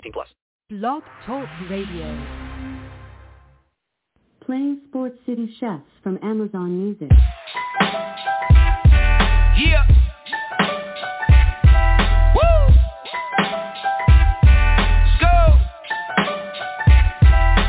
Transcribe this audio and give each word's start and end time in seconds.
18 0.00 0.12
plus. 0.12 0.28
Blog 0.70 1.02
Talk 1.26 1.48
Radio. 1.68 2.08
Playing 4.44 4.80
Sports 4.88 5.18
City 5.26 5.54
Chefs 5.60 5.84
from 6.02 6.18
Amazon 6.22 6.84
Music. 6.84 7.10
Yeah. 9.58 9.84
Woo. 12.34 12.74
Let's 14.96 15.16
go. 15.20 15.36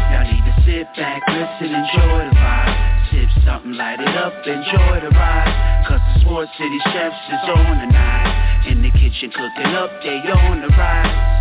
Y'all 0.08 0.31
need 0.31 0.45
to 0.45 0.55
sit 0.66 0.88
back, 0.95 1.22
listen, 1.27 1.75
enjoy 1.75 2.30
the 2.30 2.36
vibe. 2.39 3.11
Sip 3.11 3.44
something, 3.45 3.73
light 3.73 4.00
it 4.00 4.16
up, 4.16 4.34
enjoy 4.48 5.02
the 5.02 5.09
ride. 5.13 5.86
Cause 5.88 6.00
the 6.13 6.22
Sports 6.22 6.52
City 6.58 6.80
Chefs 6.94 7.16
is 7.27 7.50
on 7.50 7.80
tonight. 7.80 8.67
In 8.70 8.81
the 8.81 8.91
kitchen 8.91 9.31
cooking 9.31 9.73
up, 9.75 9.91
they 10.02 10.22
on 10.31 10.61
the 10.61 10.70
rise. 10.70 11.41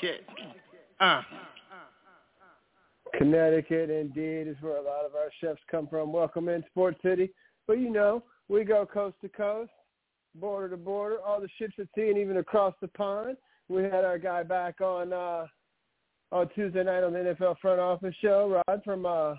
Connecticut. 0.00 0.26
Uh. 1.00 1.22
Connecticut, 3.14 3.90
indeed, 3.90 4.48
is 4.48 4.56
where 4.60 4.76
a 4.78 4.82
lot 4.82 5.04
of 5.04 5.14
our 5.14 5.30
chefs 5.40 5.60
come 5.70 5.86
from. 5.86 6.12
Welcome 6.12 6.48
in 6.48 6.64
Sports 6.70 6.98
City. 7.02 7.30
But 7.66 7.78
you 7.78 7.90
know, 7.90 8.22
we 8.48 8.64
go 8.64 8.86
coast 8.86 9.16
to 9.22 9.28
coast, 9.28 9.70
border 10.34 10.70
to 10.70 10.76
border, 10.76 11.18
all 11.24 11.40
the 11.40 11.48
ships 11.58 11.74
at 11.78 11.88
sea, 11.94 12.08
and 12.08 12.18
even 12.18 12.38
across 12.38 12.74
the 12.80 12.88
pond. 12.88 13.36
We 13.68 13.82
had 13.82 14.04
our 14.04 14.18
guy 14.18 14.42
back 14.42 14.80
on 14.80 15.12
uh, 15.12 15.46
on 16.32 16.48
Tuesday 16.54 16.82
night 16.82 17.04
on 17.04 17.12
the 17.12 17.36
NFL 17.38 17.58
front 17.60 17.80
office 17.80 18.14
show, 18.20 18.62
Rod 18.66 18.82
from 18.84 19.06
uh, 19.06 19.34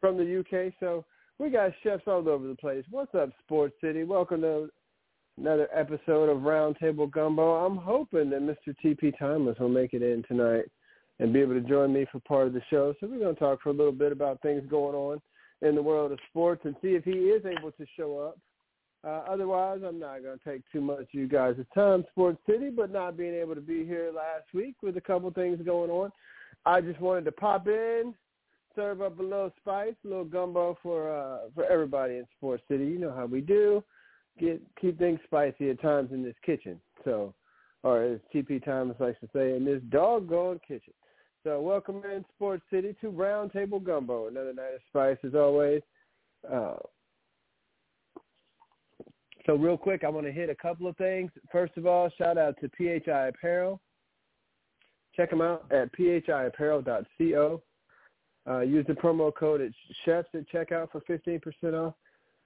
from 0.00 0.16
the 0.16 0.40
UK. 0.40 0.72
So 0.80 1.04
we 1.38 1.50
got 1.50 1.72
chefs 1.82 2.04
all 2.06 2.28
over 2.28 2.46
the 2.46 2.56
place. 2.56 2.84
What's 2.90 3.14
up, 3.14 3.30
Sports 3.44 3.74
City? 3.80 4.04
Welcome 4.04 4.42
to 4.42 4.70
another 5.38 5.68
episode 5.72 6.28
of 6.28 6.38
Roundtable 6.38 7.10
Gumbo. 7.10 7.64
I'm 7.64 7.76
hoping 7.76 8.30
that 8.30 8.40
Mr. 8.40 8.74
TP 8.84 9.16
Timeless 9.18 9.58
will 9.58 9.68
make 9.68 9.94
it 9.94 10.02
in 10.02 10.24
tonight 10.26 10.64
and 11.20 11.32
be 11.32 11.40
able 11.40 11.54
to 11.54 11.60
join 11.60 11.92
me 11.92 12.06
for 12.10 12.18
part 12.20 12.48
of 12.48 12.52
the 12.52 12.62
show. 12.68 12.94
So 12.98 13.06
we're 13.06 13.20
going 13.20 13.34
to 13.34 13.40
talk 13.40 13.62
for 13.62 13.70
a 13.70 13.74
little 13.74 13.92
bit 13.92 14.10
about 14.10 14.42
things 14.42 14.62
going 14.68 14.96
on 14.96 15.20
in 15.62 15.74
the 15.74 15.82
world 15.82 16.12
of 16.12 16.18
sports 16.28 16.62
and 16.64 16.74
see 16.82 16.88
if 16.88 17.04
he 17.04 17.10
is 17.10 17.44
able 17.46 17.70
to 17.72 17.86
show 17.96 18.18
up. 18.18 18.38
Uh, 19.04 19.30
otherwise, 19.30 19.80
I'm 19.86 20.00
not 20.00 20.22
going 20.22 20.38
to 20.38 20.44
take 20.44 20.62
too 20.72 20.80
much 20.80 21.00
of 21.00 21.06
you 21.12 21.28
guys' 21.28 21.54
time, 21.72 22.04
Sports 22.10 22.40
City, 22.48 22.70
but 22.70 22.90
not 22.90 23.16
being 23.16 23.34
able 23.34 23.54
to 23.54 23.60
be 23.60 23.84
here 23.84 24.10
last 24.14 24.52
week 24.52 24.74
with 24.82 24.96
a 24.96 25.00
couple 25.00 25.30
things 25.30 25.60
going 25.64 25.90
on. 25.90 26.10
I 26.66 26.80
just 26.80 27.00
wanted 27.00 27.24
to 27.26 27.32
pop 27.32 27.68
in, 27.68 28.12
serve 28.74 29.02
up 29.02 29.20
a 29.20 29.22
little 29.22 29.52
spice, 29.60 29.94
a 30.04 30.08
little 30.08 30.24
gumbo 30.24 30.76
for 30.82 31.16
uh, 31.16 31.48
for 31.54 31.64
everybody 31.64 32.16
in 32.16 32.26
Sports 32.36 32.64
City. 32.68 32.86
You 32.86 32.98
know 32.98 33.14
how 33.14 33.26
we 33.26 33.40
do 33.40 33.84
get 34.38 34.62
keep 34.80 34.98
things 34.98 35.20
spicy 35.24 35.70
at 35.70 35.80
times 35.80 36.10
in 36.12 36.22
this 36.22 36.34
kitchen. 36.44 36.80
So, 37.04 37.34
or 37.82 38.02
as 38.02 38.20
TP 38.34 38.64
Thomas 38.64 38.96
likes 38.98 39.20
to 39.20 39.28
say, 39.34 39.56
in 39.56 39.64
this 39.64 39.82
doggone 39.90 40.60
kitchen. 40.66 40.94
So, 41.44 41.60
welcome 41.60 42.02
in 42.04 42.24
Sports 42.34 42.64
City 42.70 42.94
to 43.00 43.10
Roundtable 43.10 43.82
Gumbo. 43.82 44.28
Another 44.28 44.52
night 44.52 44.74
of 44.74 44.80
spice 44.88 45.18
as 45.24 45.34
always. 45.34 45.82
Uh, 46.50 46.76
so, 49.46 49.54
real 49.54 49.78
quick, 49.78 50.04
I 50.04 50.08
want 50.08 50.26
to 50.26 50.32
hit 50.32 50.50
a 50.50 50.54
couple 50.54 50.86
of 50.86 50.96
things. 50.96 51.30
First 51.50 51.76
of 51.76 51.86
all, 51.86 52.10
shout 52.18 52.36
out 52.36 52.56
to 52.60 52.68
PHI 52.76 53.28
Apparel. 53.28 53.80
Check 55.16 55.30
them 55.30 55.40
out 55.40 55.64
at 55.72 55.90
phiapparel.co. 55.96 57.62
Uh, 58.48 58.60
use 58.60 58.86
the 58.86 58.94
promo 58.94 59.34
code 59.34 59.60
at 59.60 59.70
chefs 60.04 60.28
at 60.34 60.48
checkout 60.48 60.90
for 60.90 61.00
15% 61.02 61.40
off. 61.74 61.94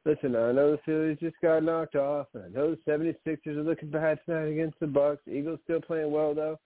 Listen, 0.04 0.34
I 0.34 0.50
know 0.50 0.72
the 0.72 0.80
Phillies 0.84 1.18
just 1.20 1.36
got 1.40 1.62
knocked 1.62 1.94
off. 1.94 2.26
I 2.34 2.48
know 2.48 2.74
the 2.74 2.90
76ers 2.90 3.56
are 3.56 3.62
looking 3.62 3.90
bad 3.90 4.18
tonight 4.24 4.48
against 4.48 4.80
the 4.80 4.88
Bucks. 4.88 5.22
Eagles 5.30 5.60
still 5.62 5.80
playing 5.80 6.10
well, 6.10 6.34
though. 6.34 6.58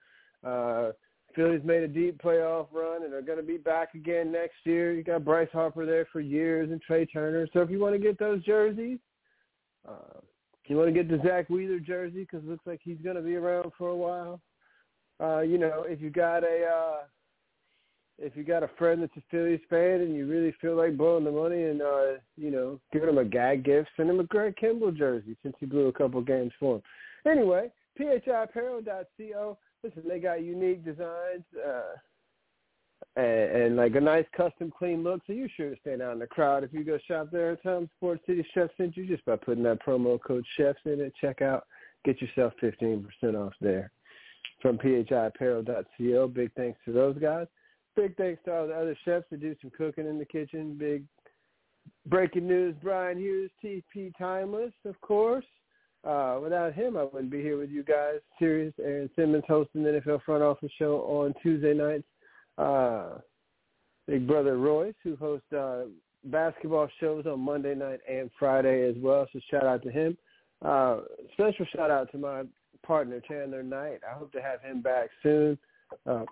Uh, 0.42 0.92
Phillies 1.34 1.60
made 1.62 1.82
a 1.82 1.88
deep 1.88 2.20
playoff 2.22 2.69
run 2.72 3.04
and 3.04 3.12
are 3.12 3.20
going 3.20 3.38
to 3.38 3.44
be 3.44 3.58
back 3.58 3.94
again 3.94 4.32
next 4.32 4.56
year. 4.64 4.94
You 4.94 5.02
got 5.02 5.24
Bryce 5.24 5.50
Harper 5.52 5.84
there 5.84 6.06
for 6.10 6.20
years 6.20 6.70
and 6.70 6.80
Trea 6.80 7.04
Turner. 7.04 7.47
So 7.52 7.60
if 7.60 7.70
you 7.70 7.78
want 7.78 7.94
to 7.94 7.98
get 7.98 8.19
those 8.19 8.42
jerseys, 8.42 8.98
uh, 9.86 10.20
you 10.66 10.76
want 10.76 10.88
to 10.88 10.92
get 10.92 11.08
the 11.08 11.22
Zack 11.26 11.50
Wheeler 11.50 11.78
jersey 11.78 12.20
because 12.20 12.42
it 12.42 12.48
looks 12.48 12.66
like 12.66 12.80
he's 12.82 13.00
going 13.04 13.16
to 13.16 13.22
be 13.22 13.36
around 13.36 13.70
for 13.76 13.91
a 13.91 13.97
while. 13.97 14.41
Uh, 15.20 15.41
you 15.41 15.58
know, 15.58 15.84
if 15.86 16.00
you 16.00 16.10
got 16.10 16.42
a 16.42 16.64
uh, 16.64 16.97
if 18.26 18.37
you 18.37 18.42
got 18.42 18.64
a 18.64 18.70
friend 18.76 19.00
that's 19.00 19.16
a 19.16 19.22
Phillies 19.31 19.60
fan 19.70 20.00
and 20.00 20.14
you 20.14 20.26
really 20.26 20.53
feel 20.60 20.75
like 20.76 20.97
blowing 20.97 21.22
the 21.22 21.31
money 21.31 21.62
and 21.62 21.81
uh, 21.81 22.19
you 22.37 22.50
know 22.50 22.81
giving 22.92 23.09
him 23.09 23.19
a 23.19 23.25
gag 23.25 23.64
gift, 23.64 23.88
send 23.97 24.10
him 24.10 24.19
a 24.19 24.26
Craig 24.26 24.56
Kimbrel 24.60 24.97
jersey 24.97 25.37
since 25.42 25.54
he 25.60 25.66
blew 25.66 25.87
a 25.87 25.92
couple 25.92 26.20
games 26.20 26.53
for 26.59 26.76
him. 26.76 26.82
Anyway, 27.31 27.70
phiapparel.co. 27.98 29.59
Listen, 29.84 30.03
they 30.09 30.19
got 30.19 30.42
unique 30.42 30.84
designs 30.84 31.44
uh, 31.65 31.94
and, 33.15 33.62
and 33.62 33.76
like 33.76 33.94
a 33.94 34.00
nice 34.00 34.25
custom 34.36 34.72
clean 34.76 35.04
look, 35.04 35.20
so 35.26 35.32
you're 35.32 35.48
sure 35.56 35.70
to 35.70 35.81
stand 35.81 36.03
out 36.03 36.15
in 36.15 36.19
the 36.19 36.26
crowd 36.26 36.65
if 36.65 36.72
you 36.72 36.82
go 36.82 36.98
shop 37.06 37.28
there. 37.31 37.54
Tell 37.56 37.76
them 37.76 37.91
Sports 37.97 38.22
City 38.26 38.44
Chef 38.53 38.70
sent 38.76 38.97
you 38.97 39.06
just 39.06 39.25
by 39.25 39.36
putting 39.36 39.62
that 39.62 39.84
promo 39.86 40.19
code 40.20 40.44
CHEFS 40.59 40.75
in 40.86 41.00
at 41.00 41.12
checkout. 41.22 41.62
Get 42.04 42.20
yourself 42.20 42.54
15% 42.60 43.06
off 43.34 43.53
there 43.60 43.92
from 44.60 44.78
phiapparel.co. 44.78 46.28
Big 46.28 46.50
thanks 46.56 46.78
to 46.86 46.92
those 46.92 47.16
guys 47.19 47.47
big 47.97 48.16
thanks 48.16 48.41
to 48.45 48.54
all 48.54 48.66
the 48.66 48.75
other 48.75 48.97
chefs 49.04 49.27
that 49.31 49.41
do 49.41 49.57
some 49.60 49.71
cooking 49.77 50.07
in 50.07 50.19
the 50.19 50.25
kitchen. 50.25 50.77
Big 50.78 51.04
breaking 52.07 52.47
news, 52.47 52.75
Brian 52.83 53.19
Hughes, 53.19 53.51
TP 53.65 54.13
Timeless, 54.19 54.72
of 54.84 55.01
course. 55.01 55.45
Uh, 56.04 56.39
without 56.41 56.72
him, 56.72 56.97
I 56.97 57.03
wouldn't 57.03 57.33
be 57.33 57.43
here 57.43 57.59
with 57.59 57.71
you 57.71 57.83
guys. 57.83 58.21
Serious 58.39 58.72
Aaron 58.81 59.10
Simmons 59.16 59.45
hosting 59.48 59.83
the 59.83 60.01
NFL 60.01 60.22
front 60.22 60.43
office 60.43 60.71
show 60.78 60.98
on 61.01 61.34
Tuesday 61.43 61.75
nights. 61.75 62.04
Uh, 62.57 63.19
Big 64.07 64.27
brother 64.27 64.57
Royce, 64.57 64.95
who 65.03 65.16
hosts 65.16 65.53
uh, 65.53 65.87
basketball 66.27 66.89
shows 67.01 67.27
on 67.27 67.41
Monday 67.41 67.75
night 67.75 67.99
and 68.09 68.31
Friday 68.39 68.89
as 68.89 68.95
well. 68.99 69.27
So 69.33 69.41
shout 69.51 69.65
out 69.65 69.83
to 69.83 69.91
him. 69.91 70.16
Uh, 70.65 71.01
special 71.33 71.66
shout 71.75 71.91
out 71.91 72.10
to 72.13 72.19
my 72.19 72.42
partner 72.84 73.21
Chandler 73.27 73.65
Knight. 73.65 74.01
I 74.09 74.16
hope 74.16 74.31
to 74.33 74.41
have 74.41 74.63
him 74.63 74.81
back 74.81 75.10
soon. 75.22 75.59
Uh, 76.07 76.25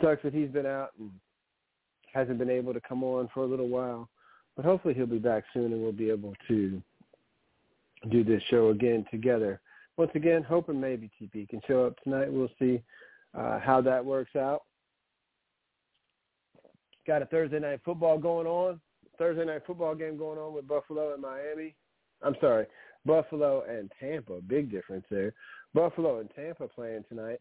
sucks 0.00 0.22
that 0.22 0.34
he's 0.34 0.50
been 0.50 0.66
out 0.66 0.90
and 0.98 1.10
hasn't 2.12 2.38
been 2.38 2.50
able 2.50 2.72
to 2.74 2.80
come 2.80 3.04
on 3.04 3.28
for 3.34 3.42
a 3.42 3.46
little 3.46 3.68
while. 3.68 4.08
But 4.56 4.64
hopefully 4.64 4.94
he'll 4.94 5.06
be 5.06 5.18
back 5.18 5.44
soon 5.52 5.72
and 5.72 5.82
we'll 5.82 5.92
be 5.92 6.10
able 6.10 6.34
to 6.48 6.80
do 8.10 8.24
this 8.24 8.42
show 8.50 8.68
again 8.70 9.04
together. 9.10 9.60
Once 9.96 10.10
again, 10.14 10.42
hoping 10.42 10.80
maybe 10.80 11.10
TP 11.20 11.48
can 11.48 11.60
show 11.66 11.84
up 11.86 11.98
tonight. 12.02 12.32
We'll 12.32 12.48
see. 12.58 12.82
uh, 13.36 13.58
how 13.58 13.80
that 13.80 14.04
works 14.04 14.36
out. 14.36 14.62
Got 17.06 17.22
a 17.22 17.26
Thursday 17.26 17.58
night 17.58 17.80
football 17.84 18.18
going 18.18 18.46
on. 18.46 18.80
Thursday 19.18 19.44
night 19.44 19.62
football 19.66 19.94
game 19.94 20.16
going 20.16 20.38
on 20.38 20.54
with 20.54 20.66
Buffalo 20.66 21.12
and 21.12 21.22
Miami. 21.22 21.74
I'm 22.22 22.34
sorry, 22.40 22.66
Buffalo 23.04 23.64
and 23.68 23.92
Tampa. 24.00 24.40
Big 24.46 24.70
difference 24.70 25.04
there. 25.10 25.34
Buffalo 25.74 26.20
and 26.20 26.30
Tampa 26.34 26.68
playing 26.68 27.04
tonight. 27.08 27.40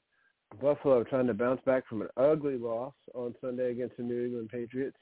Buffalo 0.62 1.04
trying 1.04 1.28
to 1.28 1.34
bounce 1.34 1.62
back 1.66 1.88
from 1.88 2.02
an 2.02 2.10
ugly 2.18 2.58
loss 2.58 2.94
on 3.14 3.36
Sunday 3.42 3.72
against 3.72 3.98
the 3.98 4.04
New 4.04 4.26
England 4.26 4.50
Patriots, 4.50 4.98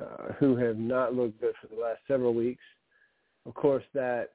uh, 0.00 0.32
who 0.38 0.56
have 0.56 0.76
not 0.76 1.14
looked 1.14 1.40
good 1.40 1.54
for 1.60 1.68
the 1.68 1.80
last 1.80 2.00
several 2.08 2.34
weeks. 2.34 2.62
Of 3.46 3.54
course, 3.54 3.84
that 3.94 4.30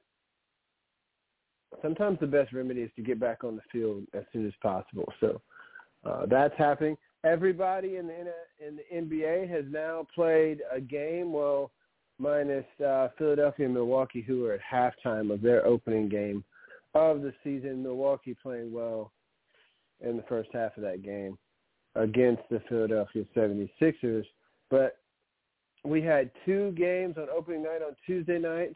sometimes 1.82 2.18
the 2.20 2.26
best 2.26 2.52
remedy 2.52 2.82
is 2.82 2.90
to 2.96 3.02
get 3.02 3.20
back 3.20 3.44
on 3.44 3.56
the 3.56 3.62
field 3.72 4.04
as 4.14 4.24
soon 4.32 4.46
as 4.46 4.52
possible. 4.62 5.10
So 5.20 5.40
uh, 6.04 6.26
that's 6.26 6.54
happening. 6.56 6.96
Everybody 7.24 7.96
in 7.96 8.06
the 8.06 8.32
in 8.66 8.76
the 8.76 9.18
NBA 9.18 9.48
has 9.50 9.64
now 9.70 10.06
played 10.14 10.62
a 10.72 10.80
game. 10.80 11.32
Well, 11.32 11.70
minus 12.18 12.64
uh, 12.84 13.08
Philadelphia 13.18 13.66
and 13.66 13.74
Milwaukee, 13.74 14.22
who 14.22 14.46
are 14.46 14.54
at 14.54 14.60
halftime 14.60 15.32
of 15.32 15.42
their 15.42 15.66
opening 15.66 16.08
game 16.08 16.44
of 16.94 17.22
the 17.22 17.32
season. 17.44 17.82
Milwaukee 17.82 18.36
playing 18.42 18.72
well 18.72 19.12
in 20.00 20.16
the 20.16 20.22
first 20.24 20.50
half 20.52 20.76
of 20.76 20.82
that 20.82 21.02
game 21.02 21.38
against 21.94 22.42
the 22.50 22.60
Philadelphia 22.68 23.24
76ers. 23.36 24.24
But 24.70 24.96
we 25.84 26.02
had 26.02 26.30
two 26.44 26.72
games 26.72 27.16
on 27.16 27.28
opening 27.34 27.62
night 27.62 27.82
on 27.82 27.96
Tuesday 28.06 28.38
night. 28.38 28.72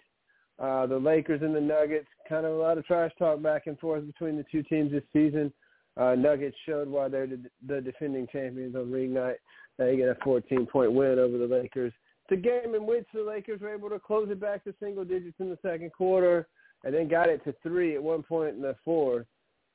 Uh, 0.58 0.86
the 0.86 0.96
Lakers 0.96 1.42
and 1.42 1.54
the 1.54 1.60
Nuggets, 1.60 2.06
kind 2.28 2.46
of 2.46 2.52
a 2.52 2.56
lot 2.56 2.78
of 2.78 2.86
trash 2.86 3.10
talk 3.18 3.42
back 3.42 3.66
and 3.66 3.78
forth 3.78 4.06
between 4.06 4.36
the 4.36 4.44
two 4.50 4.62
teams 4.62 4.92
this 4.92 5.02
season. 5.12 5.52
Uh, 5.96 6.14
Nuggets 6.14 6.56
showed 6.66 6.88
why 6.88 7.08
they're 7.08 7.28
the, 7.66 7.80
defending 7.80 8.26
champions 8.32 8.74
on 8.74 8.90
ring 8.90 9.12
night. 9.12 9.36
They 9.78 9.96
get 9.96 10.08
a 10.08 10.14
14-point 10.26 10.92
win 10.92 11.18
over 11.18 11.38
the 11.38 11.46
Lakers. 11.46 11.92
It's 12.28 12.38
a 12.38 12.42
game 12.42 12.74
in 12.74 12.86
which 12.86 13.06
the 13.12 13.22
Lakers 13.22 13.60
were 13.60 13.74
able 13.74 13.90
to 13.90 13.98
close 13.98 14.28
it 14.30 14.40
back 14.40 14.64
to 14.64 14.74
single 14.80 15.04
digits 15.04 15.36
in 15.40 15.50
the 15.50 15.58
second 15.62 15.92
quarter 15.92 16.48
and 16.84 16.94
then 16.94 17.08
got 17.08 17.28
it 17.28 17.42
to 17.44 17.54
three 17.62 17.94
at 17.94 18.02
one 18.02 18.22
point 18.22 18.54
in 18.54 18.62
the 18.62 18.76
fourth. 18.84 19.26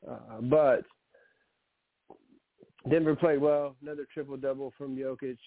Uh, 0.09 0.41
but 0.43 0.83
Denver 2.87 3.15
played 3.15 3.41
well. 3.41 3.75
Another 3.81 4.05
triple 4.13 4.37
double 4.37 4.73
from 4.77 4.95
Jokic. 4.95 5.37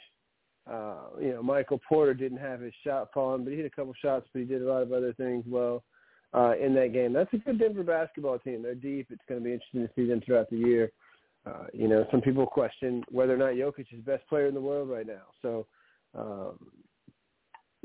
Uh, 0.70 1.18
you 1.20 1.32
know, 1.32 1.42
Michael 1.42 1.80
Porter 1.88 2.14
didn't 2.14 2.38
have 2.38 2.60
his 2.60 2.74
shot 2.84 3.08
falling, 3.12 3.44
but 3.44 3.50
he 3.50 3.56
hit 3.56 3.66
a 3.66 3.70
couple 3.70 3.94
shots, 4.00 4.28
but 4.32 4.40
he 4.40 4.44
did 4.44 4.62
a 4.62 4.68
lot 4.68 4.82
of 4.82 4.92
other 4.92 5.12
things 5.14 5.44
well 5.48 5.82
uh, 6.34 6.52
in 6.60 6.74
that 6.74 6.92
game. 6.92 7.12
That's 7.12 7.32
a 7.32 7.38
good 7.38 7.58
Denver 7.58 7.82
basketball 7.82 8.38
team. 8.38 8.62
They're 8.62 8.74
deep. 8.74 9.08
It's 9.10 9.22
going 9.28 9.40
to 9.40 9.44
be 9.44 9.52
interesting 9.52 9.86
to 9.86 9.90
see 9.96 10.06
them 10.06 10.20
throughout 10.24 10.50
the 10.50 10.58
year. 10.58 10.92
Uh, 11.44 11.64
you 11.72 11.88
know, 11.88 12.06
some 12.10 12.20
people 12.20 12.46
question 12.46 13.02
whether 13.10 13.34
or 13.34 13.38
not 13.38 13.54
Jokic 13.54 13.92
is 13.92 14.04
the 14.04 14.12
best 14.12 14.26
player 14.28 14.46
in 14.46 14.54
the 14.54 14.60
world 14.60 14.88
right 14.88 15.06
now. 15.06 15.22
So 15.40 15.66
um, 16.16 16.58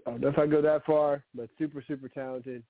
I 0.05 0.11
don't 0.11 0.21
know 0.21 0.27
if 0.29 0.37
I 0.37 0.45
go 0.45 0.61
that 0.61 0.85
far, 0.85 1.23
but 1.33 1.49
super, 1.57 1.83
super 1.87 2.07
talented. 2.07 2.61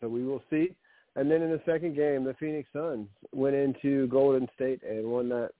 So 0.00 0.08
we 0.08 0.24
will 0.24 0.42
see. 0.50 0.74
And 1.14 1.30
then 1.30 1.42
in 1.42 1.50
the 1.50 1.60
second 1.64 1.96
game, 1.96 2.24
the 2.24 2.34
Phoenix 2.38 2.68
Suns 2.72 3.08
went 3.32 3.54
into 3.54 4.08
Golden 4.08 4.48
State 4.54 4.82
and 4.82 5.06
won 5.06 5.28
that 5.30 5.50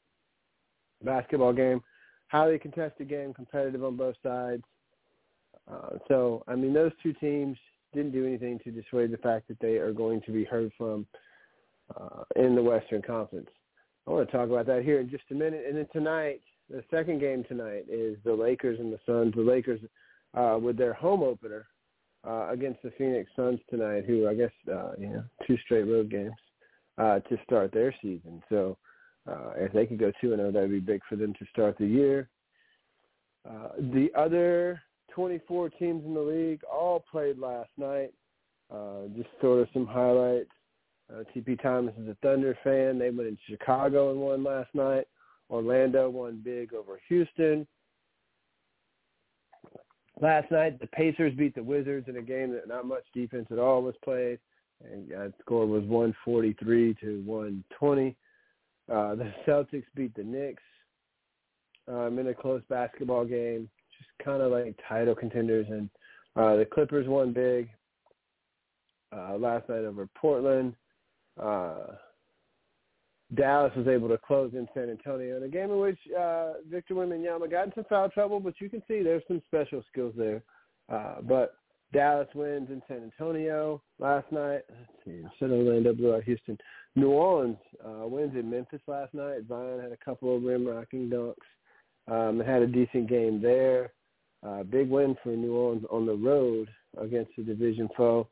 basketball 1.02 1.52
game. 1.52 1.82
Highly 2.28 2.58
contested 2.58 3.08
game, 3.08 3.32
competitive 3.32 3.82
on 3.82 3.96
both 3.96 4.16
sides. 4.22 4.62
Uh, 5.70 5.96
so, 6.08 6.42
I 6.46 6.54
mean, 6.54 6.72
those 6.72 6.92
two 7.02 7.12
teams 7.14 7.56
didn't 7.94 8.12
do 8.12 8.26
anything 8.26 8.58
to 8.64 8.70
dissuade 8.70 9.10
the 9.10 9.18
fact 9.18 9.48
that 9.48 9.58
they 9.60 9.76
are 9.76 9.92
going 9.92 10.20
to 10.22 10.32
be 10.32 10.44
heard 10.44 10.70
from 10.76 11.06
uh, 11.96 12.24
in 12.36 12.54
the 12.54 12.62
Western 12.62 13.02
Conference. 13.02 13.48
I 14.06 14.10
want 14.10 14.30
to 14.30 14.36
talk 14.36 14.48
about 14.48 14.66
that 14.66 14.84
here 14.84 15.00
in 15.00 15.10
just 15.10 15.24
a 15.30 15.34
minute. 15.34 15.64
And 15.66 15.76
then 15.76 15.86
tonight, 15.92 16.40
the 16.70 16.82
second 16.90 17.20
game 17.20 17.44
tonight 17.44 17.86
is 17.90 18.16
the 18.24 18.32
Lakers 18.32 18.78
and 18.78 18.92
the 18.92 19.00
Suns. 19.06 19.34
The 19.34 19.42
Lakers 19.42 19.80
uh, 20.34 20.58
with 20.60 20.76
their 20.76 20.92
home 20.92 21.22
opener 21.22 21.66
uh, 22.26 22.48
against 22.50 22.82
the 22.82 22.90
Phoenix 22.98 23.30
Suns 23.36 23.60
tonight, 23.70 24.04
who 24.06 24.28
I 24.28 24.34
guess 24.34 24.50
uh, 24.70 24.92
you 24.98 25.08
know 25.08 25.24
two 25.46 25.56
straight 25.64 25.84
road 25.84 26.10
games 26.10 26.34
uh, 26.98 27.20
to 27.20 27.38
start 27.44 27.72
their 27.72 27.94
season. 28.02 28.42
So 28.48 28.76
uh, 29.28 29.52
if 29.56 29.72
they 29.72 29.86
could 29.86 29.98
go 29.98 30.12
two 30.20 30.32
and 30.32 30.38
zero, 30.38 30.48
oh, 30.48 30.52
that'd 30.52 30.70
be 30.70 30.80
big 30.80 31.00
for 31.08 31.16
them 31.16 31.34
to 31.34 31.46
start 31.52 31.76
the 31.78 31.86
year. 31.86 32.28
Uh, 33.48 33.69
the 33.78 34.08
other 34.16 34.80
24 35.12 35.70
teams 35.70 36.04
in 36.04 36.14
the 36.14 36.20
league 36.20 36.60
all 36.70 37.04
played 37.10 37.38
last 37.38 37.70
night. 37.76 38.12
Uh, 38.72 39.08
just 39.16 39.28
sort 39.40 39.60
of 39.60 39.69
some 39.72 39.86
highlights. 39.86 40.50
Uh, 41.12 41.22
TP 41.34 41.60
Thomas 41.60 41.94
is 42.00 42.08
a 42.08 42.16
Thunder 42.22 42.56
fan. 42.62 42.98
They 42.98 43.10
went 43.10 43.28
into 43.28 43.40
Chicago 43.48 44.10
and 44.10 44.20
won 44.20 44.44
last 44.44 44.69
night. 44.75 45.06
Orlando 45.50 46.10
won 46.10 46.42
big 46.44 46.75
over 46.75 47.00
Houston. 47.08 47.66
Last 50.20 50.50
night, 50.50 50.78
the 50.80 50.86
Pacers 50.88 51.32
beat 51.34 51.54
the 51.54 51.62
Wizards 51.62 52.08
in 52.08 52.16
a 52.16 52.22
game 52.22 52.52
that 52.52 52.69
not 52.69 52.86
much 52.86 53.04
defense 53.14 53.46
at 53.50 53.58
all 53.58 53.82
was 53.82 53.94
played, 54.04 54.38
and 54.84 55.08
the 55.08 55.32
score 55.40 55.66
was 55.66 55.84
143 55.84 56.94
to 57.00 57.22
120. 57.25 58.16
Uh, 58.90 59.14
the 59.14 59.32
Celtics 59.46 59.85
beat 59.94 60.14
the 60.14 60.25
Knicks 60.25 60.62
um, 61.88 62.19
in 62.19 62.29
a 62.29 62.35
close 62.35 62.62
basketball 62.69 63.25
game, 63.25 63.69
just 63.96 64.11
kind 64.25 64.43
of 64.43 64.52
like 64.52 64.79
title 64.88 65.14
contenders, 65.14 65.67
and 65.70 65.90
uh, 66.37 66.56
the 66.56 66.64
Clippers 66.64 67.06
won 67.06 67.32
big 67.32 67.69
uh, 69.14 69.37
last 69.37 69.69
night 69.69 69.85
over 69.85 70.08
Portland. 70.14 70.75
Uh, 71.40 71.94
Dallas 73.35 73.73
was 73.76 73.87
able 73.88 74.08
to 74.08 74.19
close 74.19 74.52
in 74.55 74.67
San 74.73 74.88
Antonio 74.88 75.37
in 75.37 75.43
a 75.43 75.49
game 75.49 75.70
in 75.70 75.79
which 75.79 75.99
uh, 76.19 76.55
Victor 76.70 76.94
Wembanyama 76.94 77.50
got 77.50 77.67
in 77.67 77.73
some 77.75 77.85
foul 77.88 78.08
trouble, 78.08 78.40
but 78.40 78.55
you 78.58 78.70
can 78.70 78.82
see 78.88 79.02
there's 79.02 79.23
some 79.29 79.43
special 79.46 79.85
skills 79.93 80.14
there. 80.17 80.43
Uh, 80.90 81.17
but 81.23 81.56
Dallas 81.93 82.29
wins 82.35 82.69
in 82.70 82.82
San 82.87 83.02
Antonio 83.02 83.81
last 83.99 84.31
night. 84.31 84.62
Let's 84.69 84.93
see, 85.05 85.23
San 85.38 85.50
Orlando 85.50 85.94
blew 85.94 86.14
out 86.14 86.25
Houston. 86.25 86.58
New 86.96 87.11
Orleans 87.11 87.56
uh, 87.85 88.06
wins 88.06 88.35
in 88.35 88.50
Memphis 88.50 88.81
last 88.87 89.14
night. 89.14 89.43
Zion 89.49 89.81
had 89.81 89.93
a 89.93 90.05
couple 90.05 90.37
of 90.37 90.43
rim 90.43 90.67
rocking 90.67 91.08
dunks. 91.08 91.35
Um, 92.11 92.40
had 92.40 92.62
a 92.62 92.67
decent 92.67 93.08
game 93.08 93.40
there. 93.40 93.93
Uh, 94.46 94.62
big 94.62 94.88
win 94.88 95.17
for 95.23 95.31
New 95.31 95.55
Orleans 95.55 95.85
on 95.90 96.06
the 96.06 96.14
road 96.14 96.69
against 96.96 97.31
the 97.37 97.43
division 97.43 97.88
foe, 97.96 98.29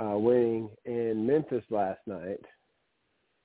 uh, 0.00 0.16
winning 0.16 0.70
in 0.84 1.26
Memphis 1.26 1.64
last 1.70 2.00
night. 2.06 2.40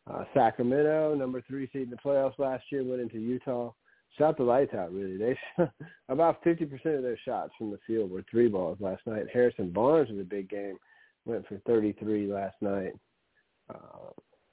Uh, 0.10 0.24
Sacramento, 0.33 1.15
number 1.15 1.42
three 1.48 1.69
seed 1.71 1.83
in 1.83 1.89
the 1.89 1.98
playoffs 1.98 2.38
last 2.38 2.63
year, 2.71 2.83
went 2.83 3.01
into 3.01 3.18
Utah. 3.18 3.71
Shot 4.18 4.38
the 4.38 4.44
lights 4.44 4.74
out, 4.75 4.94
really. 4.94 5.18
They 5.18 5.38
about 6.10 6.43
50% 6.43 6.72
of 6.98 7.03
their 7.03 7.17
shots 7.25 7.51
from 7.58 7.72
the 7.72 7.79
field 7.88 8.12
were 8.12 8.24
three 8.29 8.48
balls 8.48 8.77
last 8.79 9.01
night. 9.08 9.25
Harrison 9.34 9.72
Barnes 9.72 10.10
was 10.10 10.20
a 10.20 10.24
big 10.24 10.50
game, 10.50 10.77
went 11.25 11.48
for 11.48 11.58
33 11.65 12.32
last 12.32 12.55
night. 12.62 12.93
Uh, 13.74 14.12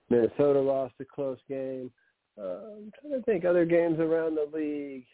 Minnesota 0.09 0.61
lost 0.61 0.95
a 1.00 1.05
close 1.05 1.38
game. 1.49 1.90
Uh, 2.40 2.76
I'm 2.76 2.93
trying 3.00 3.21
to 3.21 3.23
think 3.25 3.45
other 3.45 3.67
games 3.67 3.99
around 3.99 4.37
the 4.37 4.49
league 4.57 5.05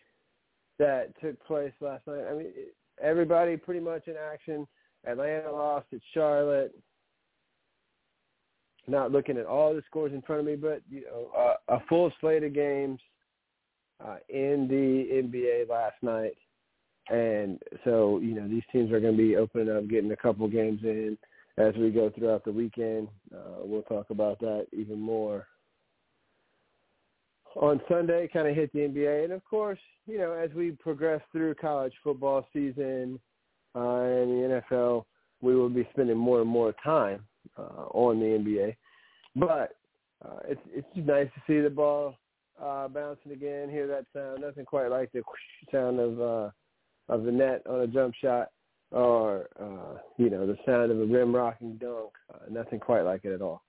that 0.78 1.12
took 1.20 1.42
place 1.44 1.72
last 1.80 2.06
night. 2.06 2.24
I 2.30 2.34
mean, 2.34 2.52
everybody 3.02 3.56
pretty 3.56 3.80
much 3.80 4.06
in 4.06 4.14
action. 4.16 4.66
Atlanta 5.06 5.50
lost 5.50 5.86
at 5.92 6.00
Charlotte 6.14 6.74
not 8.88 9.10
looking 9.10 9.36
at 9.36 9.46
all 9.46 9.74
the 9.74 9.82
scores 9.86 10.12
in 10.12 10.22
front 10.22 10.40
of 10.40 10.46
me, 10.46 10.56
but 10.56 10.80
you 10.88 11.02
know, 11.02 11.30
uh, 11.36 11.74
a 11.74 11.80
full 11.88 12.12
slate 12.20 12.44
of 12.44 12.54
games 12.54 13.00
uh, 14.04 14.16
in 14.28 14.66
the 14.68 15.22
NBA 15.22 15.68
last 15.68 15.96
night, 16.02 16.36
and 17.08 17.58
so 17.84 18.18
you 18.18 18.34
know 18.34 18.48
these 18.48 18.62
teams 18.72 18.92
are 18.92 19.00
going 19.00 19.16
to 19.16 19.22
be 19.22 19.36
opening 19.36 19.74
up, 19.74 19.88
getting 19.88 20.12
a 20.12 20.16
couple 20.16 20.46
games 20.48 20.80
in 20.82 21.16
as 21.58 21.74
we 21.76 21.90
go 21.90 22.10
throughout 22.10 22.44
the 22.44 22.52
weekend. 22.52 23.08
Uh, 23.34 23.60
we'll 23.62 23.82
talk 23.82 24.10
about 24.10 24.38
that 24.40 24.66
even 24.72 25.00
more 25.00 25.46
on 27.54 27.80
Sunday. 27.88 28.28
Kind 28.32 28.48
of 28.48 28.54
hit 28.54 28.72
the 28.72 28.80
NBA, 28.80 29.24
and 29.24 29.32
of 29.32 29.44
course, 29.44 29.78
you 30.06 30.18
know, 30.18 30.32
as 30.32 30.50
we 30.54 30.72
progress 30.72 31.22
through 31.32 31.54
college 31.54 31.94
football 32.04 32.46
season 32.52 33.18
uh, 33.74 34.00
and 34.00 34.30
the 34.30 34.62
NFL, 34.70 35.04
we 35.40 35.54
will 35.54 35.68
be 35.68 35.88
spending 35.92 36.18
more 36.18 36.40
and 36.40 36.50
more 36.50 36.74
time 36.84 37.24
uh, 37.56 37.86
on 37.92 38.20
the 38.20 38.26
NBA. 38.26 38.76
But 39.36 39.76
uh, 40.24 40.40
it's 40.48 40.60
it's 40.72 40.86
nice 40.96 41.28
to 41.34 41.42
see 41.46 41.60
the 41.60 41.70
ball 41.70 42.16
uh, 42.62 42.88
bouncing 42.88 43.32
again. 43.32 43.70
Hear 43.70 43.86
that 43.86 44.06
sound? 44.12 44.40
Nothing 44.40 44.64
quite 44.64 44.88
like 44.90 45.12
the 45.12 45.22
sound 45.72 46.00
of 46.00 46.20
uh, 46.20 46.50
of 47.08 47.24
the 47.24 47.32
net 47.32 47.62
on 47.68 47.80
a 47.80 47.86
jump 47.86 48.14
shot, 48.20 48.50
or 48.90 49.48
uh, 49.60 49.98
you 50.16 50.30
know 50.30 50.46
the 50.46 50.56
sound 50.66 50.90
of 50.90 51.00
a 51.00 51.06
rim 51.06 51.34
rocking 51.34 51.76
dunk. 51.76 52.12
Uh, 52.32 52.50
nothing 52.50 52.80
quite 52.80 53.02
like 53.02 53.24
it 53.24 53.32
at 53.32 53.42
all. 53.42 53.62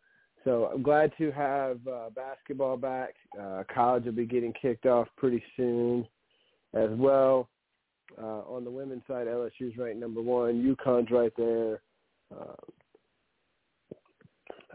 So 0.44 0.70
I'm 0.74 0.82
glad 0.82 1.12
to 1.18 1.32
have 1.32 1.80
uh, 1.88 2.10
basketball 2.16 2.78
back. 2.78 3.16
Uh, 3.40 3.64
college 3.74 4.06
will 4.06 4.14
be 4.14 4.26
getting 4.26 4.54
kicked 4.54 4.86
off 4.86 5.08
pretty 5.18 5.44
soon 5.58 6.08
as 6.74 6.90
well. 6.92 7.50
Uh, 8.18 8.42
on 8.48 8.64
the 8.64 8.72
women's 8.72 9.04
side, 9.08 9.28
LSU's 9.28 9.78
ranked 9.78 10.00
number 10.00 10.22
one. 10.22 10.64
UConn's 10.64 11.12
right 11.12 11.34
there. 11.38 11.82
Uh, 12.34 12.54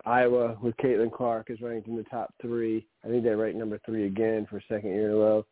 Iowa 0.04 0.56
with 0.61 0.76
Caitlin 0.78 1.12
Clark 1.12 1.50
is 1.50 1.61
ranked 1.61 1.88
in 1.88 1.97
the 1.97 2.02
top 2.04 2.35
three. 2.40 2.87
I 3.04 3.09
think 3.09 3.23
they're 3.23 3.37
ranked 3.37 3.59
number 3.59 3.80
three 3.85 4.06
again 4.06 4.47
for 4.50 4.61
second 4.68 4.90
year 4.90 5.11
in 5.11 5.12
a 5.12 5.16
row. 5.16 5.47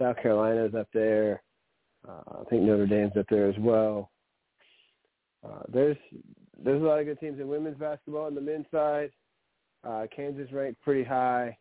South 0.00 0.16
Carolina's 0.22 0.74
up 0.74 0.88
there. 0.92 1.42
Uh, 2.06 2.40
I 2.40 2.44
think 2.48 2.62
Notre 2.62 2.86
Dame's 2.86 3.16
up 3.18 3.26
there 3.30 3.48
as 3.48 3.56
well. 3.58 4.10
Uh, 5.44 5.62
there's 5.68 5.96
there's 6.62 6.82
a 6.82 6.84
lot 6.84 7.00
of 7.00 7.06
good 7.06 7.20
teams 7.20 7.40
in 7.40 7.48
women's 7.48 7.78
basketball 7.78 8.26
on 8.26 8.34
the 8.34 8.40
men's 8.40 8.66
side. 8.70 9.10
Uh, 9.84 10.06
Kansas 10.14 10.52
ranked 10.52 10.80
pretty 10.82 11.04
high. 11.04 11.56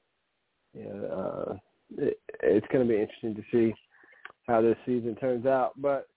Know, 0.74 1.50
uh, 1.52 1.56
it, 1.98 2.20
it's 2.44 2.68
going 2.72 2.88
to 2.88 2.94
be 2.94 3.00
interesting 3.00 3.36
to 3.36 3.44
see 3.52 3.74
how 4.48 4.62
this 4.62 4.78
season 4.86 5.16
turns 5.16 5.46
out. 5.46 5.74
But 5.78 6.08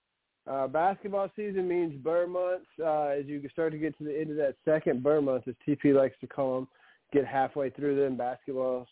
uh, 0.49 0.67
basketball 0.67 1.31
season 1.37 1.69
means 1.69 1.95
Burr 2.03 2.27
months. 2.27 2.67
Uh, 2.83 3.09
as 3.09 3.27
you 3.27 3.47
start 3.53 3.73
to 3.73 3.79
get 3.79 3.97
to 3.99 4.05
the 4.05 4.19
end 4.19 4.31
of 4.31 4.37
that 4.37 4.57
second 4.65 5.03
Burr 5.03 5.21
month, 5.21 5.47
as 5.47 5.55
TP 5.67 5.95
likes 5.95 6.17
to 6.21 6.27
call 6.27 6.57
them, 6.57 6.69
get 7.13 7.27
halfway 7.27 7.71
through 7.71 7.97
them, 7.97 8.17
basketballs 8.17 8.87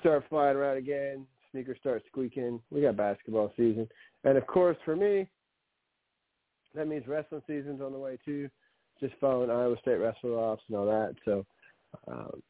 start 0.00 0.24
flying 0.28 0.56
around 0.56 0.76
again, 0.76 1.26
sneakers 1.50 1.78
start 1.80 2.02
squeaking. 2.06 2.60
We 2.70 2.82
got 2.82 2.96
basketball 2.96 3.52
season. 3.56 3.88
And, 4.24 4.36
of 4.36 4.46
course, 4.46 4.76
for 4.84 4.96
me, 4.96 5.28
that 6.74 6.88
means 6.88 7.06
wrestling 7.06 7.42
season's 7.46 7.80
on 7.80 7.92
the 7.92 7.98
way, 7.98 8.18
too. 8.24 8.48
Just 9.00 9.14
following 9.20 9.50
Iowa 9.50 9.76
State 9.80 9.96
wrestling 9.96 10.34
offs 10.34 10.62
and 10.68 10.76
all 10.76 10.86
that. 10.86 11.14
So 11.24 11.44
um, 12.08 12.42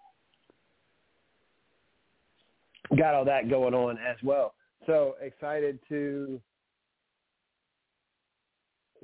got 2.96 3.14
all 3.14 3.25
that 3.25 3.49
going 3.49 3.75
on 3.75 3.99
as 3.99 4.16
well. 4.23 4.54
So 4.87 5.14
excited 5.20 5.78
to 5.88 6.40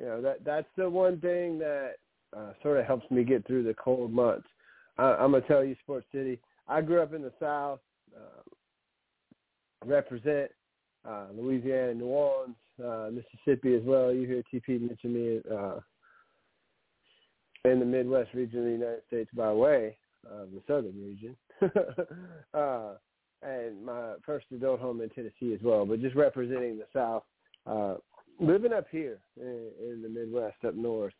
you 0.00 0.07
know 0.07 0.23
that 0.23 0.45
that's 0.45 0.69
the 0.76 0.88
one 0.88 1.21
thing 1.21 1.59
that 1.59 1.95
uh, 2.37 2.52
sort 2.62 2.78
of 2.78 2.87
helps 2.87 3.11
me 3.11 3.23
get 3.23 3.47
through 3.47 3.64
the 3.64 3.75
cold 3.75 4.12
months. 4.12 4.49
I, 4.97 5.14
I'm 5.14 5.33
gonna 5.33 5.42
tell 5.47 5.62
you, 5.62 5.76
Sports 5.83 6.07
City. 6.12 6.40
I 6.69 6.80
grew 6.80 7.02
up 7.02 7.12
in 7.12 7.23
the 7.23 7.33
South, 7.38 7.80
uh, 8.16 8.42
represent 9.85 10.50
uh, 11.07 11.26
Louisiana, 11.35 11.95
New 11.95 12.07
Orleans, 12.07 12.57
uh, 12.83 13.11
Mississippi 13.12 13.75
as 13.75 13.83
well. 13.85 14.12
You 14.12 14.26
hear 14.26 14.42
TP 14.52 14.80
mention 14.80 15.12
me 15.12 15.40
uh, 15.52 15.80
in 17.64 17.78
the 17.80 17.85
Midwest 17.85 18.33
region 18.33 18.61
of 18.61 18.64
the 18.66 18.71
United 18.71 19.02
States 19.07 19.30
by 19.35 19.52
way 19.52 19.97
of 20.30 20.49
the 20.52 20.62
Southern 20.66 21.04
region. 21.04 21.37
uh, 22.54 22.95
and 23.42 23.85
my 23.85 24.14
first 24.25 24.47
adult 24.54 24.80
home 24.80 25.00
in 25.00 25.09
Tennessee 25.11 25.54
as 25.54 25.61
well, 25.62 25.85
but 25.85 26.00
just 26.00 26.16
representing 26.16 26.78
the 26.78 26.87
South. 26.92 27.25
Uh, 27.66 27.95
living 28.41 28.73
up 28.73 28.87
here 28.91 29.19
in, 29.37 29.71
in 29.81 30.03
the 30.03 30.09
Midwest, 30.09 30.65
up 30.67 30.75
north, 30.75 31.15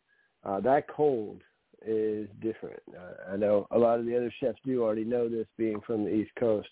uh, 0.45 0.61
that 0.61 0.89
cold 0.89 1.43
is 1.87 2.29
different. 2.43 2.81
Uh, 2.91 3.33
I 3.33 3.37
know 3.37 3.67
a 3.71 3.79
lot 3.79 3.99
of 3.99 4.07
the 4.07 4.17
other 4.17 4.33
chefs 4.41 4.59
do 4.65 4.83
already 4.83 5.05
know 5.05 5.29
this, 5.29 5.47
being 5.57 5.81
from 5.87 6.05
the 6.05 6.11
East 6.11 6.33
Coast, 6.39 6.69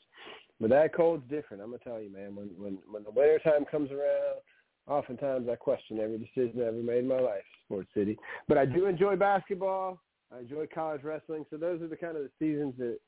but 0.60 0.70
that 0.70 0.94
cold's 0.94 1.28
different. 1.30 1.62
I'm 1.62 1.70
gonna 1.70 1.78
tell 1.84 2.00
you, 2.00 2.12
man. 2.12 2.34
When 2.34 2.48
when 2.58 2.78
when 2.90 3.04
the 3.04 3.10
winter 3.10 3.38
time 3.38 3.64
comes 3.70 3.90
around, 3.90 4.40
oftentimes 4.86 5.48
I 5.48 5.56
question 5.56 6.00
every 6.00 6.18
decision 6.18 6.60
I 6.60 6.66
ever 6.66 6.82
made 6.82 6.98
in 6.98 7.08
my 7.08 7.20
life, 7.20 7.44
Sports 7.64 7.88
City. 7.94 8.18
But 8.48 8.58
I 8.58 8.66
do 8.66 8.86
enjoy 8.86 9.16
basketball. 9.16 10.00
I 10.34 10.40
enjoy 10.40 10.66
college 10.74 11.04
wrestling. 11.04 11.46
So 11.50 11.56
those 11.56 11.80
are 11.80 11.88
the 11.88 11.96
kind 11.96 12.16
of 12.16 12.24
the 12.24 12.30
seasons 12.38 12.74
that 12.78 12.98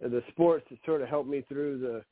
the 0.00 0.22
sports 0.30 0.66
that 0.70 0.78
sort 0.84 1.02
of 1.02 1.08
help 1.08 1.26
me 1.26 1.44
through 1.48 1.78
the 1.78 2.04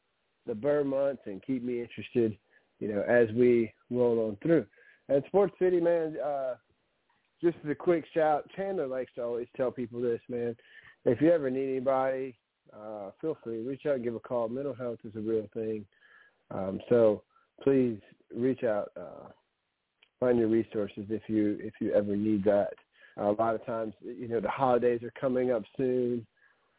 the 0.46 0.54
burr 0.54 0.84
months 0.84 1.22
and 1.26 1.42
keep 1.44 1.62
me 1.62 1.80
interested, 1.80 2.36
you 2.80 2.88
know, 2.88 3.02
as 3.02 3.28
we 3.34 3.72
roll 3.90 4.26
on 4.26 4.36
through. 4.42 4.66
And 5.08 5.22
Sports 5.28 5.54
City, 5.58 5.80
man, 5.80 6.16
uh, 6.24 6.54
just 7.42 7.56
as 7.64 7.70
a 7.70 7.74
quick 7.74 8.04
shout, 8.12 8.48
Chandler 8.56 8.86
likes 8.86 9.12
to 9.14 9.22
always 9.22 9.46
tell 9.56 9.70
people 9.70 10.00
this, 10.00 10.20
man. 10.28 10.56
If 11.04 11.20
you 11.20 11.30
ever 11.30 11.50
need 11.50 11.70
anybody, 11.70 12.36
uh, 12.72 13.10
feel 13.20 13.38
free, 13.44 13.62
reach 13.62 13.86
out 13.86 14.02
give 14.02 14.14
a 14.14 14.20
call. 14.20 14.48
Mental 14.48 14.74
health 14.74 14.98
is 15.04 15.14
a 15.16 15.20
real 15.20 15.48
thing. 15.54 15.86
Um, 16.50 16.80
so 16.88 17.22
please 17.62 17.98
reach 18.34 18.64
out, 18.64 18.90
uh, 18.98 19.28
find 20.18 20.38
your 20.38 20.48
resources 20.48 21.04
if 21.10 21.22
you 21.28 21.58
if 21.60 21.74
you 21.80 21.92
ever 21.92 22.16
need 22.16 22.44
that. 22.44 22.70
Uh, 23.18 23.30
a 23.30 23.32
lot 23.32 23.54
of 23.54 23.64
times, 23.64 23.94
you 24.02 24.28
know, 24.28 24.40
the 24.40 24.48
holidays 24.48 25.02
are 25.02 25.12
coming 25.20 25.50
up 25.50 25.62
soon 25.76 26.26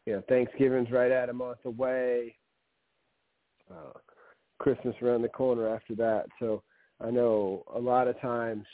you 0.08 0.14
know, 0.14 0.22
Thanksgiving's 0.26 0.90
right 0.90 1.10
at 1.10 1.28
a 1.28 1.34
month 1.34 1.58
away. 1.66 2.34
Uh, 3.70 3.92
Christmas 4.58 4.94
around 5.02 5.22
the 5.22 5.28
corner 5.28 5.74
after 5.74 5.94
that. 5.96 6.26
So 6.40 6.62
I 7.00 7.10
know 7.10 7.64
a 7.74 7.78
lot 7.78 8.08
of 8.08 8.20
times 8.20 8.64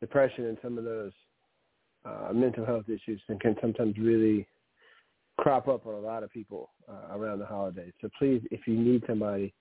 depression 0.00 0.44
and 0.46 0.58
some 0.62 0.78
of 0.78 0.84
those 0.84 1.12
uh, 2.04 2.32
mental 2.32 2.64
health 2.64 2.88
issues 2.88 3.20
can 3.40 3.56
sometimes 3.60 3.96
really 3.98 4.46
crop 5.38 5.68
up 5.68 5.86
on 5.86 5.94
a 5.94 5.98
lot 5.98 6.22
of 6.22 6.32
people 6.32 6.70
uh, 6.88 7.16
around 7.16 7.38
the 7.38 7.46
holidays. 7.46 7.92
So 8.00 8.08
please, 8.18 8.42
if 8.50 8.66
you 8.66 8.74
need 8.74 9.02
somebody, 9.06 9.54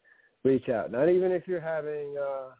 reach 0.44 0.70
out. 0.70 0.92
Not 0.92 1.10
even 1.10 1.32
if 1.32 1.48
you're 1.48 1.62
having, 1.62 2.16
uh, 2.18 2.51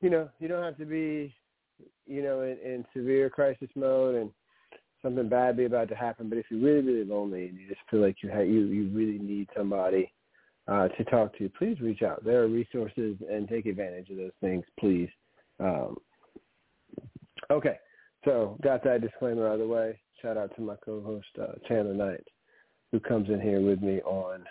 you 0.00 0.10
know, 0.10 0.28
you 0.38 0.48
don't 0.48 0.62
have 0.62 0.78
to 0.78 0.84
be, 0.84 1.34
you 2.06 2.22
know, 2.22 2.42
in, 2.42 2.58
in 2.64 2.84
severe 2.94 3.28
crisis 3.30 3.68
mode 3.74 4.14
and 4.14 4.30
something 5.02 5.28
bad 5.28 5.56
be 5.56 5.64
about 5.64 5.88
to 5.88 5.94
happen, 5.94 6.28
but 6.28 6.38
if 6.38 6.46
you're 6.50 6.60
really, 6.60 6.82
really 6.82 7.04
lonely 7.04 7.46
and 7.46 7.58
you 7.58 7.68
just 7.68 7.80
feel 7.90 8.00
like 8.00 8.16
you 8.22 8.30
have, 8.30 8.46
you 8.46 8.66
you 8.66 8.88
really 8.88 9.18
need 9.18 9.48
somebody 9.56 10.12
uh, 10.66 10.88
to 10.88 11.04
talk 11.04 11.36
to, 11.38 11.48
please 11.58 11.80
reach 11.80 12.02
out. 12.02 12.24
There 12.24 12.42
are 12.42 12.48
resources 12.48 13.16
and 13.30 13.48
take 13.48 13.66
advantage 13.66 14.10
of 14.10 14.16
those 14.16 14.32
things, 14.40 14.64
please. 14.78 15.08
Um, 15.60 15.96
okay, 17.50 17.78
so 18.24 18.58
got 18.62 18.84
that 18.84 19.00
disclaimer 19.00 19.46
out 19.46 19.54
of 19.54 19.60
the 19.60 19.66
way. 19.66 19.98
Shout 20.20 20.36
out 20.36 20.54
to 20.56 20.62
my 20.62 20.76
co-host 20.84 21.28
uh, 21.40 21.52
Chandler 21.66 21.94
Knight, 21.94 22.24
who 22.92 23.00
comes 23.00 23.28
in 23.28 23.40
here 23.40 23.60
with 23.60 23.80
me 23.80 24.00
on 24.02 24.44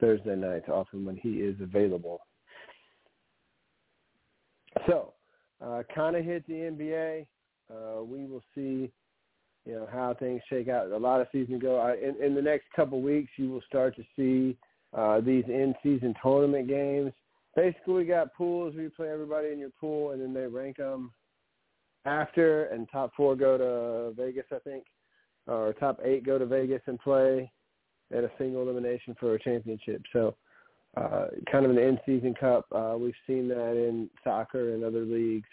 Thursday 0.00 0.36
nights, 0.36 0.68
often 0.68 1.04
when 1.04 1.16
he 1.16 1.34
is 1.34 1.56
available. 1.60 2.20
So, 4.86 5.14
uh, 5.64 5.82
kind 5.94 6.16
of 6.16 6.24
hit 6.24 6.46
the 6.46 6.54
NBA. 6.54 7.26
Uh, 7.70 8.02
we 8.02 8.24
will 8.24 8.42
see 8.54 8.90
you 9.66 9.74
know 9.74 9.88
how 9.90 10.14
things 10.14 10.42
shake 10.48 10.68
out. 10.68 10.90
A 10.90 10.96
lot 10.96 11.20
of 11.20 11.26
season 11.32 11.58
go. 11.58 11.78
I, 11.78 11.94
in, 11.94 12.16
in 12.22 12.34
the 12.34 12.42
next 12.42 12.66
couple 12.74 13.00
weeks, 13.02 13.30
you 13.36 13.50
will 13.50 13.62
start 13.68 13.94
to 13.96 14.04
see 14.16 14.56
uh, 14.96 15.20
these 15.20 15.44
in-season 15.46 16.14
tournament 16.22 16.68
games. 16.68 17.12
Basically, 17.54 17.94
we 17.94 18.04
got 18.04 18.34
pools 18.34 18.74
where 18.74 18.84
you 18.84 18.90
play 18.90 19.08
everybody 19.08 19.50
in 19.50 19.58
your 19.58 19.70
pool, 19.80 20.12
and 20.12 20.22
then 20.22 20.32
they 20.32 20.46
rank 20.46 20.78
them 20.78 21.12
after, 22.04 22.64
and 22.66 22.88
top 22.90 23.12
four 23.16 23.36
go 23.36 23.58
to 23.58 24.14
Vegas, 24.20 24.46
I 24.52 24.58
think, 24.60 24.84
or 25.46 25.74
top 25.74 26.00
eight 26.02 26.24
go 26.24 26.38
to 26.38 26.46
Vegas 26.46 26.82
and 26.86 26.98
play 26.98 27.50
at 28.16 28.24
a 28.24 28.30
single 28.38 28.62
elimination 28.62 29.14
for 29.20 29.34
a 29.34 29.38
championship. 29.38 30.02
So, 30.12 30.36
uh, 30.96 31.26
kind 31.50 31.64
of 31.64 31.70
an 31.70 31.78
in-season 31.78 32.34
cup. 32.34 32.66
Uh, 32.72 32.96
we've 32.98 33.14
seen 33.26 33.46
that 33.48 33.76
in 33.76 34.08
soccer 34.24 34.74
and 34.74 34.82
other 34.82 35.02
leagues 35.02 35.48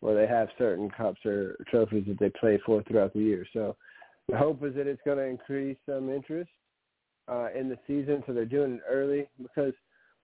where 0.00 0.14
they 0.14 0.26
have 0.32 0.48
certain 0.58 0.90
cups 0.90 1.20
or 1.24 1.56
trophies 1.70 2.04
that 2.06 2.18
they 2.18 2.30
play 2.30 2.60
for 2.64 2.82
throughout 2.84 3.12
the 3.12 3.20
year. 3.20 3.46
So 3.52 3.76
the 4.28 4.36
hope 4.36 4.62
is 4.64 4.74
that 4.74 4.86
it's 4.86 5.02
going 5.04 5.18
to 5.18 5.24
increase 5.24 5.76
some 5.86 6.10
interest 6.10 6.50
uh, 7.28 7.48
in 7.54 7.68
the 7.68 7.78
season, 7.86 8.22
so 8.26 8.32
they're 8.32 8.44
doing 8.44 8.74
it 8.74 8.80
early 8.88 9.28
because, 9.40 9.72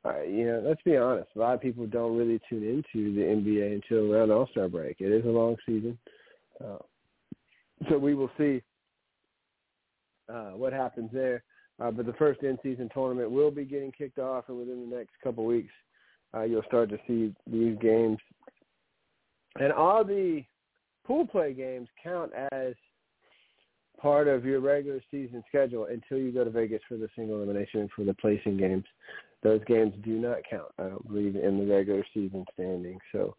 uh, 0.04 0.22
you 0.22 0.46
know, 0.46 0.62
let's 0.64 0.82
be 0.82 0.96
honest, 0.96 1.28
a 1.34 1.38
lot 1.38 1.54
of 1.54 1.60
people 1.60 1.86
don't 1.86 2.16
really 2.16 2.40
tune 2.48 2.62
into 2.62 3.14
the 3.14 3.20
NBA 3.20 3.74
until 3.74 4.12
around 4.12 4.30
All-Star 4.30 4.68
break. 4.68 4.96
It 5.00 5.12
is 5.12 5.24
a 5.24 5.28
long 5.28 5.56
season. 5.66 5.98
Uh, 6.62 6.78
so 7.88 7.98
we 7.98 8.14
will 8.14 8.30
see 8.38 8.62
uh, 10.32 10.50
what 10.50 10.72
happens 10.72 11.10
there. 11.12 11.42
Uh, 11.80 11.90
but 11.90 12.06
the 12.06 12.12
first 12.14 12.42
in-season 12.42 12.88
tournament 12.94 13.30
will 13.30 13.50
be 13.50 13.64
getting 13.64 13.90
kicked 13.90 14.18
off, 14.18 14.44
and 14.48 14.56
within 14.56 14.88
the 14.88 14.96
next 14.96 15.10
couple 15.22 15.44
weeks, 15.44 15.72
uh, 16.34 16.42
you'll 16.42 16.62
start 16.62 16.88
to 16.88 16.98
see 17.06 17.34
these 17.50 17.76
games 17.80 18.18
and 19.58 19.72
all 19.72 20.04
the 20.04 20.42
pool 21.06 21.26
play 21.26 21.52
games 21.52 21.88
count 22.02 22.32
as 22.52 22.74
part 24.00 24.28
of 24.28 24.44
your 24.44 24.60
regular 24.60 25.00
season 25.10 25.42
schedule 25.48 25.86
until 25.86 26.18
you 26.18 26.32
go 26.32 26.44
to 26.44 26.50
Vegas 26.50 26.82
for 26.88 26.96
the 26.96 27.08
single 27.16 27.36
elimination 27.36 27.88
for 27.94 28.04
the 28.04 28.14
placing 28.14 28.56
games. 28.56 28.84
Those 29.42 29.60
games 29.66 29.92
do 30.02 30.12
not 30.12 30.38
count, 30.48 30.68
I 30.78 30.84
don't 30.84 31.06
believe, 31.06 31.36
in 31.36 31.58
the 31.58 31.72
regular 31.72 32.04
season 32.12 32.44
standing. 32.54 32.98
So 33.12 33.36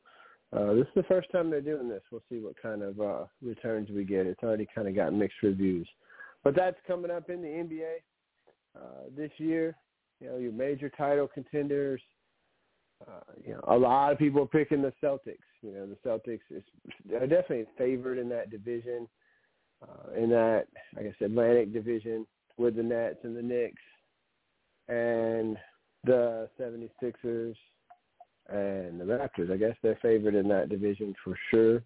uh, 0.53 0.73
this 0.73 0.83
is 0.83 0.93
the 0.95 1.03
first 1.03 1.31
time 1.31 1.49
they're 1.49 1.61
doing 1.61 1.89
this. 1.89 2.03
We'll 2.11 2.23
see 2.29 2.39
what 2.39 2.61
kind 2.61 2.83
of 2.83 2.99
uh, 2.99 3.25
returns 3.41 3.89
we 3.89 4.05
get. 4.05 4.27
It's 4.27 4.43
already 4.43 4.67
kind 4.73 4.87
of 4.87 4.95
got 4.95 5.13
mixed 5.13 5.41
reviews. 5.43 5.87
But 6.43 6.55
that's 6.55 6.77
coming 6.87 7.11
up 7.11 7.29
in 7.29 7.41
the 7.41 7.47
NBA 7.47 7.95
uh, 8.77 9.09
this 9.15 9.31
year. 9.37 9.75
You 10.21 10.29
know, 10.29 10.37
your 10.37 10.53
major 10.53 10.89
title 10.89 11.27
contenders– 11.27 12.01
uh, 13.01 13.33
you 13.45 13.53
know, 13.53 13.61
a 13.67 13.77
lot 13.77 14.11
of 14.11 14.17
people 14.17 14.41
are 14.41 14.47
picking 14.47 14.81
the 14.81 14.93
Celtics. 15.03 15.37
You 15.61 15.73
know, 15.73 15.87
the 15.87 15.97
Celtics 16.07 16.39
is 16.49 16.63
are 17.13 17.27
definitely 17.27 17.65
favored 17.77 18.17
in 18.17 18.29
that 18.29 18.49
division, 18.49 19.07
uh, 19.81 20.13
in 20.17 20.29
that 20.29 20.67
I 20.97 21.03
guess 21.03 21.15
Atlantic 21.21 21.73
division 21.73 22.25
with 22.57 22.75
the 22.75 22.83
Nets 22.83 23.19
and 23.23 23.35
the 23.35 23.41
Knicks 23.41 23.81
and 24.87 25.57
the 26.05 26.47
76ers 26.59 27.55
and 28.49 28.99
the 28.99 29.05
Raptors. 29.05 29.51
I 29.51 29.57
guess 29.57 29.75
they're 29.81 29.99
favored 30.01 30.35
in 30.35 30.47
that 30.49 30.69
division 30.69 31.13
for 31.23 31.37
sure. 31.49 31.83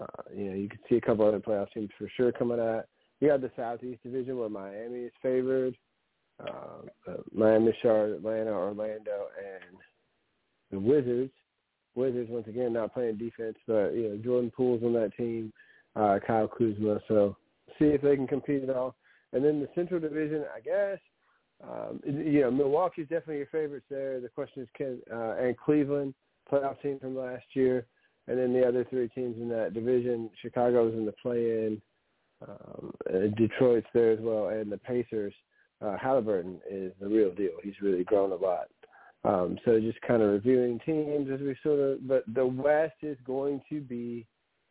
Uh, 0.00 0.22
you 0.34 0.44
know, 0.46 0.56
you 0.56 0.68
could 0.68 0.80
see 0.88 0.96
a 0.96 1.00
couple 1.00 1.26
other 1.26 1.38
playoff 1.38 1.70
teams 1.72 1.90
for 1.98 2.10
sure 2.16 2.32
coming 2.32 2.58
out. 2.58 2.86
You 3.20 3.28
got 3.28 3.42
the 3.42 3.50
Southeast 3.54 4.02
Division 4.02 4.38
where 4.38 4.48
Miami 4.48 5.00
is 5.00 5.12
favored. 5.22 5.76
Uh, 6.40 7.12
Miami, 7.32 7.72
Charlotte, 7.82 8.16
Atlanta, 8.16 8.50
Orlando, 8.50 9.28
and 9.38 9.76
the 10.72 10.78
Wizards. 10.78 11.30
Wizards 11.94 12.30
once 12.30 12.48
again 12.48 12.72
not 12.72 12.94
playing 12.94 13.18
defense, 13.18 13.56
but 13.66 13.90
you 13.90 14.08
know 14.08 14.16
Jordan 14.16 14.50
Poole's 14.56 14.82
on 14.82 14.94
that 14.94 15.14
team, 15.16 15.52
uh, 15.94 16.18
Kyle 16.26 16.48
Kuzma. 16.48 17.00
So 17.06 17.36
see 17.78 17.86
if 17.86 18.00
they 18.02 18.16
can 18.16 18.26
compete 18.26 18.62
at 18.62 18.74
all. 18.74 18.94
And 19.32 19.44
then 19.44 19.60
the 19.60 19.68
Central 19.74 20.00
Division, 20.00 20.44
I 20.54 20.60
guess. 20.60 20.98
Um, 21.62 22.00
you 22.04 22.40
know, 22.40 22.50
Milwaukee's 22.50 23.08
definitely 23.08 23.38
your 23.38 23.46
favorites 23.46 23.86
there. 23.88 24.20
The 24.20 24.28
question 24.28 24.62
is, 24.62 24.68
can 24.76 25.00
uh, 25.12 25.36
and 25.36 25.56
Cleveland, 25.56 26.14
playoff 26.50 26.80
team 26.82 26.98
from 26.98 27.16
last 27.16 27.44
year, 27.52 27.86
and 28.26 28.38
then 28.38 28.52
the 28.52 28.66
other 28.66 28.84
three 28.88 29.08
teams 29.08 29.36
in 29.36 29.48
that 29.50 29.74
division. 29.74 30.30
Chicago's 30.40 30.94
in 30.94 31.06
the 31.06 31.12
play-in. 31.12 31.80
Um, 32.46 32.92
Detroit's 33.36 33.86
there 33.94 34.10
as 34.10 34.18
well, 34.20 34.48
and 34.48 34.72
the 34.72 34.78
Pacers. 34.78 35.34
Uh, 35.80 35.96
Haliburton 36.02 36.58
is 36.70 36.92
the 37.00 37.08
real 37.08 37.32
deal. 37.32 37.52
He's 37.62 37.80
really 37.80 38.04
grown 38.04 38.32
a 38.32 38.36
lot. 38.36 38.68
Um, 39.24 39.56
so 39.64 39.78
just 39.78 40.00
kind 40.02 40.22
of 40.22 40.30
reviewing 40.30 40.80
teams 40.84 41.30
as 41.32 41.40
we 41.40 41.56
sort 41.62 41.78
of, 41.78 42.08
but 42.08 42.24
the 42.34 42.44
West 42.44 42.96
is 43.02 43.16
going 43.24 43.62
to 43.70 43.80
be 43.80 44.26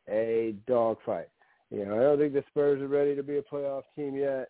a 0.09 0.55
dogfight. 0.67 1.29
You 1.69 1.85
know, 1.85 1.95
I 1.95 2.01
don't 2.01 2.19
think 2.19 2.33
the 2.33 2.43
Spurs 2.49 2.81
are 2.81 2.87
ready 2.87 3.15
to 3.15 3.23
be 3.23 3.37
a 3.37 3.41
playoff 3.41 3.83
team 3.95 4.15
yet. 4.15 4.49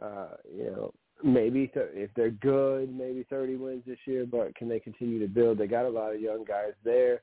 Uh, 0.00 0.36
you 0.56 0.70
know, 0.70 0.92
maybe 1.22 1.66
th- 1.66 1.90
if 1.92 2.10
they're 2.14 2.30
good, 2.30 2.96
maybe 2.96 3.26
30 3.28 3.56
wins 3.56 3.82
this 3.86 3.98
year, 4.06 4.24
but 4.24 4.54
can 4.54 4.68
they 4.68 4.78
continue 4.78 5.18
to 5.18 5.26
build? 5.26 5.58
They 5.58 5.66
got 5.66 5.84
a 5.84 5.88
lot 5.88 6.14
of 6.14 6.20
young 6.20 6.44
guys 6.44 6.72
there. 6.84 7.22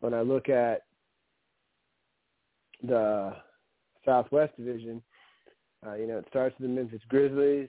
When 0.00 0.14
I 0.14 0.20
look 0.20 0.48
at 0.48 0.82
the 2.86 3.34
Southwest 4.04 4.56
Division, 4.56 5.02
uh, 5.84 5.94
you 5.94 6.06
know, 6.06 6.18
it 6.18 6.26
starts 6.28 6.54
with 6.58 6.68
the 6.68 6.74
Memphis 6.74 7.02
Grizzlies. 7.08 7.68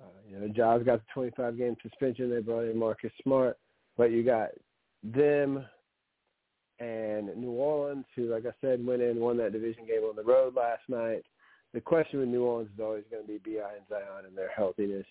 Uh, 0.00 0.06
you 0.28 0.38
know, 0.38 0.48
Jaws 0.48 0.82
got 0.84 1.00
the 1.00 1.06
25 1.14 1.58
game 1.58 1.76
suspension. 1.82 2.30
They 2.30 2.40
brought 2.40 2.64
in 2.64 2.78
Marcus 2.78 3.12
Smart, 3.22 3.56
but 3.96 4.10
you 4.10 4.22
got 4.22 4.50
them 5.02 5.64
and 6.78 7.34
New 7.36 7.52
Orleans, 7.52 8.04
who, 8.14 8.26
like 8.26 8.44
I 8.44 8.52
said, 8.60 8.84
went 8.84 9.02
in 9.02 9.18
won 9.18 9.36
that 9.38 9.52
division 9.52 9.86
game 9.86 10.02
on 10.02 10.16
the 10.16 10.22
road 10.22 10.54
last 10.54 10.82
night. 10.88 11.24
The 11.72 11.80
question 11.80 12.20
with 12.20 12.28
New 12.28 12.44
Orleans 12.44 12.70
is 12.74 12.80
always 12.80 13.04
going 13.10 13.26
to 13.26 13.28
be 13.28 13.38
Bi 13.38 13.62
and 13.62 13.86
Zion 13.88 14.26
and 14.26 14.36
their 14.36 14.50
healthiness. 14.50 15.06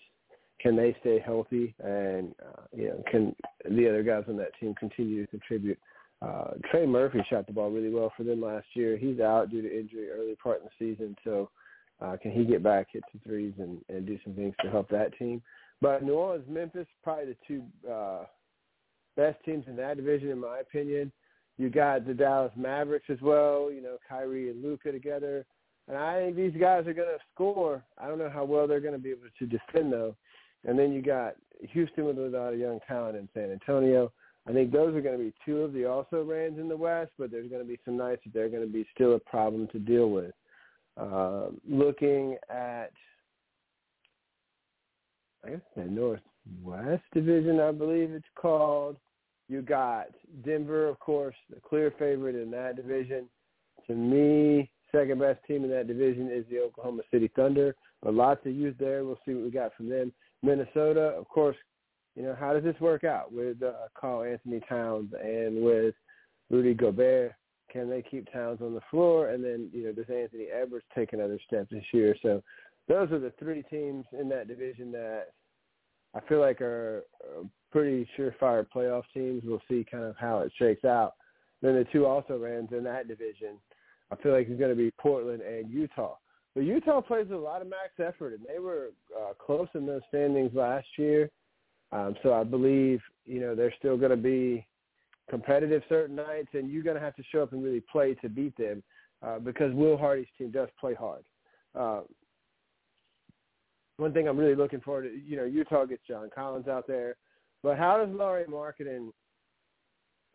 Can 0.60 0.74
they 0.74 0.96
stay 1.00 1.18
healthy, 1.18 1.74
and 1.84 2.34
uh, 2.42 2.62
you 2.74 2.88
know, 2.88 3.02
can 3.10 3.34
the 3.70 3.88
other 3.88 4.02
guys 4.02 4.24
on 4.26 4.36
that 4.38 4.58
team 4.58 4.74
continue 4.78 5.24
to 5.24 5.30
contribute? 5.30 5.78
Uh, 6.22 6.52
Trey 6.70 6.86
Murphy 6.86 7.22
shot 7.28 7.46
the 7.46 7.52
ball 7.52 7.70
really 7.70 7.90
well 7.90 8.10
for 8.16 8.22
them 8.22 8.40
last 8.40 8.66
year. 8.72 8.96
He's 8.96 9.20
out 9.20 9.50
due 9.50 9.60
to 9.60 9.78
injury 9.78 10.08
early 10.10 10.34
part 10.36 10.62
in 10.62 10.64
the 10.64 10.92
season, 10.94 11.14
so 11.24 11.50
can 12.00 12.30
he 12.30 12.44
get 12.44 12.62
back, 12.62 12.88
hit 12.92 13.02
some 13.10 13.20
threes, 13.26 13.54
and, 13.58 13.80
and 13.88 14.06
do 14.06 14.18
some 14.24 14.34
things 14.34 14.54
to 14.62 14.70
help 14.70 14.88
that 14.90 15.16
team? 15.18 15.42
But 15.80 16.02
New 16.02 16.14
Orleans, 16.14 16.44
Memphis, 16.48 16.86
probably 17.02 17.26
the 17.26 17.36
two 17.46 17.62
uh, 17.90 18.24
best 19.16 19.42
teams 19.44 19.64
in 19.66 19.76
that 19.76 19.96
division, 19.96 20.30
in 20.30 20.38
my 20.38 20.58
opinion. 20.58 21.12
You 21.58 21.70
got 21.70 22.06
the 22.06 22.14
Dallas 22.14 22.52
Mavericks 22.56 23.06
as 23.08 23.20
well. 23.22 23.70
You 23.72 23.82
know, 23.82 23.96
Kyrie 24.08 24.50
and 24.50 24.62
Luka 24.62 24.92
together, 24.92 25.46
and 25.88 25.96
I 25.96 26.18
think 26.18 26.36
these 26.36 26.54
guys 26.58 26.86
are 26.86 26.94
going 26.94 27.08
to 27.08 27.24
score. 27.34 27.82
I 27.98 28.08
don't 28.08 28.18
know 28.18 28.30
how 28.30 28.44
well 28.44 28.66
they're 28.66 28.80
going 28.80 28.94
to 28.94 28.98
be 28.98 29.10
able 29.10 29.22
to 29.38 29.46
defend 29.46 29.92
though. 29.92 30.16
And 30.64 30.78
then 30.78 30.92
you 30.92 31.00
got 31.00 31.36
Houston 31.60 32.04
with 32.04 32.18
a 32.18 32.22
lot 32.22 32.52
of 32.52 32.58
young 32.58 32.80
talent 32.88 33.16
in 33.16 33.28
San 33.34 33.50
Antonio. 33.50 34.12
I 34.48 34.52
think 34.52 34.72
those 34.72 34.94
are 34.94 35.00
going 35.00 35.18
to 35.18 35.24
be 35.24 35.32
two 35.44 35.62
of 35.62 35.72
the 35.72 35.86
also 35.86 36.22
rans 36.22 36.58
in 36.58 36.68
the 36.68 36.76
West, 36.76 37.12
but 37.18 37.30
there's 37.30 37.48
going 37.48 37.62
to 37.62 37.68
be 37.68 37.78
some 37.84 37.96
nights 37.96 38.22
that 38.24 38.32
they're 38.32 38.48
going 38.48 38.66
to 38.66 38.72
be 38.72 38.86
still 38.94 39.14
a 39.14 39.18
problem 39.18 39.68
to 39.72 39.78
deal 39.78 40.10
with. 40.10 40.32
Uh, 40.98 41.48
looking 41.68 42.36
at, 42.48 42.90
I 45.44 45.50
guess 45.50 45.60
the 45.76 45.84
Northwest 45.84 47.02
Division, 47.12 47.60
I 47.60 47.72
believe 47.72 48.12
it's 48.12 48.24
called. 48.34 48.96
You 49.48 49.62
got 49.62 50.06
Denver, 50.44 50.88
of 50.88 50.98
course, 50.98 51.36
the 51.50 51.60
clear 51.60 51.92
favorite 51.98 52.34
in 52.34 52.50
that 52.52 52.76
division. 52.76 53.28
To 53.86 53.94
me, 53.94 54.70
second 54.90 55.20
best 55.20 55.40
team 55.46 55.64
in 55.64 55.70
that 55.70 55.86
division 55.86 56.30
is 56.32 56.44
the 56.50 56.60
Oklahoma 56.60 57.02
City 57.12 57.30
Thunder. 57.36 57.76
But 58.02 58.14
lots 58.14 58.44
of 58.46 58.52
youth 58.52 58.76
there. 58.78 59.04
We'll 59.04 59.20
see 59.26 59.34
what 59.34 59.44
we 59.44 59.50
got 59.50 59.74
from 59.76 59.88
them. 59.88 60.12
Minnesota, 60.42 61.12
of 61.16 61.28
course, 61.28 61.56
you 62.14 62.22
know, 62.22 62.36
how 62.38 62.54
does 62.54 62.64
this 62.64 62.80
work 62.80 63.04
out 63.04 63.32
with 63.32 63.62
uh, 63.62 63.72
Karl-Anthony 63.98 64.60
Towns 64.68 65.12
and 65.22 65.62
with 65.62 65.94
Rudy 66.50 66.74
Gobert? 66.74 67.32
Can 67.72 67.90
they 67.90 68.02
keep 68.02 68.30
Towns 68.32 68.60
on 68.62 68.74
the 68.74 68.80
floor? 68.90 69.30
And 69.30 69.44
then, 69.44 69.70
you 69.72 69.84
know, 69.84 69.92
does 69.92 70.08
Anthony 70.08 70.46
Edwards 70.46 70.86
take 70.94 71.12
another 71.12 71.38
step 71.46 71.68
this 71.70 71.84
year? 71.92 72.16
So 72.22 72.42
those 72.88 73.10
are 73.10 73.18
the 73.18 73.32
three 73.38 73.62
teams 73.64 74.04
in 74.18 74.28
that 74.28 74.48
division 74.48 74.92
that 74.92 75.26
I 76.14 76.20
feel 76.28 76.40
like 76.40 76.60
are, 76.60 77.04
pretty 77.72 78.08
surefire 78.16 78.64
playoff 78.74 79.02
teams. 79.12 79.42
We'll 79.44 79.60
see 79.68 79.84
kind 79.90 80.04
of 80.04 80.16
how 80.16 80.38
it 80.38 80.52
shakes 80.58 80.84
out. 80.84 81.14
Then 81.60 81.74
the 81.74 81.84
two 81.92 82.06
also 82.06 82.38
rans 82.38 82.70
in 82.72 82.84
that 82.84 83.08
division, 83.08 83.58
I 84.10 84.16
feel 84.16 84.32
like 84.32 84.48
it's 84.48 84.58
going 84.58 84.70
to 84.70 84.76
be 84.76 84.92
Portland 84.98 85.42
and 85.42 85.70
Utah. 85.70 86.16
But 86.54 86.64
Utah 86.64 87.02
plays 87.02 87.26
a 87.30 87.36
lot 87.36 87.60
of 87.60 87.68
max 87.68 87.90
effort, 87.98 88.32
and 88.32 88.40
they 88.48 88.60
were 88.60 88.92
uh, 89.14 89.34
close 89.34 89.68
in 89.74 89.84
those 89.84 90.00
standings 90.08 90.52
last 90.54 90.86
year. 90.96 91.28
Um, 91.92 92.14
so 92.22 92.32
I 92.32 92.44
believe, 92.44 93.00
you 93.26 93.40
know, 93.40 93.54
they're 93.54 93.74
still 93.78 93.98
going 93.98 94.10
to 94.10 94.16
be 94.16 94.66
competitive 95.28 95.82
certain 95.88 96.16
nights, 96.16 96.48
and 96.54 96.70
you're 96.70 96.82
going 96.82 96.96
to 96.96 97.02
have 97.02 97.16
to 97.16 97.22
show 97.32 97.42
up 97.42 97.52
and 97.52 97.62
really 97.62 97.82
play 97.92 98.14
to 98.14 98.28
beat 98.28 98.56
them 98.56 98.82
uh, 99.26 99.38
because 99.38 99.74
Will 99.74 99.96
Hardy's 99.96 100.26
team 100.38 100.50
does 100.50 100.68
play 100.78 100.94
hard. 100.94 101.24
Uh, 101.74 102.02
one 103.96 104.12
thing 104.12 104.28
I'm 104.28 104.36
really 104.36 104.54
looking 104.54 104.80
forward 104.80 105.04
to, 105.04 105.18
you 105.18 105.36
know, 105.36 105.44
Utah 105.44 105.84
gets 105.84 106.02
John 106.06 106.28
Collins 106.34 106.68
out 106.68 106.86
there, 106.86 107.16
but 107.62 107.78
how 107.78 107.96
does 107.96 108.14
Lauri 108.14 108.44
Markkanen 108.44 109.10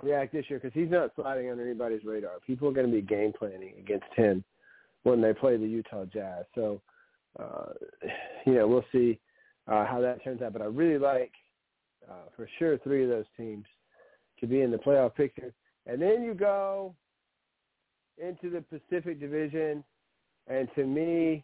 react 0.02 0.34
this 0.34 0.46
year? 0.50 0.60
Because 0.60 0.74
he's 0.74 0.90
not 0.90 1.12
sliding 1.16 1.50
under 1.50 1.64
anybody's 1.64 2.04
radar. 2.04 2.40
People 2.46 2.68
are 2.68 2.74
going 2.74 2.88
to 2.88 2.92
be 2.92 3.02
game 3.02 3.32
planning 3.38 3.76
against 3.80 4.12
him 4.16 4.44
when 5.04 5.22
they 5.22 5.34
play 5.34 5.58
the 5.58 5.68
Utah 5.68 6.06
Jazz. 6.06 6.46
So, 6.56 6.82
uh, 7.40 7.74
you 8.46 8.56
know, 8.56 8.68
we'll 8.68 8.86
see 8.92 9.20
uh, 9.68 9.86
how 9.86 10.02
that 10.02 10.24
turns 10.24 10.42
out. 10.42 10.54
But 10.54 10.64
I 10.64 10.66
really 10.66 10.98
like, 10.98 11.32
uh, 12.10 12.30
for 12.36 12.50
sure, 12.58 12.80
three 12.80 13.04
of 13.04 13.10
those 13.10 13.26
teams 13.38 13.66
to 14.42 14.48
be 14.48 14.62
in 14.62 14.72
the 14.72 14.78
playoff 14.78 15.16
picture. 15.16 15.54
And 15.86 16.02
then 16.02 16.24
you 16.24 16.34
go 16.34 16.94
into 18.18 18.50
the 18.50 18.62
Pacific 18.62 19.20
Division, 19.20 19.84
and 20.48 20.68
to 20.76 20.86
me, 20.86 21.44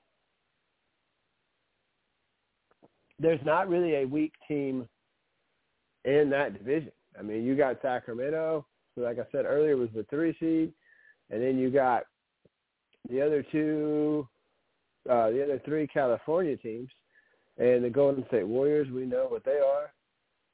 there's 3.19 3.43
not 3.45 3.69
really 3.69 3.95
a 3.95 4.05
weak 4.05 4.33
team 4.47 4.87
in 6.05 6.29
that 6.29 6.57
division. 6.57 6.91
I 7.17 7.23
mean, 7.23 7.43
you 7.43 7.55
got 7.55 7.81
Sacramento, 7.81 8.65
who, 8.95 9.03
like 9.03 9.17
I 9.17 9.25
said 9.31 9.45
earlier, 9.45 9.75
was 9.75 9.89
the 9.95 10.05
three 10.09 10.35
seed, 10.39 10.71
and 11.29 11.41
then 11.41 11.57
you 11.57 11.71
got 11.71 12.03
the 13.09 13.21
other 13.21 13.43
two, 13.51 14.27
uh, 15.09 15.29
the 15.31 15.43
other 15.43 15.61
three 15.65 15.87
California 15.87 16.57
teams, 16.57 16.89
and 17.57 17.83
the 17.83 17.89
Golden 17.89 18.25
State 18.27 18.47
Warriors. 18.47 18.87
We 18.91 19.05
know 19.05 19.25
what 19.29 19.43
they 19.43 19.59
are. 19.59 19.91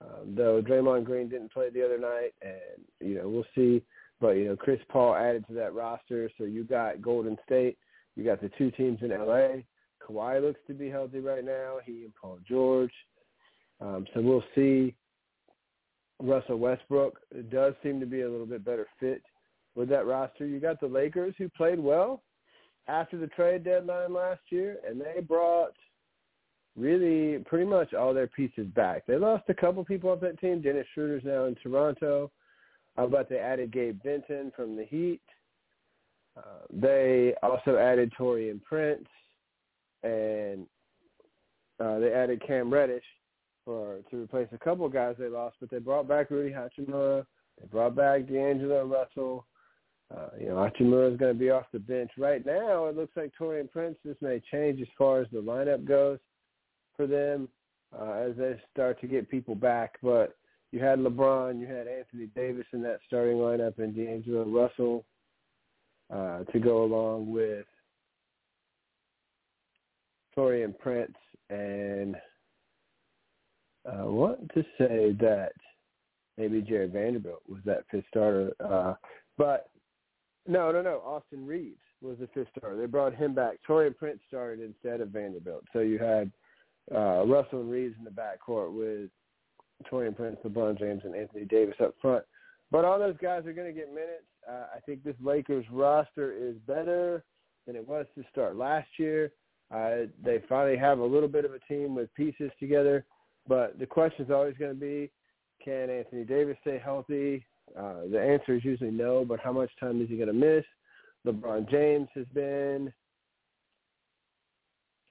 Um, 0.04 0.36
though 0.36 0.62
Draymond 0.62 1.06
Green 1.06 1.30
didn't 1.30 1.54
play 1.54 1.70
the 1.70 1.84
other 1.84 1.98
night, 1.98 2.34
and 2.42 2.86
you 3.00 3.16
know 3.16 3.30
we'll 3.30 3.46
see. 3.56 3.84
But 4.20 4.32
you 4.32 4.46
know 4.46 4.56
Chris 4.56 4.80
Paul 4.90 5.16
added 5.16 5.46
to 5.48 5.54
that 5.54 5.74
roster, 5.74 6.30
so 6.38 6.44
you 6.44 6.64
got 6.64 7.02
Golden 7.02 7.38
State, 7.46 7.78
you 8.16 8.24
got 8.24 8.42
the 8.42 8.52
two 8.58 8.72
teams 8.72 9.00
in 9.02 9.10
LA. 9.10 9.62
Kawhi 10.06 10.42
looks 10.42 10.60
to 10.68 10.74
be 10.74 10.90
healthy 10.90 11.20
right 11.20 11.46
now. 11.46 11.78
He 11.86 12.04
and 12.04 12.14
Paul 12.20 12.40
George. 12.48 12.94
Um, 13.80 14.06
so 14.14 14.22
we'll 14.22 14.44
see. 14.56 14.96
Russell 16.22 16.58
Westbrook 16.58 17.20
does 17.50 17.74
seem 17.82 18.00
to 18.00 18.06
be 18.06 18.22
a 18.22 18.30
little 18.30 18.46
bit 18.46 18.64
better 18.64 18.88
fit 19.00 19.22
with 19.76 19.90
that 19.90 20.06
roster. 20.06 20.46
You 20.46 20.60
got 20.60 20.80
the 20.80 20.88
Lakers 20.88 21.34
who 21.38 21.50
played 21.50 21.80
well 21.80 22.22
after 22.88 23.18
the 23.18 23.28
trade 23.28 23.64
deadline 23.64 24.14
last 24.14 24.42
year, 24.50 24.78
and 24.88 25.02
they 25.02 25.22
brought 25.22 25.74
really 26.76 27.40
pretty 27.40 27.66
much 27.66 27.94
all 27.94 28.14
their 28.14 28.28
pieces 28.28 28.68
back. 28.76 29.06
They 29.06 29.18
lost 29.18 29.44
a 29.50 29.54
couple 29.54 29.84
people 29.86 30.10
off 30.10 30.20
that 30.22 30.40
team. 30.40 30.62
Dennis 30.62 30.88
Schroeder's 30.94 31.24
now 31.24 31.46
in 31.46 31.56
Toronto, 31.56 32.32
uh, 32.98 33.06
but 33.06 33.30
they 33.30 33.38
added 33.38 33.72
Gabe 33.72 34.00
Vincent 34.04 34.56
from 34.56 34.76
the 34.76 34.86
Heat. 34.86 35.22
Uh, 36.36 36.66
they 36.72 37.34
also 37.44 37.78
added 37.78 38.12
Taurean 38.20 38.62
Prince, 38.64 39.08
and 40.02 40.66
uh, 41.80 42.00
they 42.00 42.12
added 42.12 42.42
Cam 42.46 42.74
Reddish 42.74 43.04
for 43.66 44.00
to 44.10 44.24
replace 44.24 44.48
a 44.52 44.58
couple 44.58 44.90
guys 44.90 45.16
they 45.20 45.28
lost. 45.30 45.58
But 45.60 45.70
they 45.70 45.80
brought 45.80 46.08
back 46.08 46.32
Rui 46.32 46.52
Hachimura. 46.52 47.26
They 47.62 47.68
brought 47.68 47.96
back 47.96 48.28
D'Angelo 48.28 48.86
Russell. 48.86 49.46
Uh, 50.14 50.30
you 50.40 50.48
know, 50.48 50.56
Hachimura 50.56 51.12
is 51.12 51.18
going 51.18 51.34
to 51.34 51.40
be 51.40 51.52
off 51.52 51.66
the 51.72 51.80
bench. 51.80 52.12
Right 52.18 52.44
now, 52.46 52.88
it 52.88 52.96
looks 52.96 53.16
like 53.16 53.32
Taurean 53.40 53.72
Prince, 53.72 53.98
this 54.04 54.18
may 54.22 54.42
change 54.52 54.82
as 54.82 54.88
far 54.98 55.22
as 55.22 55.28
the 55.32 55.40
lineup 55.40 55.86
goes 55.86 56.20
for 56.96 57.08
them 57.08 57.48
uh, 57.98 58.14
as 58.14 58.36
they 58.38 58.60
start 58.72 59.00
to 59.02 59.08
get 59.08 59.30
people 59.30 59.56
back. 59.56 59.96
But 60.02 60.36
you 60.72 60.80
had 60.80 61.00
LeBron, 61.00 61.60
you 61.60 61.68
had 61.68 61.88
Anthony 61.88 62.28
Davis 62.36 62.66
in 62.74 62.82
that 62.84 63.00
starting 63.08 63.38
lineup, 63.38 63.80
and 63.80 63.96
D'Angelo 63.96 64.46
Russell. 64.46 65.06
uh, 66.14 66.44
to 66.46 66.60
go 66.60 66.84
along 66.84 67.32
with 67.32 67.66
Taurean 70.38 70.78
Prince 70.78 71.16
and 71.50 72.16
uh, 73.86 74.06
want 74.06 74.50
to 74.54 74.64
say 74.78 75.16
that 75.20 75.54
maybe 76.38 76.62
Jarred 76.62 76.94
Vanderbilt 76.94 77.42
was 77.48 77.60
that 77.66 77.84
fifth 77.92 78.06
starter. 78.10 78.52
Uh, 78.60 78.94
but 79.38 79.70
no, 80.48 80.72
no, 80.72 80.82
no. 80.82 81.02
Austin 81.06 81.46
Reaves 81.46 81.78
was 82.02 82.18
the 82.20 82.28
fifth 82.34 82.50
starter. 82.58 82.78
They 82.78 82.86
brought 82.86 83.16
him 83.16 83.34
back. 83.34 83.58
Taurean 83.68 83.96
Prince 83.96 84.20
started 84.28 84.60
instead 84.62 85.02
of 85.02 85.10
Vanderbilt. 85.10 85.64
So 85.74 85.80
you 85.80 86.00
had 86.00 86.32
uh, 86.94 87.26
Russell 87.26 87.62
and 87.62 87.72
Reaves 87.72 87.96
in 87.98 88.04
the 88.04 88.12
backcourt 88.12 88.74
with 88.74 89.10
Taurean 89.92 90.16
Prince, 90.16 90.38
LeBron 90.46 90.80
James, 90.80 91.02
and 91.04 91.16
Anthony 91.16 91.46
Davis 91.46 91.76
up 91.82 91.96
front. 92.02 92.24
But 92.72 92.86
all 92.86 93.00
those 93.00 93.18
guys 93.22 93.46
are 93.46 93.54
going 93.54 93.68
to 93.68 93.80
get 93.80 93.90
minutes. 93.90 94.26
Uh, 94.50 94.66
I 94.76 94.80
think 94.86 95.04
this 95.04 95.16
Lakers 95.22 95.66
roster 95.72 96.34
is 96.34 96.56
better 96.68 97.24
than 97.68 97.76
it 97.76 97.88
was 97.88 98.06
to 98.16 98.24
start 98.32 98.56
last 98.56 98.90
year. 98.98 99.32
Uh, 99.74 100.08
they 100.24 100.42
finally 100.50 100.78
have 100.78 101.00
a 101.00 101.06
little 101.06 101.30
bit 101.30 101.46
of 101.46 101.54
a 101.54 101.60
team 101.60 101.96
with 101.96 102.14
pieces 102.16 102.52
together. 102.60 103.06
But 103.48 103.80
the 103.80 103.86
question 103.86 104.26
is 104.26 104.32
always 104.32 104.56
going 104.58 104.74
to 104.74 104.80
be, 104.80 105.12
can 105.64 105.90
Anthony 105.90 106.24
Davis 106.24 106.58
stay 106.62 106.82
healthy? 106.84 107.46
Uh, 107.78 108.08
the 108.12 108.22
answer 108.22 108.56
is 108.56 108.66
usually 108.66 108.92
no, 108.92 109.26
but 109.26 109.40
how 109.40 109.52
much 109.52 109.70
time 109.80 110.02
is 110.02 110.10
he 110.10 110.18
going 110.18 110.28
to 110.28 110.34
miss? 110.34 110.66
LeBron 111.26 111.70
James 111.70 112.08
has 112.16 112.26
been, 112.34 112.92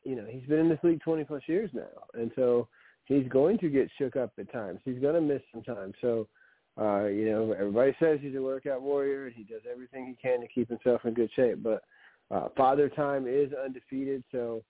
you 0.04 0.16
know, 0.16 0.24
he's 0.28 0.46
been 0.48 0.60
in 0.60 0.68
this 0.68 0.78
league 0.82 1.00
20 1.00 1.24
plus 1.24 1.42
years 1.46 1.70
now. 1.72 2.04
And 2.14 2.30
so 2.36 2.68
he's 3.04 3.28
going 3.28 3.58
to 3.58 3.68
get 3.68 3.88
shook 3.98 4.16
up 4.16 4.32
at 4.38 4.52
times. 4.52 4.80
He's 4.84 4.98
going 4.98 5.14
to 5.14 5.20
miss 5.20 5.42
some 5.52 5.62
time. 5.62 5.92
So, 6.00 6.28
uh, 6.80 7.04
you 7.04 7.30
know, 7.30 7.52
everybody 7.52 7.94
says 8.00 8.18
he's 8.20 8.36
a 8.36 8.42
workout 8.42 8.82
warrior. 8.82 9.30
He 9.30 9.44
does 9.44 9.62
everything 9.70 10.06
he 10.06 10.14
can 10.14 10.40
to 10.40 10.48
keep 10.48 10.68
himself 10.68 11.02
in 11.04 11.14
good 11.14 11.30
shape. 11.34 11.62
But 11.62 11.82
uh, 12.30 12.48
father 12.56 12.88
time 12.88 13.26
is 13.28 13.52
undefeated. 13.52 14.24
So 14.32 14.62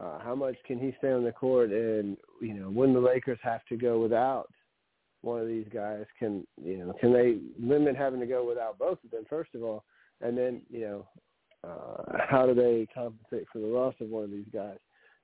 uh, 0.00 0.18
how 0.18 0.34
much 0.34 0.56
can 0.66 0.78
he 0.78 0.94
stay 0.98 1.12
on 1.12 1.24
the 1.24 1.32
court? 1.32 1.70
And, 1.70 2.16
you 2.40 2.54
know, 2.54 2.68
when 2.68 2.92
the 2.92 3.00
Lakers 3.00 3.38
have 3.42 3.64
to 3.70 3.76
go 3.76 4.00
without 4.00 4.48
one 5.22 5.40
of 5.40 5.48
these 5.48 5.66
guys, 5.72 6.04
can, 6.18 6.46
you 6.62 6.78
know, 6.78 6.94
can 7.00 7.12
they 7.12 7.38
limit 7.58 7.96
having 7.96 8.20
to 8.20 8.26
go 8.26 8.46
without 8.46 8.78
both 8.78 8.98
of 9.04 9.10
them, 9.10 9.24
first 9.28 9.54
of 9.54 9.62
all? 9.62 9.84
And 10.20 10.36
then, 10.36 10.62
you 10.70 10.80
know, 10.80 11.06
uh, 11.66 12.18
how 12.28 12.46
do 12.46 12.54
they 12.54 12.86
compensate 12.94 13.46
for 13.52 13.58
the 13.58 13.66
loss 13.66 13.94
of 14.00 14.08
one 14.08 14.24
of 14.24 14.30
these 14.30 14.46
guys? 14.52 14.78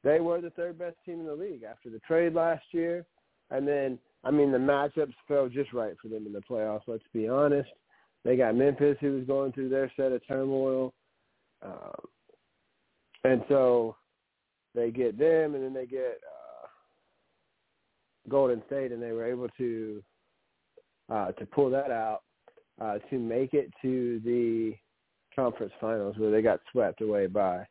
They 0.05 0.21
were 0.21 0.41
the 0.41 0.51
third 0.51 0.79
best 0.79 0.97
team 1.05 1.21
in 1.21 1.27
the 1.27 1.35
league 1.35 1.63
after 1.63 1.89
the 1.91 2.01
trade 2.01 2.35
last 2.35 2.65
year. 2.73 3.05
And 3.51 3.67
then, 3.69 3.99
I 4.25 4.31
mean, 4.31 4.51
the 4.51 4.59
matchups 4.59 5.15
fell 5.29 5.49
just 5.49 5.73
right 5.73 5.95
for 6.01 6.09
them 6.09 6.27
in 6.27 6.33
the 6.33 6.41
playoffs, 6.41 6.83
let's 6.87 7.05
be 7.13 7.29
honest. 7.29 7.69
They 8.25 8.37
got 8.37 8.57
Memphis, 8.57 8.97
who 9.01 9.15
was 9.15 9.25
going 9.25 9.53
through 9.53 9.69
their 9.69 9.93
set 9.97 10.13
of 10.13 10.27
turmoil. 10.27 10.93
Um, 11.63 12.07
and 13.25 13.45
so 13.49 13.97
they 14.75 14.91
get 14.91 15.19
them, 15.19 15.55
and 15.55 15.63
then 15.63 15.75
they 15.75 15.87
get 15.87 16.21
uh, 16.27 16.67
Golden 18.29 18.63
State, 18.67 18.93
and 18.93 19.03
they 19.03 19.13
were 19.13 19.27
able 19.27 19.49
to 19.59 20.03
uh, 21.11 21.33
to 21.33 21.47
pull 21.47 21.69
that 21.71 21.91
out 21.91 22.23
uh, 22.81 22.99
to 23.11 23.19
make 23.19 23.55
it 23.55 23.71
to 23.83 24.21
the 24.25 24.75
conference 25.35 25.73
finals, 25.81 26.17
where 26.19 26.31
they 26.31 26.43
got 26.43 26.61
swept 26.71 27.01
away 27.01 27.27
by 27.27 27.67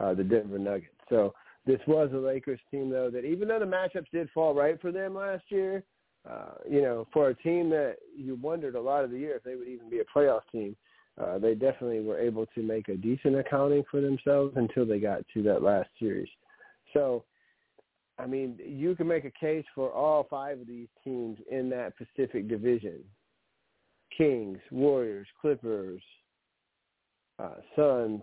uh, 0.00 0.14
the 0.14 0.24
Denver 0.24 0.58
Nuggets. 0.58 0.94
So 1.08 1.34
this 1.66 1.80
was 1.86 2.10
a 2.12 2.16
Lakers 2.16 2.60
team, 2.70 2.90
though, 2.90 3.10
that 3.10 3.24
even 3.24 3.48
though 3.48 3.58
the 3.58 3.64
matchups 3.64 4.10
did 4.12 4.28
fall 4.30 4.54
right 4.54 4.80
for 4.80 4.92
them 4.92 5.14
last 5.14 5.44
year, 5.48 5.84
uh, 6.28 6.54
you 6.68 6.82
know, 6.82 7.06
for 7.12 7.30
a 7.30 7.34
team 7.34 7.70
that 7.70 7.96
you 8.16 8.34
wondered 8.36 8.74
a 8.74 8.80
lot 8.80 9.04
of 9.04 9.10
the 9.10 9.18
year 9.18 9.36
if 9.36 9.42
they 9.42 9.56
would 9.56 9.68
even 9.68 9.88
be 9.88 10.00
a 10.00 10.18
playoff 10.18 10.42
team, 10.52 10.76
uh, 11.20 11.38
they 11.38 11.54
definitely 11.54 12.00
were 12.00 12.18
able 12.18 12.46
to 12.54 12.62
make 12.62 12.88
a 12.88 12.96
decent 12.96 13.36
accounting 13.36 13.84
for 13.90 14.00
themselves 14.00 14.54
until 14.56 14.86
they 14.86 14.98
got 14.98 15.22
to 15.34 15.42
that 15.42 15.62
last 15.62 15.88
series. 15.98 16.28
So, 16.92 17.24
I 18.18 18.26
mean, 18.26 18.58
you 18.64 18.94
can 18.94 19.06
make 19.06 19.24
a 19.24 19.30
case 19.30 19.64
for 19.74 19.90
all 19.90 20.26
five 20.28 20.60
of 20.60 20.66
these 20.66 20.88
teams 21.02 21.38
in 21.50 21.70
that 21.70 21.94
Pacific 21.96 22.48
Division. 22.48 23.00
Kings, 24.16 24.58
Warriors, 24.70 25.26
Clippers, 25.40 26.02
uh, 27.40 27.54
Suns, 27.76 28.22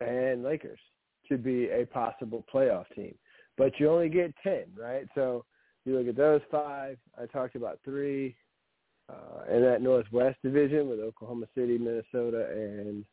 and 0.00 0.42
Lakers 0.42 0.80
to 1.28 1.38
be 1.38 1.68
a 1.70 1.86
possible 1.86 2.44
playoff 2.52 2.86
team. 2.94 3.14
But 3.56 3.78
you 3.78 3.88
only 3.90 4.08
get 4.08 4.34
10, 4.42 4.64
right? 4.76 5.06
So 5.14 5.44
you 5.84 5.96
look 5.96 6.08
at 6.08 6.16
those 6.16 6.40
five. 6.50 6.98
I 7.20 7.26
talked 7.26 7.54
about 7.54 7.78
three 7.84 8.34
uh, 9.08 9.54
in 9.54 9.62
that 9.62 9.82
Northwest 9.82 10.38
division 10.42 10.88
with 10.88 11.00
Oklahoma 11.00 11.46
City, 11.56 11.78
Minnesota, 11.78 12.48
and 12.52 13.04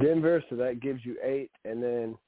Denver. 0.00 0.42
So 0.50 0.56
that 0.56 0.80
gives 0.80 1.04
you 1.04 1.16
eight. 1.22 1.50
And 1.64 1.82
then 1.82 2.18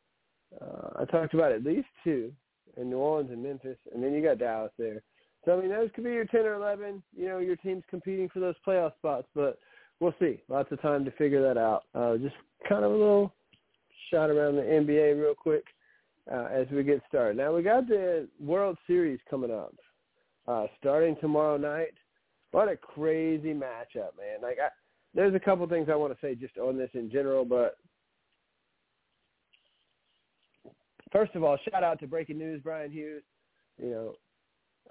uh, 0.60 1.00
I 1.00 1.04
talked 1.04 1.34
about 1.34 1.52
at 1.52 1.64
least 1.64 1.88
two 2.04 2.32
in 2.76 2.90
New 2.90 2.96
Orleans 2.96 3.30
and 3.30 3.42
Memphis, 3.42 3.76
and 3.92 4.02
then 4.02 4.14
you 4.14 4.22
got 4.22 4.38
Dallas 4.38 4.72
there. 4.78 5.02
So 5.44 5.56
I 5.56 5.60
mean, 5.60 5.70
those 5.70 5.90
could 5.94 6.04
be 6.04 6.10
your 6.10 6.24
ten 6.24 6.46
or 6.46 6.54
eleven. 6.54 7.02
You 7.16 7.28
know, 7.28 7.38
your 7.38 7.56
team's 7.56 7.82
competing 7.90 8.28
for 8.28 8.40
those 8.40 8.54
playoff 8.66 8.94
spots, 8.96 9.26
but 9.34 9.58
we'll 10.00 10.14
see. 10.20 10.40
Lots 10.48 10.70
of 10.72 10.80
time 10.80 11.04
to 11.04 11.10
figure 11.12 11.42
that 11.42 11.58
out. 11.58 11.84
Uh, 11.94 12.16
just 12.16 12.36
kind 12.68 12.84
of 12.84 12.92
a 12.92 12.96
little 12.96 13.32
shot 14.10 14.30
around 14.30 14.56
the 14.56 14.62
NBA 14.62 15.20
real 15.20 15.34
quick 15.34 15.64
uh, 16.30 16.46
as 16.52 16.66
we 16.70 16.82
get 16.82 17.02
started. 17.08 17.36
Now 17.36 17.54
we 17.54 17.62
got 17.62 17.88
the 17.88 18.28
World 18.40 18.76
Series 18.86 19.18
coming 19.28 19.50
up 19.50 19.74
uh, 20.46 20.66
starting 20.78 21.16
tomorrow 21.20 21.56
night. 21.56 21.94
What 22.52 22.68
a 22.68 22.76
crazy 22.76 23.54
matchup, 23.54 24.14
man! 24.18 24.42
Like, 24.42 24.58
I, 24.62 24.68
there's 25.14 25.34
a 25.34 25.40
couple 25.40 25.66
things 25.68 25.88
I 25.90 25.96
want 25.96 26.12
to 26.12 26.18
say 26.24 26.34
just 26.34 26.58
on 26.58 26.76
this 26.76 26.90
in 26.94 27.10
general, 27.10 27.44
but 27.44 27.76
first 31.10 31.34
of 31.34 31.42
all, 31.42 31.58
shout 31.70 31.82
out 31.82 31.98
to 32.00 32.06
breaking 32.06 32.38
news, 32.38 32.60
Brian 32.62 32.90
Hughes. 32.90 33.22
You 33.82 33.90
know, 33.90 34.14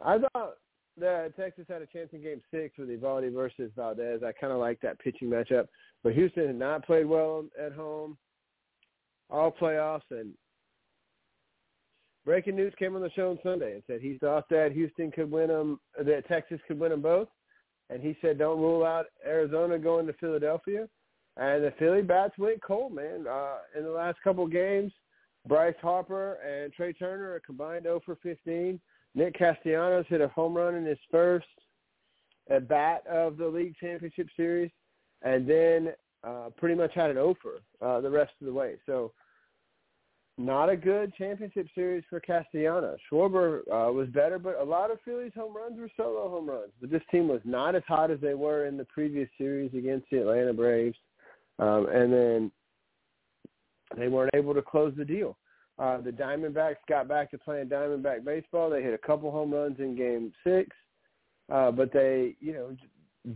I 0.04 0.18
thought 0.18 0.56
that 0.98 1.36
Texas 1.36 1.66
had 1.70 1.82
a 1.82 1.88
chance 1.88 2.10
in 2.14 2.22
Game 2.22 2.42
Six 2.52 2.78
with 2.78 2.90
Eovaldi 2.90 3.34
versus 3.34 3.72
Valdez. 3.76 4.22
I 4.24 4.32
kind 4.34 4.54
of 4.54 4.60
like 4.60 4.80
that 4.82 5.00
pitching 5.00 5.30
matchup, 5.30 5.68
but 6.04 6.14
Houston 6.14 6.48
had 6.48 6.56
not 6.56 6.86
played 6.86 7.06
well 7.06 7.46
at 7.64 7.74
home 7.74 8.18
all 9.30 9.52
playoffs, 9.52 10.02
and 10.12 10.34
breaking 12.26 12.56
news 12.56 12.74
came 12.78 12.96
on 12.96 13.02
the 13.02 13.10
show 13.12 13.32
on 13.32 13.40
Sunday 13.42 13.74
and 13.74 13.84
said 13.88 14.02
he 14.02 14.18
thought 14.18 14.50
that 14.50 14.74
Houston 14.74 15.12
could 15.12 15.32
win 15.32 15.48
them, 15.48 15.80
that 15.98 16.28
Texas 16.28 16.60
could 16.68 16.80
win 16.80 16.92
them 16.92 17.02
both, 17.02 17.30
and 17.90 18.02
he 18.02 18.18
said 18.22 18.38
don't 18.38 18.60
rule 18.60 18.86
out 18.86 19.06
Arizona 19.26 19.80
going 19.80 20.06
to 20.08 20.14
Philadelphia. 20.14 20.88
And 21.38 21.64
the 21.64 21.74
Philly 21.80 22.02
bats 22.02 22.38
went 22.38 22.62
cold, 22.62 22.94
man. 22.94 23.26
Uh, 23.26 23.56
in 23.78 23.86
the 23.86 23.90
last 23.90 24.18
couple 24.22 24.46
games, 24.48 24.92
Bryce 25.48 25.74
Harper 25.82 26.34
and 26.46 26.74
Trea 26.74 26.92
Turner 26.92 27.42
combined 27.46 27.84
0 27.84 28.02
for 28.06 28.18
15. 28.22 28.80
Nick 29.16 29.38
Castellanos 29.38 30.06
hit 30.08 30.22
a 30.22 30.28
home 30.30 30.56
run 30.56 30.76
in 30.76 30.86
his 30.86 30.98
first 31.10 31.48
at 32.50 32.68
bat 32.68 33.06
of 33.08 33.38
the 33.38 33.48
league 33.48 33.76
championship 33.80 34.28
series, 34.36 34.72
and 35.22 35.48
then 35.48 35.94
uh, 36.24 36.50
pretty 36.58 36.76
much 36.76 36.94
had 36.94 37.10
an 37.10 37.18
offer 37.18 37.62
uh, 37.82 38.02
the 38.02 38.10
rest 38.10 38.32
of 38.40 38.48
the 38.48 38.54
way. 38.54 38.76
So 38.86 39.12
not 40.38 40.70
a 40.70 40.78
good 40.78 41.14
championship 41.16 41.68
series 41.76 42.04
for 42.10 42.20
Castellanos. 42.20 43.00
Schwarber 43.12 43.62
uh, 43.72 43.92
was 43.92 44.08
better, 44.10 44.40
but 44.40 44.60
a 44.60 44.64
lot 44.64 44.92
of 44.92 45.00
Phillies 45.04 45.34
home 45.36 45.56
runs 45.56 45.80
were 45.80 45.90
solo 45.96 46.30
home 46.30 46.50
runs. 46.50 46.72
But 46.80 46.90
this 46.90 47.04
team 47.12 47.28
was 47.28 47.42
not 47.44 47.76
as 47.76 47.84
hot 47.88 48.12
as 48.12 48.20
they 48.22 48.34
were 48.34 48.66
in 48.66 48.78
the 48.78 48.86
previous 48.86 49.30
series 49.38 49.74
against 49.74 50.08
the 50.10 50.22
Atlanta 50.22 50.54
Braves. 50.54 50.98
Um, 51.60 51.88
and 51.92 52.12
then 52.12 52.52
they 53.98 54.08
weren't 54.08 54.34
able 54.34 54.54
to 54.54 54.62
close 54.62 54.94
the 54.98 55.06
deal. 55.06 55.38
Uh, 55.82 56.00
the 56.00 56.12
Diamondbacks 56.12 56.76
got 56.88 57.08
back 57.08 57.32
to 57.32 57.40
playing 57.40 57.68
Diamondback 57.68 58.24
baseball. 58.24 58.70
They 58.70 58.84
hit 58.84 58.94
a 58.94 59.00
couple 59.00 59.32
home 59.32 59.52
runs 59.52 59.80
in 59.80 59.96
Game 59.96 60.32
Six, 60.44 60.70
uh, 61.52 61.72
but 61.72 61.92
they, 61.92 62.36
you 62.40 62.54
know, 62.54 62.78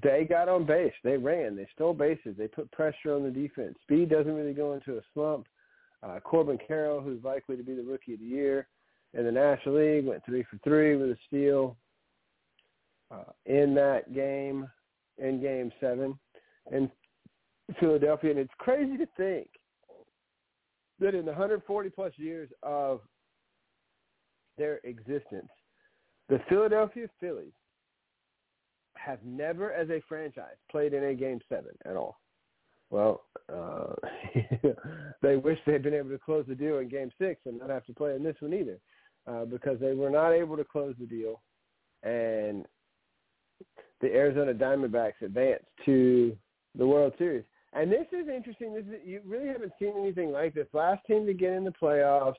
they 0.04 0.28
got 0.30 0.48
on 0.48 0.64
base. 0.64 0.94
They 1.04 1.18
ran. 1.18 1.56
They 1.56 1.68
stole 1.74 1.96
bases. 1.96 2.36
They 2.38 2.48
put 2.48 2.72
pressure 2.72 3.16
on 3.16 3.24
the 3.24 3.32
defense. 3.32 3.76
Speed 3.82 4.12
doesn't 4.12 4.36
really 4.36 4.54
go 4.54 4.74
into 4.74 4.98
a 4.98 5.02
slump. 5.16 5.48
Uh, 6.04 6.20
Corbin 6.20 6.60
Carroll, 6.68 7.02
who's 7.02 7.24
likely 7.24 7.58
to 7.58 7.64
be 7.64 7.74
the 7.74 7.82
rookie 7.82 8.14
of 8.14 8.20
the 8.20 8.26
year 8.26 8.68
in 9.16 9.26
the 9.26 9.32
National 9.32 9.78
League, 9.78 10.06
went 10.06 10.24
three 10.24 10.44
for 10.44 10.60
three 10.64 10.96
with 10.96 11.10
a 11.10 11.18
steal 11.28 11.76
uh, 13.10 13.32
in 13.48 13.74
that 13.74 14.14
game, 14.14 14.70
in 15.18 15.42
Game 15.42 15.72
Seven, 15.80 16.20
in 16.72 16.92
Philadelphia. 17.80 18.30
And 18.30 18.40
it's 18.40 18.54
crazy 18.60 18.98
to 18.98 19.08
think 19.18 19.48
that 21.00 21.16
in 21.16 21.26
the 21.26 21.32
140 21.32 21.90
plus 21.90 22.14
years 22.18 22.50
of 22.64 23.02
their 24.58 24.80
existence, 24.84 25.50
the 26.30 26.40
Philadelphia 26.50 27.08
Phillies 27.20 27.54
have 28.96 29.20
never, 29.24 29.72
as 29.72 29.90
a 29.90 30.02
franchise, 30.08 30.56
played 30.72 30.94
in 30.94 31.04
a 31.04 31.14
Game 31.14 31.40
Seven 31.50 31.72
at 31.86 31.96
all. 31.96 32.20
Well, 32.90 33.22
uh, 33.54 33.94
they 35.22 35.36
wish 35.36 35.60
they'd 35.66 35.84
been 35.84 35.94
able 35.94 36.10
to 36.10 36.20
close 36.20 36.46
the 36.48 36.56
deal 36.56 36.80
in 36.80 36.90
Game 36.90 37.12
Six 37.20 37.42
and 37.46 37.60
not 37.60 37.70
have 37.70 37.86
to 37.86 37.94
play 37.94 38.16
in 38.16 38.24
this 38.24 38.36
one 38.40 38.54
either, 38.54 38.80
uh, 39.28 39.46
because 39.46 39.80
they 39.80 39.94
were 39.94 40.10
not 40.10 40.32
able 40.32 40.58
to 40.58 40.64
close 40.64 40.96
the 41.00 41.06
deal, 41.06 41.42
and 42.04 42.66
the 44.02 44.14
Arizona 44.14 44.54
Diamondbacks 44.54 45.22
advanced 45.22 45.66
to 45.86 46.36
the 46.78 46.86
World 46.86 47.14
Series. 47.18 47.44
And 47.76 47.92
this 47.92 48.08
is 48.14 48.30
interesting. 48.30 48.74
This 48.74 48.86
is, 48.86 49.02
you 49.06 49.22
really 49.28 49.48
haven't 49.48 49.74
seen 49.78 49.94
anything 50.00 50.32
like 50.32 50.54
this. 50.54 50.68
Last 50.72 51.06
team 51.06 51.26
to 51.26 51.34
get 51.34 51.52
in 51.52 51.66
the 51.66 51.74
playoffs, 51.74 52.36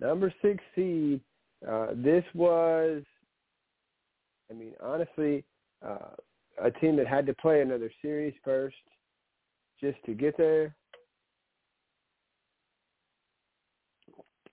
number 0.00 0.32
six 0.42 0.62
seed. 0.74 1.20
Uh, 1.66 1.88
this 1.94 2.24
was, 2.34 3.02
I 4.50 4.54
mean, 4.54 4.72
honestly, 4.82 5.44
uh, 5.86 6.16
a 6.60 6.70
team 6.72 6.96
that 6.96 7.06
had 7.06 7.26
to 7.26 7.34
play 7.34 7.60
another 7.60 7.92
series 8.02 8.34
first 8.44 8.74
just 9.80 9.98
to 10.06 10.14
get 10.14 10.36
there. 10.36 10.74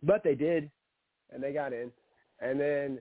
But 0.04 0.24
they 0.24 0.36
did, 0.36 0.70
and 1.34 1.42
they 1.42 1.54
got 1.54 1.74
in. 1.74 1.92
And 2.40 2.60
then, 2.60 3.00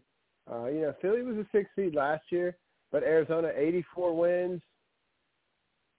uh, 0.50 0.66
you 0.66 0.80
know, 0.80 0.94
Philly 1.02 1.22
was 1.22 1.36
a 1.36 1.46
six 1.52 1.68
seed 1.76 1.94
last 1.94 2.24
year, 2.30 2.56
but 2.90 3.02
Arizona 3.02 3.52
84 3.54 4.16
wins. 4.16 4.62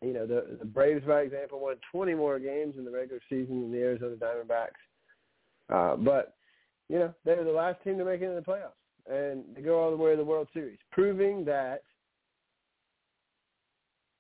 You 0.02 0.14
know, 0.14 0.26
the, 0.26 0.58
the 0.60 0.66
Braves, 0.66 1.06
by 1.06 1.22
example, 1.22 1.60
won 1.60 1.76
20 1.92 2.14
more 2.14 2.40
games 2.40 2.76
in 2.78 2.86
the 2.86 2.92
regular 2.92 3.22
season 3.30 3.62
than 3.62 3.72
the 3.72 3.80
Arizona 3.80 4.16
Diamondbacks. 4.16 4.80
Uh, 5.70 5.96
but, 5.98 6.36
you 6.88 7.00
know, 7.00 7.14
they 7.26 7.36
were 7.36 7.44
the 7.44 7.52
last 7.52 7.84
team 7.84 7.98
to 7.98 8.06
make 8.06 8.22
it 8.22 8.30
in 8.30 8.36
the 8.36 8.42
playoffs. 8.42 8.72
And 9.10 9.44
they 9.56 9.62
go 9.62 9.80
all 9.80 9.92
the 9.92 9.98
way 9.98 10.12
to 10.12 10.18
the 10.18 10.24
World 10.24 10.48
Series, 10.54 10.78
proving 10.92 11.44
that 11.46 11.84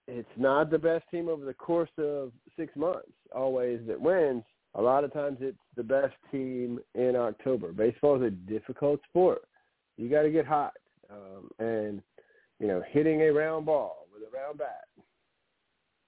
it's 0.07 0.27
not 0.37 0.71
the 0.71 0.79
best 0.79 1.05
team 1.11 1.29
over 1.29 1.45
the 1.45 1.53
course 1.53 1.89
of 1.97 2.31
six 2.57 2.75
months 2.75 3.11
always 3.33 3.79
that 3.87 3.99
wins. 3.99 4.43
A 4.75 4.81
lot 4.81 5.03
of 5.03 5.13
times 5.13 5.37
it's 5.39 5.57
the 5.75 5.83
best 5.83 6.15
team 6.31 6.79
in 6.95 7.15
October. 7.15 7.71
Baseball 7.71 8.21
is 8.21 8.27
a 8.27 8.31
difficult 8.31 8.99
sport. 9.07 9.41
You 9.97 10.09
got 10.09 10.23
to 10.23 10.31
get 10.31 10.45
hot. 10.45 10.73
Um, 11.11 11.49
and, 11.59 12.01
you 12.59 12.67
know, 12.67 12.83
hitting 12.89 13.21
a 13.21 13.31
round 13.31 13.65
ball 13.65 14.07
with 14.13 14.21
a 14.27 14.35
round 14.35 14.59
bat, 14.59 14.85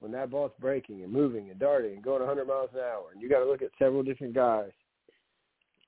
when 0.02 0.12
that 0.12 0.32
ball's 0.32 0.52
breaking 0.60 1.04
and 1.04 1.14
moving 1.14 1.52
and 1.52 1.60
darting 1.60 1.94
and 1.94 2.04
going 2.04 2.20
100 2.20 2.48
miles 2.48 2.72
an 2.74 2.80
hour, 2.80 3.06
and 3.14 3.22
you 3.22 3.30
got 3.30 3.40
to 3.40 3.46
look 3.46 3.62
at 3.62 3.70
several 3.80 4.02
different 4.04 4.34
guys 4.34 4.72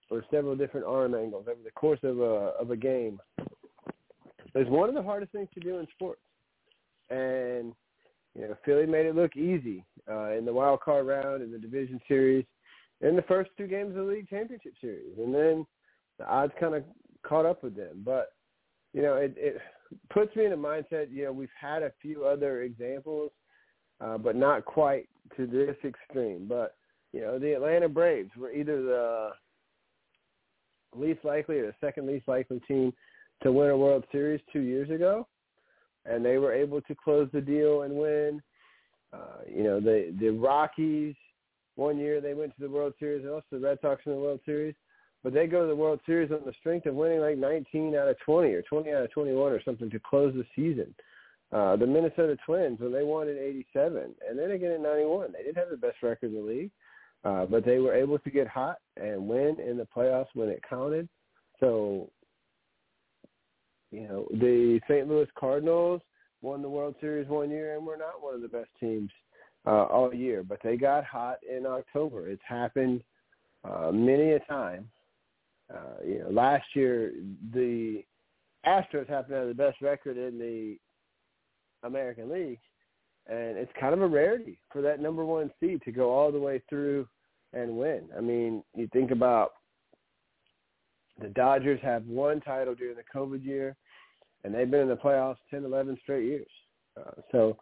or 0.09 0.23
several 0.29 0.55
different 0.55 0.85
arm 0.85 1.15
angles 1.15 1.45
over 1.49 1.59
the 1.63 1.71
course 1.71 1.99
of 2.03 2.19
a, 2.19 2.53
of 2.61 2.69
a 2.69 2.77
game, 2.77 3.19
is 4.53 4.67
one 4.69 4.87
of 4.87 4.93
the 4.93 5.01
hardest 5.01 5.31
things 5.31 5.49
to 5.55 5.59
do 5.59 5.79
in 5.79 5.87
sports. 5.95 6.21
And 7.09 7.73
you 8.35 8.47
know, 8.47 8.55
Philly 8.63 8.85
made 8.85 9.07
it 9.07 9.15
look 9.15 9.35
easy 9.35 9.83
uh, 10.09 10.31
in 10.31 10.45
the 10.45 10.53
wild 10.53 10.81
card 10.81 11.07
round 11.07 11.41
in 11.41 11.51
the 11.51 11.57
division 11.57 11.99
series, 12.07 12.45
in 13.01 13.15
the 13.15 13.23
first 13.23 13.49
two 13.57 13.67
games 13.67 13.97
of 13.97 14.05
the 14.05 14.11
league 14.11 14.29
championship 14.29 14.73
series, 14.79 15.17
and 15.17 15.33
then 15.33 15.65
the 16.19 16.27
odds 16.27 16.53
kind 16.59 16.75
of 16.75 16.83
caught 17.25 17.47
up 17.47 17.63
with 17.63 17.75
them. 17.75 18.03
But 18.05 18.33
you 18.93 19.01
know, 19.01 19.15
it, 19.15 19.33
it 19.37 19.57
puts 20.11 20.35
me 20.35 20.45
in 20.45 20.53
a 20.53 20.57
mindset. 20.57 21.11
You 21.11 21.25
know, 21.25 21.31
we've 21.31 21.49
had 21.59 21.81
a 21.81 21.91
few 21.99 22.25
other 22.25 22.61
examples, 22.61 23.31
uh, 24.03 24.17
but 24.17 24.35
not 24.35 24.65
quite 24.65 25.07
to 25.37 25.47
this 25.47 25.75
extreme. 25.83 26.45
But 26.47 26.75
you 27.11 27.21
know, 27.21 27.39
the 27.39 27.53
Atlanta 27.53 27.87
Braves 27.87 28.31
were 28.37 28.51
either 28.51 28.81
the 28.81 29.29
least 30.95 31.23
likely 31.23 31.59
or 31.59 31.67
the 31.67 31.75
second 31.81 32.07
least 32.07 32.27
likely 32.27 32.59
team 32.67 32.93
to 33.41 33.51
win 33.51 33.69
a 33.69 33.77
World 33.77 34.03
Series 34.11 34.41
two 34.51 34.61
years 34.61 34.89
ago 34.89 35.27
and 36.05 36.23
they 36.23 36.37
were 36.37 36.53
able 36.53 36.81
to 36.81 36.95
close 36.95 37.29
the 37.33 37.41
deal 37.41 37.83
and 37.83 37.93
win. 37.93 38.41
Uh, 39.13 39.41
you 39.47 39.63
know, 39.63 39.79
the 39.79 40.13
the 40.19 40.29
Rockies 40.29 41.15
one 41.75 41.97
year 41.97 42.21
they 42.21 42.33
went 42.33 42.53
to 42.55 42.61
the 42.61 42.69
World 42.69 42.93
Series, 42.99 43.23
and 43.23 43.31
also 43.31 43.45
the 43.51 43.59
Red 43.59 43.79
Sox 43.81 44.01
in 44.05 44.11
the 44.11 44.17
World 44.17 44.39
Series. 44.45 44.75
But 45.23 45.33
they 45.33 45.47
go 45.47 45.61
to 45.61 45.67
the 45.67 45.75
World 45.75 46.01
Series 46.05 46.31
on 46.31 46.41
the 46.45 46.53
strength 46.59 46.85
of 46.85 46.95
winning 46.95 47.21
like 47.21 47.37
19 47.37 47.95
out 47.95 48.09
of 48.09 48.19
20 48.19 48.49
or 48.49 48.61
20 48.61 48.91
out 48.91 49.03
of 49.03 49.11
21 49.11 49.51
or 49.53 49.63
something 49.63 49.89
to 49.89 49.99
close 49.99 50.33
the 50.33 50.45
season. 50.55 50.93
Uh, 50.93 51.03
the 51.53 51.85
Minnesota 51.87 52.35
Twins 52.45 52.79
when 52.79 52.91
they 52.91 53.03
won 53.03 53.27
in 53.27 53.37
'87, 53.37 54.15
and 54.27 54.37
then 54.37 54.51
again 54.51 54.71
in 54.71 54.83
'91, 54.83 55.31
they 55.31 55.43
didn't 55.43 55.57
have 55.57 55.69
the 55.69 55.77
best 55.77 55.97
record 56.01 56.33
in 56.33 56.35
the 56.35 56.41
league, 56.41 56.71
uh, 57.23 57.45
but 57.45 57.65
they 57.65 57.79
were 57.79 57.93
able 57.93 58.19
to 58.19 58.29
get 58.29 58.47
hot 58.47 58.77
and 58.97 59.27
win 59.27 59.57
in 59.59 59.77
the 59.77 59.87
playoffs 59.95 60.33
when 60.33 60.49
it 60.49 60.61
counted. 60.67 61.07
So 61.59 62.09
you 63.93 64.07
know, 64.07 64.27
the 64.31 64.79
St. 64.89 65.07
Louis 65.07 65.27
Cardinals 65.37 66.01
won 66.41 66.63
the 66.63 66.69
World 66.69 66.95
Series 66.99 67.27
one 67.27 67.51
year 67.51 67.75
and 67.75 67.85
were 67.85 67.97
not 67.97 68.21
one 68.21 68.33
of 68.33 68.41
the 68.41 68.47
best 68.47 68.69
teams 68.79 69.11
uh, 69.67 69.83
all 69.83 70.13
year, 70.13 70.43
but 70.43 70.57
they 70.63 70.75
got 70.75 71.05
hot 71.05 71.37
in 71.47 71.65
October. 71.67 72.27
It's 72.27 72.41
happened 72.47 73.03
uh, 73.63 73.91
many 73.93 74.31
a 74.31 74.39
time. 74.39 74.89
Uh, 75.73 76.03
you 76.05 76.19
know, 76.19 76.29
last 76.29 76.65
year 76.73 77.13
the 77.53 78.03
Astros 78.65 79.07
happened 79.07 79.29
to 79.29 79.35
have 79.35 79.47
the 79.47 79.53
best 79.53 79.79
record 79.81 80.17
in 80.17 80.39
the 80.39 80.77
American 81.83 82.29
League, 82.29 82.59
and 83.27 83.57
it's 83.57 83.71
kind 83.79 83.93
of 83.93 84.01
a 84.01 84.07
rarity 84.07 84.59
for 84.71 84.81
that 84.81 84.99
number 84.99 85.25
one 85.25 85.51
seed 85.59 85.81
to 85.83 85.91
go 85.91 86.11
all 86.11 86.31
the 86.31 86.39
way 86.39 86.61
through 86.69 87.07
and 87.53 87.77
win. 87.77 88.03
I 88.17 88.21
mean, 88.21 88.63
you 88.75 88.87
think 88.91 89.11
about 89.11 89.53
the 91.21 91.29
Dodgers 91.29 91.79
have 91.83 92.05
one 92.05 92.41
title 92.41 92.73
during 92.75 92.95
the 92.95 93.03
COVID 93.15 93.45
year 93.45 93.75
and 94.43 94.53
they've 94.53 94.69
been 94.69 94.81
in 94.81 94.89
the 94.89 94.95
playoffs 94.95 95.37
10, 95.49 95.63
11 95.63 95.97
straight 96.03 96.25
years. 96.25 96.47
Uh, 96.97 97.21
so 97.31 97.57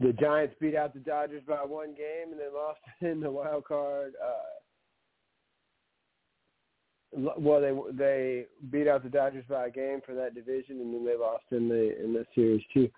the 0.00 0.12
Giants 0.14 0.54
beat 0.60 0.74
out 0.74 0.94
the 0.94 1.00
Dodgers 1.00 1.42
by 1.46 1.56
one 1.64 1.88
game 1.88 2.32
and 2.32 2.40
then 2.40 2.54
lost 2.54 2.80
in 3.00 3.20
the 3.20 3.30
wild 3.30 3.64
card. 3.64 4.14
Uh, 4.22 4.58
well, 7.12 7.60
they 7.60 7.72
they 7.96 8.46
beat 8.70 8.88
out 8.88 9.02
the 9.02 9.08
Dodgers 9.08 9.44
by 9.48 9.66
a 9.66 9.70
game 9.70 10.00
for 10.04 10.14
that 10.14 10.34
division, 10.34 10.80
and 10.80 10.92
then 10.92 11.04
they 11.04 11.16
lost 11.16 11.44
in 11.50 11.68
the 11.68 12.02
in 12.02 12.12
the 12.12 12.24
series 12.34 12.62
too. 12.72 12.88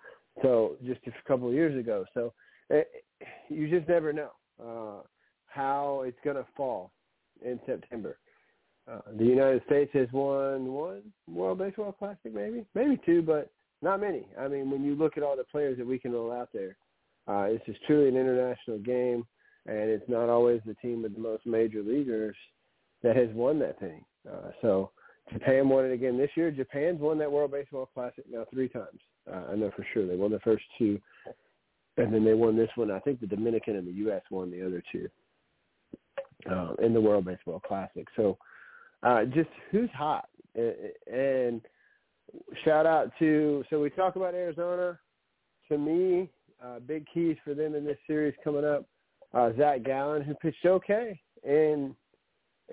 So 0.41 0.75
just 0.85 1.01
a 1.07 1.27
couple 1.27 1.47
of 1.47 1.53
years 1.53 1.77
ago. 1.79 2.05
So 2.13 2.33
it, 2.69 2.89
eh, 3.21 3.25
you 3.49 3.69
just 3.69 3.87
never 3.87 4.13
know 4.13 4.31
uh, 4.61 5.05
how 5.45 6.03
it's 6.05 6.17
going 6.23 6.37
to 6.37 6.45
fall 6.55 6.91
in 7.43 7.59
September. 7.65 8.17
Uh, 8.91 8.99
the 9.17 9.25
United 9.25 9.61
States 9.65 9.91
has 9.93 10.07
won 10.11 10.71
one 10.73 11.01
World 11.27 11.59
Baseball 11.59 11.91
Classic, 11.91 12.33
maybe, 12.33 12.65
maybe 12.73 12.99
two, 13.05 13.21
but 13.21 13.51
not 13.81 14.01
many. 14.01 14.25
I 14.39 14.47
mean, 14.47 14.71
when 14.71 14.83
you 14.83 14.95
look 14.95 15.17
at 15.17 15.23
all 15.23 15.37
the 15.37 15.43
players 15.43 15.77
that 15.77 15.87
we 15.87 15.99
can 15.99 16.11
roll 16.11 16.31
out 16.31 16.49
there, 16.53 16.75
uh, 17.27 17.43
it's 17.43 17.65
just 17.65 17.83
truly 17.85 18.09
an 18.09 18.17
international 18.17 18.79
game, 18.79 19.25
and 19.67 19.89
it's 19.89 20.09
not 20.09 20.29
always 20.29 20.61
the 20.65 20.73
team 20.75 21.03
with 21.03 21.13
the 21.13 21.21
most 21.21 21.45
major 21.45 21.83
leaguers 21.83 22.35
that 23.03 23.15
has 23.15 23.29
won 23.33 23.59
that 23.59 23.79
thing. 23.79 24.03
Uh, 24.29 24.51
so 24.61 24.91
Japan 25.31 25.69
won 25.69 25.85
it 25.85 25.93
again 25.93 26.17
this 26.17 26.31
year. 26.35 26.51
Japan's 26.51 26.99
won 26.99 27.17
that 27.19 27.31
World 27.31 27.51
Baseball 27.51 27.89
Classic 27.93 28.23
now 28.29 28.45
three 28.51 28.69
times. 28.69 28.99
Uh, 29.31 29.51
I 29.51 29.55
know 29.55 29.71
for 29.75 29.85
sure 29.93 30.07
they 30.07 30.15
won 30.15 30.31
the 30.31 30.39
first 30.39 30.63
two, 30.77 30.99
and 31.97 32.13
then 32.13 32.23
they 32.23 32.33
won 32.33 32.57
this 32.57 32.69
one. 32.75 32.91
I 32.91 32.99
think 32.99 33.19
the 33.19 33.27
Dominican 33.27 33.75
and 33.75 33.87
the 33.87 33.93
U.S. 33.93 34.21
won 34.29 34.51
the 34.51 34.65
other 34.65 34.83
two 34.91 35.07
uh, 36.49 36.73
in 36.83 36.93
the 36.93 37.01
World 37.01 37.25
Baseball 37.25 37.59
Classic. 37.59 38.07
So 38.15 38.37
uh, 39.03 39.25
just 39.25 39.49
who's 39.71 39.89
hot. 39.93 40.27
And 40.55 41.61
shout 42.65 42.85
out 42.85 43.11
to, 43.19 43.63
so 43.69 43.79
we 43.79 43.89
talk 43.89 44.15
about 44.15 44.33
Arizona. 44.33 44.99
To 45.69 45.77
me, 45.77 46.29
uh, 46.63 46.79
big 46.79 47.05
keys 47.13 47.37
for 47.43 47.53
them 47.53 47.75
in 47.75 47.85
this 47.85 47.97
series 48.05 48.33
coming 48.43 48.65
up. 48.65 48.85
Uh, 49.33 49.51
Zac 49.57 49.83
Gallen, 49.83 50.23
who 50.23 50.33
pitched 50.35 50.65
okay 50.65 51.19
in 51.43 51.95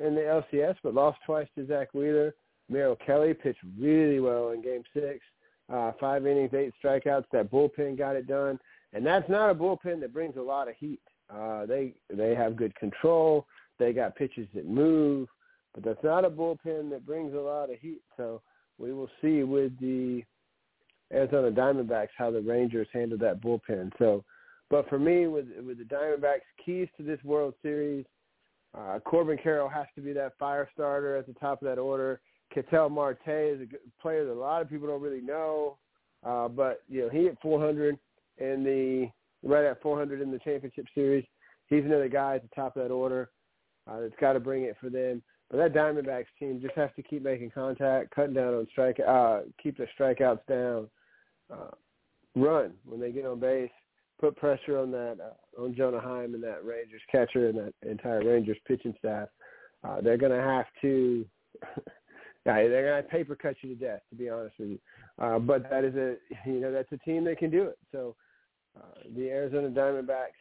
in 0.05 0.15
the 0.15 0.43
LCS, 0.53 0.77
but 0.83 0.95
lost 0.95 1.19
twice 1.27 1.49
to 1.57 1.67
Zack 1.67 1.95
Wheeler. 1.95 2.35
Merrill 2.69 2.97
Kelly 2.97 3.35
pitched 3.35 3.63
really 3.79 4.21
well 4.21 4.51
in 4.51 4.63
Game 4.63 4.83
Six. 4.93 5.21
Uh, 5.73 5.93
five 6.01 6.27
innings, 6.27 6.53
eight 6.55 6.73
strikeouts. 6.83 7.25
That 7.33 7.51
bullpen 7.51 7.99
got 7.99 8.17
it 8.17 8.27
done, 8.27 8.59
and 8.93 9.05
that's 9.05 9.29
not 9.29 9.51
a 9.51 9.55
bullpen 9.55 10.01
that 10.01 10.13
brings 10.15 10.37
a 10.37 10.43
lot 10.43 10.69
of 10.69 10.75
heat. 10.77 11.01
Uh, 11.31 11.67
they 11.67 11.95
they 12.13 12.35
have 12.35 12.57
good 12.57 12.75
control. 12.77 13.47
They 13.79 13.93
got 13.93 14.17
pitches 14.17 14.49
that 14.55 14.67
move. 14.67 15.29
But 15.75 15.85
that's 15.85 16.05
not 16.05 16.25
a 16.25 16.31
bullpen 16.31 16.91
that 16.91 17.07
brings 17.07 17.35
a 17.35 17.39
lot 17.39 17.71
of 17.71 17.79
heat. 17.79 18.01
So 18.17 18.41
we 18.79 18.93
will 18.93 19.11
see 19.21 19.43
with 19.45 19.79
the 19.79 20.23
Arizona 21.13 21.51
Diamondbacks 21.51 22.09
how 22.17 22.31
the 22.31 22.41
Rangers 22.41 22.89
handle 22.93 23.19
that 23.19 23.41
bullpen. 23.41 23.93
So, 23.99 24.25
but 24.71 24.89
for 24.89 24.99
me, 24.99 25.27
with 25.27 25.47
with 25.65 25.79
the 25.79 25.85
Diamondbacks, 25.85 26.41
keys 26.65 26.89
to 26.97 27.03
this 27.03 27.23
World 27.25 27.55
Series, 27.63 28.05
uh, 28.77 28.99
Corbin 29.01 29.39
Carroll 29.43 29.69
has 29.69 29.87
to 29.95 30.01
be 30.01 30.13
that 30.13 30.37
fire 30.39 30.69
starter 30.75 31.17
at 31.17 31.27
the 31.27 31.33
top 31.35 31.63
of 31.63 31.69
that 31.69 31.79
order. 31.79 32.21
Ketel 32.53 32.91
Marte 32.91 33.19
is 33.27 33.61
a 33.63 34.03
player 34.03 34.25
that 34.25 34.33
a 34.33 34.35
lot 34.35 34.63
of 34.63 34.71
people 34.71 34.89
don't 34.89 35.03
really 35.03 35.21
know, 35.21 35.77
uh, 36.25 36.49
but 36.49 36.83
you 36.89 37.03
know 37.03 37.09
he 37.09 37.25
hit 37.25 37.39
400 37.43 37.99
in 38.39 38.65
the 38.65 39.09
right 39.49 39.65
at 39.65 39.83
400 39.83 40.21
in 40.21 40.31
the 40.31 40.39
championship 40.39 40.87
series. 40.95 41.25
He's 41.69 41.85
another 41.85 42.09
guy 42.09 42.37
at 42.37 42.43
the 42.43 42.55
top 42.55 42.77
of 42.77 42.83
that 42.83 42.93
order 42.93 43.31
uh, 43.89 44.01
that's 44.01 44.15
got 44.21 44.33
to 44.33 44.41
bring 44.41 44.65
it 44.65 44.77
for 44.81 44.91
them. 44.91 45.23
But 45.51 45.59
that 45.59 45.75
Diamondbacks 45.75 46.27
team 46.39 46.61
just 46.61 46.75
has 46.75 46.91
to 46.97 47.03
keep 47.03 47.23
making 47.23 47.51
contact, 47.51 48.15
cutting 48.15 48.35
down 48.35 48.55
on 48.55 48.67
strike, 48.71 49.01
uh, 49.07 49.41
keep 49.63 49.79
their 49.79 49.89
strikeouts 49.99 50.47
down, 50.47 50.89
uh, 51.51 51.71
run 52.35 52.73
when 52.85 53.01
they 53.01 53.13
get 53.13 53.25
on 53.25 53.41
base, 53.41 53.71
put 54.21 54.37
pressure 54.37 54.79
on 54.79 54.91
that 54.91 55.17
uh, 55.23 55.48
on 55.59 55.75
Jonah 55.75 56.01
Heim 56.01 56.35
and 56.35 56.43
that 56.43 56.65
Rangers 56.65 57.03
catcher 57.11 57.49
and 57.49 57.59
that 57.59 57.75
entire 57.89 58.25
Rangers 58.25 58.59
pitching 58.67 58.95
staff. 58.99 59.29
Uh, 59.85 60.01
they're 60.01 60.17
going 60.17 60.33
to 60.33 60.41
have 60.41 60.67
to 60.83 61.25
they're 62.45 63.03
gonna 63.03 63.03
paper 63.03 63.37
cut 63.37 63.57
you 63.63 63.75
to 63.75 63.75
death, 63.75 64.01
to 64.11 64.17
be 64.17 64.29
honest 64.29 64.59
with 64.59 64.71
you. 64.71 64.79
Uh, 65.19 65.39
but 65.39 65.69
that 65.71 65.85
is 65.85 65.95
a 65.97 66.17
you 66.47 66.61
know 66.61 66.73
that's 66.73 66.91
a 66.93 66.99
team 66.99 67.25
that 67.25 67.39
can 67.39 67.51
do 67.51 67.65
it. 67.65 67.79
So 67.93 68.15
uh, 68.79 69.01
the 69.17 69.29
Arizona 69.29 69.69
Diamondbacks 69.69 70.39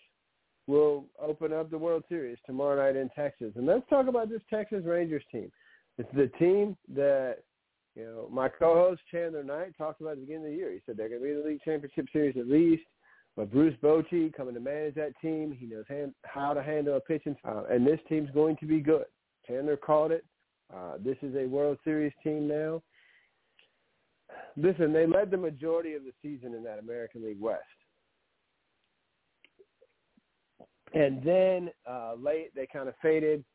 will 0.68 1.06
open 1.22 1.54
up 1.54 1.70
the 1.70 1.78
World 1.78 2.04
Series 2.10 2.38
tomorrow 2.46 2.76
night 2.76 3.00
in 3.00 3.10
Texas. 3.10 3.54
And 3.56 3.66
let's 3.66 3.88
talk 3.90 4.08
about 4.08 4.30
this 4.30 4.42
Texas 4.50 4.84
Rangers 4.86 5.24
team. 5.32 5.52
It's 5.98 6.10
the 6.14 6.28
team 6.38 6.78
that 6.94 7.38
you 7.96 8.06
know 8.06 8.28
my 8.32 8.50
co-host 8.50 9.02
Chandler 9.12 9.44
Knight 9.44 9.78
talked 9.78 10.02
about 10.02 10.12
at 10.12 10.18
the 10.18 10.22
beginning 10.22 10.46
of 10.46 10.52
the 10.52 10.58
year. 10.58 10.72
He 10.72 10.82
said 10.86 10.98
they're 10.98 11.10
going 11.10 11.22
to 11.22 11.26
be 11.26 11.32
in 11.32 11.42
the 11.42 11.48
league 11.48 11.64
championship 11.64 12.08
series 12.14 12.38
at 12.38 12.48
least. 12.48 12.84
But 13.38 13.52
Bruce 13.52 13.76
Bochy 13.84 14.34
coming 14.34 14.56
to 14.56 14.60
manage 14.60 14.96
that 14.96 15.14
team, 15.22 15.56
he 15.58 15.68
knows 15.68 15.86
hand, 15.88 16.16
how 16.26 16.56
to 16.56 16.64
handle 16.64 16.98
a 16.98 17.00
pitching, 17.00 17.38
uh, 17.48 17.66
and 17.70 17.86
this 17.86 18.00
team's 18.10 18.32
going 18.32 18.58
to 18.58 18.66
be 18.66 18.80
good. 18.80 19.06
Chandler 19.48 19.78
called 19.78 20.12
it. 20.12 20.26
Uh, 20.76 20.94
this 21.00 21.18
is 21.22 21.36
a 21.36 21.46
World 21.46 21.78
Series 21.84 22.12
team 22.24 22.48
now. 22.48 22.82
Listen, 24.58 24.92
they 24.92 25.06
led 25.06 25.30
the 25.30 25.38
majority 25.38 25.94
of 25.94 26.02
the 26.04 26.12
season 26.22 26.56
in 26.56 26.64
that 26.64 26.80
American 26.80 27.24
League 27.24 27.40
West. 27.40 27.62
And 30.96 31.24
then 31.24 31.70
uh, 31.88 32.14
late, 32.20 32.56
they 32.56 32.66
kind 32.66 32.90
of 32.90 32.96
faded. 33.04 33.46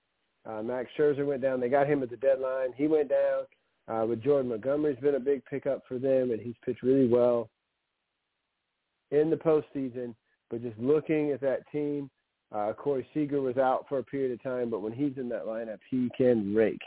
Uh, 0.49 0.63
Max 0.63 0.91
Scherzer 0.97 1.27
went 1.27 1.43
down. 1.43 1.61
They 1.61 1.69
got 1.69 1.89
him 1.89 2.05
at 2.05 2.11
the 2.11 2.17
deadline. 2.17 2.73
He 2.77 2.87
went 2.87 3.09
down. 3.09 3.43
Uh, 3.89 4.07
but 4.07 4.23
Jordan 4.23 4.51
Montgomery's 4.51 4.99
been 5.01 5.17
a 5.17 5.21
big 5.21 5.45
pickup 5.45 5.83
for 5.89 5.99
them, 5.99 6.31
and 6.31 6.41
he's 6.41 6.55
pitched 6.65 6.85
really 6.85 7.09
well 7.09 7.51
in 9.13 9.31
the 9.31 9.37
postseason. 9.37 10.15
But 10.51 10.63
just 10.63 10.79
looking 10.79 11.31
at 11.31 11.41
that 11.43 11.61
team, 11.71 12.11
uh, 12.51 12.73
Corey 12.73 13.07
Seager 13.15 13.41
was 13.41 13.57
out 13.57 13.87
for 13.89 13.99
a 13.99 14.03
period 14.03 14.33
of 14.33 14.43
time, 14.43 14.69
but 14.69 14.83
when 14.83 14.93
he's 14.93 15.17
in 15.17 15.29
that 15.29 15.47
lineup, 15.47 15.79
he 15.89 16.11
can 16.17 16.55
rake. 16.55 16.83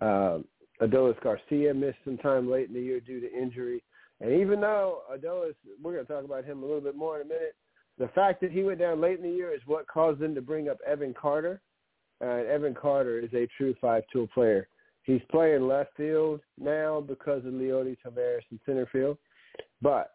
Uh, 0.00 0.38
Adolis 0.80 1.20
Garcia 1.20 1.74
missed 1.74 1.98
some 2.04 2.16
time 2.18 2.50
late 2.50 2.68
in 2.68 2.74
the 2.74 2.80
year 2.80 3.00
due 3.00 3.20
to 3.20 3.32
injury. 3.32 3.82
And 4.20 4.32
even 4.40 4.60
though 4.60 5.00
Adolis, 5.12 5.54
we're 5.82 5.94
going 5.94 6.06
to 6.06 6.12
talk 6.12 6.24
about 6.24 6.44
him 6.44 6.62
a 6.62 6.66
little 6.66 6.80
bit 6.80 6.96
more 6.96 7.16
in 7.16 7.22
a 7.22 7.28
minute, 7.28 7.54
the 7.98 8.08
fact 8.08 8.40
that 8.40 8.52
he 8.52 8.62
went 8.62 8.78
down 8.78 9.00
late 9.00 9.18
in 9.18 9.22
the 9.22 9.36
year 9.36 9.52
is 9.52 9.60
what 9.66 9.86
caused 9.86 10.20
them 10.20 10.34
to 10.34 10.40
bring 10.40 10.68
up 10.70 10.78
Evan 10.86 11.12
Carter. 11.12 11.60
Uh, 12.22 12.44
Evan 12.50 12.74
Carter 12.74 13.18
is 13.18 13.32
a 13.34 13.46
true 13.58 13.74
five-tool 13.80 14.28
player. 14.32 14.68
He's 15.02 15.20
playing 15.30 15.66
left 15.66 15.96
field 15.96 16.40
now 16.58 17.00
because 17.00 17.44
of 17.44 17.52
Leody 17.52 17.96
Taveras 18.04 18.40
in 18.50 18.60
center 18.64 18.86
field, 18.92 19.18
but 19.82 20.12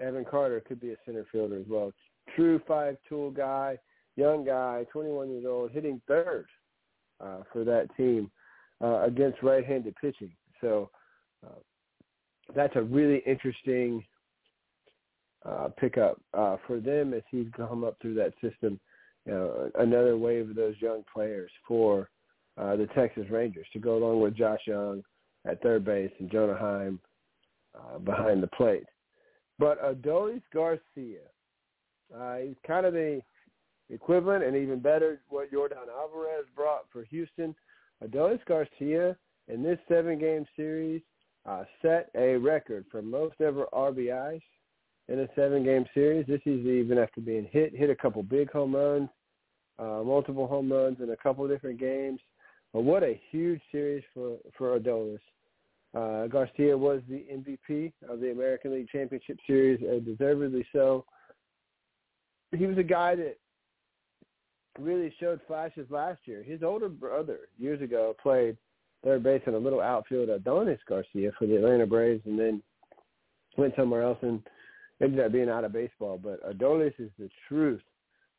Evan 0.00 0.24
Carter 0.24 0.60
could 0.60 0.80
be 0.80 0.92
a 0.92 0.96
center 1.04 1.26
fielder 1.30 1.56
as 1.56 1.66
well. 1.68 1.92
True 2.34 2.60
five-tool 2.66 3.32
guy, 3.32 3.78
young 4.16 4.44
guy, 4.44 4.84
21 4.92 5.30
years 5.30 5.44
old, 5.46 5.70
hitting 5.72 6.00
third 6.06 6.46
uh, 7.20 7.38
for 7.52 7.64
that 7.64 7.88
team 7.96 8.30
uh, 8.82 9.02
against 9.02 9.42
right-handed 9.42 9.94
pitching. 10.00 10.32
So 10.60 10.90
uh, 11.46 11.58
that's 12.54 12.76
a 12.76 12.82
really 12.82 13.22
interesting 13.26 14.04
uh, 15.44 15.68
pickup 15.78 16.20
uh, 16.34 16.56
for 16.66 16.80
them 16.80 17.14
as 17.14 17.22
he's 17.30 17.46
come 17.56 17.84
up 17.84 17.96
through 18.00 18.14
that 18.14 18.32
system. 18.40 18.78
You 19.26 19.32
know, 19.32 19.70
another 19.78 20.16
wave 20.16 20.50
of 20.50 20.56
those 20.56 20.74
young 20.80 21.04
players 21.12 21.50
for 21.66 22.08
uh, 22.58 22.76
the 22.76 22.86
Texas 22.94 23.26
Rangers 23.30 23.66
to 23.72 23.78
go 23.78 23.96
along 23.96 24.20
with 24.20 24.36
Josh 24.36 24.60
Jung 24.66 25.02
at 25.46 25.62
third 25.62 25.84
base 25.84 26.10
and 26.18 26.30
Jonah 26.30 26.56
Heim 26.56 27.00
uh, 27.74 27.98
behind 27.98 28.42
the 28.42 28.48
plate. 28.48 28.84
But 29.60 29.78
Adolis 29.84 30.40
Garcia, 30.54 31.20
uh, 32.18 32.36
he's 32.38 32.56
kind 32.66 32.86
of 32.86 32.94
the 32.94 33.20
equivalent 33.90 34.42
and 34.42 34.56
even 34.56 34.80
better 34.80 35.20
what 35.28 35.52
Yordan 35.52 35.86
Alvarez 35.94 36.46
brought 36.56 36.86
for 36.90 37.04
Houston. 37.04 37.54
Adolis 38.02 38.42
Garcia 38.46 39.14
in 39.48 39.62
this 39.62 39.78
seven-game 39.86 40.46
series 40.56 41.02
uh, 41.46 41.64
set 41.82 42.08
a 42.16 42.36
record 42.36 42.86
for 42.90 43.02
most 43.02 43.38
ever 43.42 43.66
RBIs 43.74 44.40
in 45.08 45.20
a 45.20 45.28
seven-game 45.36 45.84
series. 45.92 46.26
This 46.26 46.40
is 46.46 46.64
even 46.64 46.96
after 46.96 47.20
being 47.20 47.46
hit, 47.52 47.76
hit 47.76 47.90
a 47.90 47.94
couple 47.94 48.22
big 48.22 48.50
home 48.50 48.74
runs, 48.74 49.10
uh, 49.78 50.02
multiple 50.02 50.46
home 50.46 50.72
runs 50.72 51.00
in 51.02 51.10
a 51.10 51.16
couple 51.16 51.46
different 51.46 51.78
games. 51.78 52.20
But 52.72 52.84
what 52.84 53.02
a 53.02 53.20
huge 53.30 53.60
series 53.70 54.04
for 54.14 54.38
for 54.56 54.78
Adolis. 54.78 55.18
Uh, 55.94 56.26
Garcia 56.28 56.76
was 56.76 57.02
the 57.08 57.24
MVP 57.32 57.92
of 58.08 58.20
the 58.20 58.30
American 58.30 58.72
League 58.72 58.88
Championship 58.90 59.38
Series, 59.46 59.80
uh, 59.82 59.98
deservedly 60.04 60.64
so. 60.72 61.04
He 62.56 62.66
was 62.66 62.78
a 62.78 62.84
guy 62.84 63.16
that 63.16 63.36
really 64.78 65.12
showed 65.18 65.40
flashes 65.46 65.86
last 65.90 66.20
year. 66.26 66.42
His 66.42 66.62
older 66.62 66.88
brother 66.88 67.40
years 67.58 67.80
ago 67.82 68.14
played 68.22 68.56
third 69.04 69.22
base 69.22 69.42
in 69.46 69.54
a 69.54 69.58
little 69.58 69.80
outfield, 69.80 70.28
Adonis 70.28 70.78
Garcia 70.88 71.32
for 71.38 71.46
the 71.46 71.56
Atlanta 71.56 71.86
Braves, 71.86 72.22
and 72.26 72.38
then 72.38 72.62
went 73.56 73.74
somewhere 73.76 74.02
else 74.02 74.18
and 74.22 74.42
ended 75.02 75.24
up 75.24 75.32
being 75.32 75.48
out 75.48 75.64
of 75.64 75.72
baseball. 75.72 76.20
But 76.22 76.42
Adolis 76.48 76.94
is 76.98 77.10
the 77.18 77.30
truth, 77.48 77.82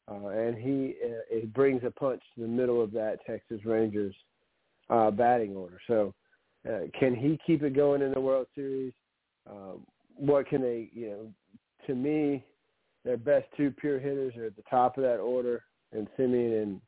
uh, 0.09 0.27
and 0.27 0.55
he 0.55 0.95
uh, 1.03 1.21
it 1.29 1.53
brings 1.53 1.83
a 1.83 1.91
punch 1.91 2.21
to 2.35 2.41
the 2.41 2.47
middle 2.47 2.81
of 2.81 2.91
that 2.93 3.19
Texas 3.25 3.59
Rangers 3.65 4.15
uh, 4.89 5.11
batting 5.11 5.55
order. 5.55 5.79
So, 5.87 6.13
uh, 6.69 6.79
can 6.99 7.15
he 7.15 7.39
keep 7.45 7.63
it 7.63 7.75
going 7.75 8.01
in 8.01 8.11
the 8.11 8.19
World 8.19 8.47
Series? 8.55 8.93
Um, 9.49 9.85
what 10.15 10.47
can 10.47 10.61
they, 10.61 10.89
you 10.93 11.09
know, 11.09 11.33
to 11.87 11.95
me, 11.95 12.45
their 13.03 13.17
best 13.17 13.47
two 13.57 13.71
pure 13.71 13.99
hitters 13.99 14.35
are 14.35 14.45
at 14.45 14.55
the 14.55 14.63
top 14.69 14.97
of 14.97 15.03
that 15.03 15.17
order, 15.17 15.63
and 15.91 16.07
Semien 16.17 16.61
and 16.61 16.81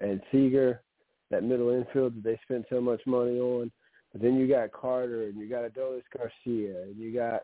and 0.00 0.20
Seager, 0.30 0.82
that 1.30 1.42
middle 1.42 1.70
infield 1.70 2.16
that 2.16 2.22
they 2.22 2.38
spent 2.44 2.66
so 2.68 2.80
much 2.80 3.00
money 3.06 3.40
on. 3.40 3.72
But 4.12 4.22
then 4.22 4.36
you 4.36 4.46
got 4.46 4.72
Carter, 4.72 5.24
and 5.24 5.36
you 5.38 5.48
got 5.48 5.64
Adolis 5.64 6.02
Garcia, 6.16 6.82
and 6.82 6.96
you 6.96 7.12
got 7.12 7.42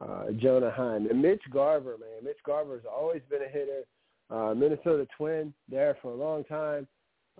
uh, 0.00 0.30
Jonah 0.38 0.70
Heim. 0.70 1.08
And 1.10 1.20
Mitch 1.20 1.42
Garver, 1.52 1.96
man. 1.98 2.24
Mitch 2.24 2.38
Garver 2.46 2.74
has 2.74 2.84
always 2.90 3.22
been 3.28 3.42
a 3.42 3.48
hitter. 3.48 3.82
Uh, 4.30 4.54
Minnesota 4.54 5.06
Twin 5.16 5.52
there 5.68 5.96
for 6.00 6.12
a 6.12 6.16
long 6.16 6.44
time. 6.44 6.86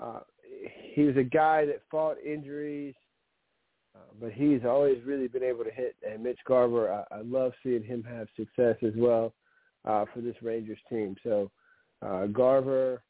Uh, 0.01 0.21
he 0.95 1.03
was 1.03 1.17
a 1.17 1.23
guy 1.23 1.65
that 1.67 1.83
fought 1.91 2.17
injuries, 2.25 2.95
uh, 3.95 4.13
but 4.21 4.33
he's 4.33 4.61
always 4.65 4.99
really 5.05 5.29
been 5.29 5.43
able 5.43 5.65
to 5.65 5.71
hit. 5.71 5.97
And 6.09 6.23
Mitch 6.23 6.39
Garver, 6.47 6.93
I, 6.93 7.17
I 7.17 7.21
love 7.23 7.53
seeing 7.63 7.85
him 7.85 8.03
have 8.05 8.29
success 8.37 8.77
as 8.83 8.93
well 8.97 9.35
uh, 9.85 10.05
for 10.13 10.21
this 10.21 10.37
Rangers 10.43 10.79
team. 10.89 11.17
So 11.23 11.51
uh, 12.03 12.27
Garver 12.27 13.03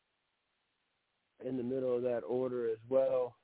in 1.46 1.56
the 1.56 1.62
middle 1.62 1.94
of 1.96 2.02
that 2.02 2.20
order 2.20 2.70
as 2.70 2.78
well. 2.88 3.37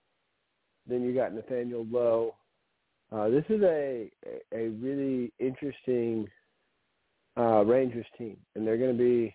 Then 0.86 1.02
you 1.02 1.14
got 1.14 1.32
Nathaniel 1.32 1.86
Lowe 1.90 2.34
uh, 3.14 3.28
this 3.28 3.44
is 3.48 3.62
a 3.62 4.10
a 4.52 4.68
really 4.68 5.32
interesting 5.38 6.28
uh, 7.36 7.64
Rangers 7.64 8.06
team, 8.18 8.36
and 8.54 8.66
they're 8.66 8.78
going 8.78 8.96
to 8.96 9.02
be, 9.02 9.34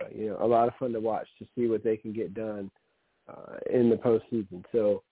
uh, 0.00 0.06
you 0.14 0.28
know, 0.28 0.38
a 0.40 0.46
lot 0.46 0.68
of 0.68 0.74
fun 0.78 0.92
to 0.92 1.00
watch 1.00 1.26
to 1.38 1.46
see 1.56 1.66
what 1.66 1.82
they 1.82 1.96
can 1.96 2.12
get 2.12 2.34
done 2.34 2.70
uh, 3.28 3.56
in 3.70 3.90
the 3.90 3.96
postseason. 3.96 4.64
So 4.72 5.02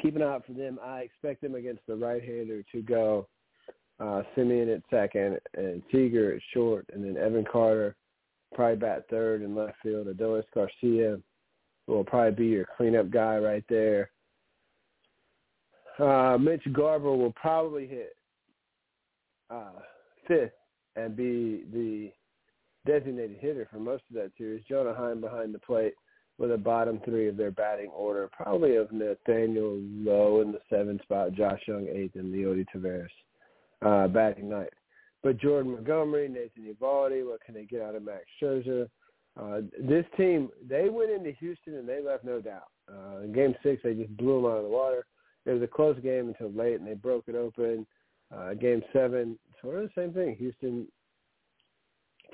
keep 0.00 0.16
an 0.16 0.22
eye 0.22 0.34
out 0.34 0.46
for 0.46 0.52
them. 0.52 0.78
I 0.84 1.00
expect 1.00 1.42
them 1.42 1.54
against 1.54 1.86
the 1.86 1.96
right-hander 1.96 2.62
to 2.72 2.82
go 2.82 3.28
uh, 3.98 4.22
Semien 4.36 4.74
at 4.74 4.82
second, 4.90 5.38
and 5.54 5.82
Seager 5.90 6.34
at 6.34 6.42
short, 6.52 6.86
and 6.92 7.02
then 7.02 7.16
Evan 7.16 7.46
Carter 7.50 7.96
probably 8.54 8.76
bat 8.76 9.04
third 9.10 9.42
in 9.42 9.54
left 9.54 9.76
field. 9.82 10.06
Adolis 10.06 10.44
Garcia 10.54 11.18
will 11.86 12.04
probably 12.04 12.32
be 12.32 12.46
your 12.46 12.66
cleanup 12.76 13.10
guy 13.10 13.38
right 13.38 13.64
there. 13.68 14.10
Uh, 15.98 16.36
Mitch 16.38 16.62
Garver 16.72 17.16
will 17.16 17.32
probably 17.32 17.86
hit 17.86 18.14
uh, 19.50 19.80
fifth 20.28 20.52
and 20.96 21.16
be 21.16 21.64
the 21.72 22.10
designated 22.86 23.38
hitter 23.40 23.68
for 23.70 23.78
most 23.78 24.04
of 24.10 24.16
that 24.16 24.32
series. 24.38 24.64
Jonah 24.68 24.94
Heim 24.94 25.20
behind 25.20 25.54
the 25.54 25.58
plate 25.58 25.94
with 26.38 26.52
a 26.52 26.58
bottom 26.58 27.00
three 27.04 27.28
of 27.28 27.36
their 27.36 27.50
batting 27.50 27.90
order, 27.90 28.28
probably 28.32 28.76
of 28.76 28.92
Nathaniel 28.92 29.78
Lowe 29.80 30.42
in 30.42 30.52
the 30.52 30.60
seventh 30.70 31.02
spot, 31.02 31.32
Josh 31.32 31.60
Jung 31.66 31.88
eighth, 31.88 32.14
and 32.14 32.32
Leody 32.32 32.66
Taveras 32.74 33.08
uh, 33.82 34.08
batting 34.08 34.48
ninth. 34.48 34.68
But 35.22 35.38
Jordan 35.38 35.72
Montgomery, 35.72 36.28
Nathan 36.28 36.72
Eovaldi, 36.72 37.26
what 37.26 37.42
can 37.44 37.54
they 37.54 37.64
get 37.64 37.82
out 37.82 37.94
of 37.94 38.04
Max 38.04 38.24
Scherzer? 38.40 38.88
Uh, 39.40 39.60
this 39.78 40.04
team, 40.16 40.50
they 40.66 40.88
went 40.88 41.10
into 41.10 41.32
Houston 41.32 41.74
and 41.74 41.88
they 41.88 42.02
left 42.02 42.24
no 42.24 42.40
doubt. 42.40 42.68
Uh, 42.90 43.22
in 43.22 43.32
Game 43.32 43.54
Six, 43.62 43.82
they 43.82 43.94
just 43.94 44.16
blew 44.16 44.36
them 44.40 44.50
out 44.50 44.58
of 44.58 44.62
the 44.62 44.68
water 44.68 45.04
it 45.46 45.52
was 45.52 45.62
a 45.62 45.66
close 45.66 45.98
game 46.00 46.28
until 46.28 46.52
late, 46.52 46.74
and 46.80 46.86
they 46.86 46.94
broke 46.94 47.24
it 47.28 47.36
open. 47.36 47.86
Uh, 48.36 48.54
game 48.54 48.82
seven, 48.92 49.38
sort 49.62 49.76
of 49.76 49.82
the 49.82 50.00
same 50.00 50.12
thing. 50.12 50.34
Houston, 50.36 50.88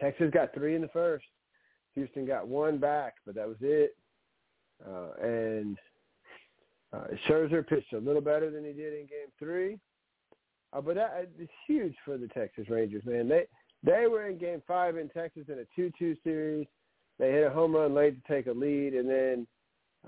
Texas 0.02 0.30
got 0.32 0.52
three 0.52 0.74
in 0.74 0.82
the 0.82 0.88
first. 0.88 1.24
Houston 1.94 2.26
got 2.26 2.48
one 2.48 2.78
back, 2.78 3.14
but 3.24 3.34
that 3.34 3.46
was 3.46 3.58
it. 3.60 3.96
Uh, 4.84 5.24
and 5.24 5.78
uh, 6.92 7.04
Scherzer 7.28 7.66
pitched 7.66 7.92
a 7.92 7.98
little 7.98 8.20
better 8.20 8.50
than 8.50 8.64
he 8.64 8.72
did 8.72 8.94
in 8.94 9.06
Game 9.06 9.30
Three, 9.38 9.78
uh, 10.72 10.80
but 10.80 10.96
that 10.96 11.30
is 11.38 11.48
huge 11.66 11.94
for 12.04 12.18
the 12.18 12.26
Texas 12.28 12.68
Rangers. 12.68 13.04
Man, 13.04 13.28
they 13.28 13.46
they 13.84 14.06
were 14.08 14.26
in 14.26 14.38
Game 14.38 14.62
Five 14.66 14.96
in 14.96 15.08
Texas 15.10 15.44
in 15.48 15.58
a 15.60 15.64
two-two 15.76 16.16
series. 16.24 16.66
They 17.18 17.30
hit 17.30 17.46
a 17.46 17.50
home 17.50 17.76
run 17.76 17.94
late 17.94 18.16
to 18.20 18.32
take 18.34 18.48
a 18.48 18.52
lead, 18.52 18.94
and 18.94 19.08
then 19.08 19.46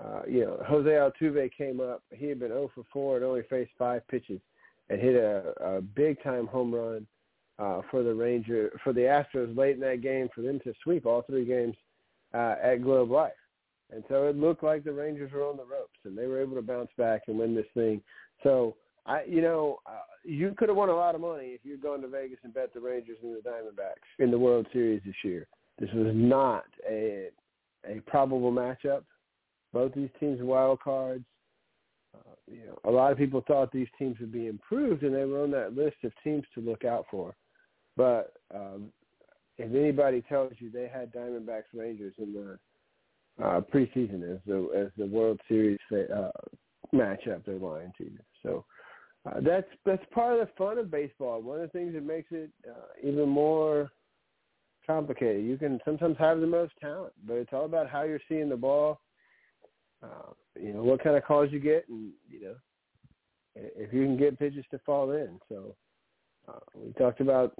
uh, 0.03 0.23
you 0.27 0.41
know, 0.41 0.61
Jose 0.67 0.89
Altuve 0.89 1.49
came 1.57 1.79
up. 1.79 2.03
He 2.13 2.27
had 2.27 2.39
been 2.39 2.49
0 2.49 2.69
for 2.75 2.83
4 2.91 3.17
and 3.17 3.25
only 3.25 3.43
faced 3.49 3.71
five 3.79 4.05
pitches 4.09 4.41
and 4.89 4.99
hit 4.99 5.15
a, 5.15 5.53
a 5.61 5.81
big 5.81 6.21
time 6.21 6.47
home 6.47 6.75
run 6.75 7.07
uh, 7.59 7.81
for 7.89 8.03
the 8.03 8.13
Ranger 8.13 8.71
for 8.83 8.93
the 8.93 9.01
Astros 9.01 9.55
late 9.57 9.75
in 9.75 9.81
that 9.81 10.01
game 10.01 10.29
for 10.33 10.41
them 10.41 10.59
to 10.63 10.73
sweep 10.83 11.05
all 11.05 11.21
three 11.21 11.45
games 11.45 11.75
uh, 12.33 12.55
at 12.61 12.83
Globe 12.83 13.11
Life. 13.11 13.33
And 13.91 14.03
so 14.09 14.27
it 14.27 14.35
looked 14.35 14.63
like 14.63 14.83
the 14.83 14.91
Rangers 14.91 15.31
were 15.31 15.47
on 15.47 15.57
the 15.57 15.63
ropes, 15.63 15.99
and 16.05 16.17
they 16.17 16.25
were 16.25 16.41
able 16.41 16.55
to 16.55 16.61
bounce 16.61 16.89
back 16.97 17.23
and 17.27 17.37
win 17.37 17.55
this 17.55 17.65
thing. 17.73 18.01
So 18.43 18.75
I, 19.05 19.23
you 19.27 19.41
know, 19.41 19.77
uh, 19.85 19.99
you 20.23 20.53
could 20.57 20.69
have 20.69 20.77
won 20.77 20.89
a 20.89 20.95
lot 20.95 21.15
of 21.15 21.21
money 21.21 21.47
if 21.47 21.61
you'd 21.63 21.83
gone 21.83 22.01
to 22.01 22.07
Vegas 22.07 22.39
and 22.43 22.53
bet 22.53 22.73
the 22.73 22.79
Rangers 22.79 23.17
and 23.21 23.35
the 23.35 23.47
Diamondbacks 23.47 24.23
in 24.23 24.31
the 24.31 24.39
World 24.39 24.65
Series 24.73 25.01
this 25.05 25.15
year. 25.23 25.47
This 25.79 25.89
was 25.93 26.11
not 26.13 26.65
a 26.89 27.29
a 27.87 27.99
probable 28.07 28.51
matchup. 28.51 29.03
Both 29.71 29.93
these 29.93 30.09
teams 30.19 30.41
are 30.41 30.45
wild 30.45 30.79
cards. 30.79 31.25
Uh, 32.15 32.33
you 32.47 32.65
know, 32.65 32.79
a 32.85 32.89
lot 32.89 33.11
of 33.11 33.17
people 33.17 33.43
thought 33.45 33.71
these 33.71 33.87
teams 33.99 34.17
would 34.19 34.31
be 34.31 34.47
improved, 34.47 35.03
and 35.03 35.13
they 35.13 35.25
were 35.25 35.43
on 35.43 35.51
that 35.51 35.75
list 35.75 35.97
of 36.03 36.11
teams 36.23 36.45
to 36.55 36.61
look 36.61 36.83
out 36.83 37.05
for. 37.11 37.35
But 37.97 38.33
um, 38.53 38.89
if 39.57 39.73
anybody 39.73 40.21
tells 40.27 40.53
you 40.59 40.69
they 40.69 40.87
had 40.87 41.13
Diamondbacks 41.13 41.73
Rangers 41.73 42.13
in 42.17 42.33
the 42.33 42.59
uh, 43.43 43.61
preseason 43.61 44.33
as 44.33 44.39
the 44.45 44.69
as 44.75 44.91
the 44.97 45.05
World 45.05 45.39
Series 45.47 45.79
uh, 45.91 46.31
matchup, 46.93 47.45
they're 47.45 47.55
lying 47.55 47.91
to 47.97 48.03
you. 48.03 48.19
So 48.43 48.65
uh, 49.25 49.39
that's 49.41 49.67
that's 49.85 50.03
part 50.13 50.39
of 50.39 50.47
the 50.47 50.53
fun 50.57 50.77
of 50.77 50.91
baseball. 50.91 51.41
One 51.41 51.61
of 51.61 51.71
the 51.71 51.77
things 51.77 51.93
that 51.93 52.05
makes 52.05 52.31
it 52.31 52.49
uh, 52.69 53.07
even 53.07 53.27
more 53.29 53.91
complicated. 54.85 55.45
You 55.45 55.57
can 55.57 55.79
sometimes 55.83 56.17
have 56.19 56.39
the 56.39 56.47
most 56.47 56.73
talent, 56.79 57.13
but 57.25 57.35
it's 57.35 57.53
all 57.53 57.65
about 57.65 57.89
how 57.89 58.03
you're 58.03 58.19
seeing 58.29 58.49
the 58.49 58.57
ball. 58.57 59.01
Uh, 60.03 60.33
you 60.59 60.73
know 60.73 60.83
what 60.83 61.03
kind 61.03 61.15
of 61.15 61.23
calls 61.23 61.51
you 61.51 61.59
get, 61.59 61.87
and 61.89 62.11
you 62.29 62.41
know 62.41 62.55
if 63.55 63.93
you 63.93 64.03
can 64.03 64.17
get 64.17 64.37
pitches 64.37 64.65
to 64.71 64.79
fall 64.85 65.11
in. 65.11 65.39
So 65.49 65.75
uh, 66.47 66.59
we 66.75 66.91
talked 66.93 67.21
about 67.21 67.55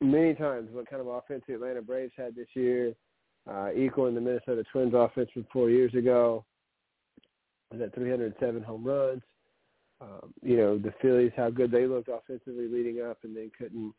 many 0.00 0.34
times 0.34 0.68
what 0.72 0.88
kind 0.88 1.00
of 1.00 1.08
offense 1.08 1.42
the 1.46 1.54
Atlanta 1.54 1.82
Braves 1.82 2.12
had 2.16 2.34
this 2.34 2.48
year, 2.54 2.94
uh, 3.50 3.70
equaling 3.74 4.14
the 4.14 4.20
Minnesota 4.20 4.64
Twins 4.70 4.94
offense 4.94 5.30
from 5.32 5.46
four 5.52 5.70
years 5.70 5.94
ago. 5.94 6.44
Was 7.70 7.80
at 7.80 7.94
307 7.94 8.62
home 8.62 8.84
runs. 8.84 9.22
Um, 10.00 10.32
you 10.42 10.56
know 10.56 10.78
the 10.78 10.92
Phillies, 11.02 11.32
how 11.36 11.50
good 11.50 11.70
they 11.70 11.86
looked 11.86 12.08
offensively 12.08 12.68
leading 12.68 13.02
up, 13.02 13.18
and 13.22 13.36
they 13.36 13.50
couldn't 13.56 13.94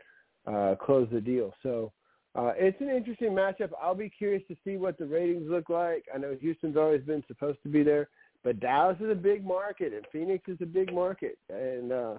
uh, 0.48 0.76
close 0.76 1.08
the 1.12 1.22
deal. 1.22 1.54
So 1.62 1.94
uh, 2.34 2.54
it's 2.56 2.80
an 2.82 2.90
interesting 2.90 3.32
matchup. 3.32 3.70
I'll 3.82 3.96
be 3.96 4.10
curious 4.10 4.42
to 4.48 4.56
see 4.66 4.78
what 4.78 4.98
the 4.98 5.06
ratings 5.06 5.50
look 5.50 5.70
like. 5.70 6.06
I 6.14 6.18
know 6.18 6.36
Houston's 6.42 6.76
always 6.78 7.04
been 7.04 7.24
supposed 7.28 7.60
to 7.64 7.70
be 7.70 7.84
there, 7.84 8.10
but 8.44 8.60
Dallas 8.60 8.98
is 9.00 9.12
a 9.12 9.16
big 9.16 9.46
market, 9.46 9.94
and 9.94 10.06
Phoenix 10.12 10.44
is 10.48 10.58
a 10.62 10.66
big 10.66 10.94
market, 10.94 11.38
and 11.50 11.92
uh, 11.92 12.16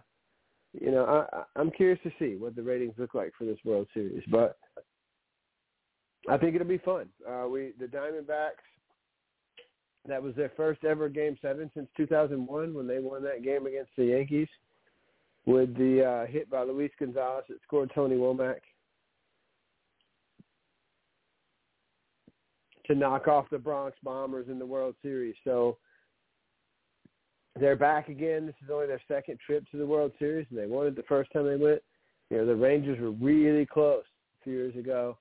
you 0.72 0.90
know, 0.90 1.26
I, 1.32 1.42
I'm 1.56 1.70
curious 1.70 1.98
to 2.04 2.12
see 2.18 2.36
what 2.36 2.56
the 2.56 2.62
ratings 2.62 2.94
look 2.96 3.14
like 3.14 3.32
for 3.36 3.44
this 3.44 3.58
World 3.64 3.86
Series, 3.92 4.22
but 4.30 4.58
I 6.28 6.38
think 6.38 6.54
it'll 6.54 6.66
be 6.66 6.78
fun. 6.78 7.08
Uh, 7.28 7.46
we 7.48 7.72
the 7.78 7.86
Diamondbacks. 7.86 8.62
That 10.08 10.22
was 10.22 10.34
their 10.34 10.50
first 10.56 10.82
ever 10.84 11.08
Game 11.08 11.36
Seven 11.40 11.70
since 11.74 11.88
2001 11.96 12.74
when 12.74 12.86
they 12.88 12.98
won 12.98 13.22
that 13.22 13.44
game 13.44 13.66
against 13.66 13.92
the 13.96 14.06
Yankees 14.06 14.48
with 15.46 15.76
the 15.76 16.04
uh, 16.04 16.26
hit 16.26 16.50
by 16.50 16.62
Luis 16.62 16.90
Gonzalez 16.98 17.44
that 17.48 17.62
scored 17.62 17.92
Tony 17.94 18.16
Womack 18.16 18.60
to 22.86 22.94
knock 22.94 23.28
off 23.28 23.50
the 23.50 23.58
Bronx 23.58 23.96
Bombers 24.02 24.48
in 24.48 24.58
the 24.58 24.66
World 24.66 24.94
Series. 25.02 25.34
So 25.44 25.78
they're 27.59 27.76
back 27.76 28.09
again. 28.09 28.46
This 28.46 28.55
is 28.64 28.70
only 28.70 28.86
their 28.86 29.03
second 29.09 29.38
trip 29.44 29.64
to 29.70 29.76
the 29.76 29.86
World 29.86 30.12
Series, 30.18 30.46
and 30.50 30.59
they 30.59 30.66
won 30.66 30.86
it 30.86 30.96
the 30.96 31.03
first 31.05 31.32
time 31.32 31.46
they 31.46 31.57
went. 31.57 31.82
You 32.30 32.38
know, 32.38 32.46
the 32.46 32.57
Rangers 32.57 32.98
were 33.00 33.11
really 33.11 33.66
close 33.66 34.05
a 34.40 34.44
few 34.44 34.55
years 34.55 34.76
ago 34.76 35.18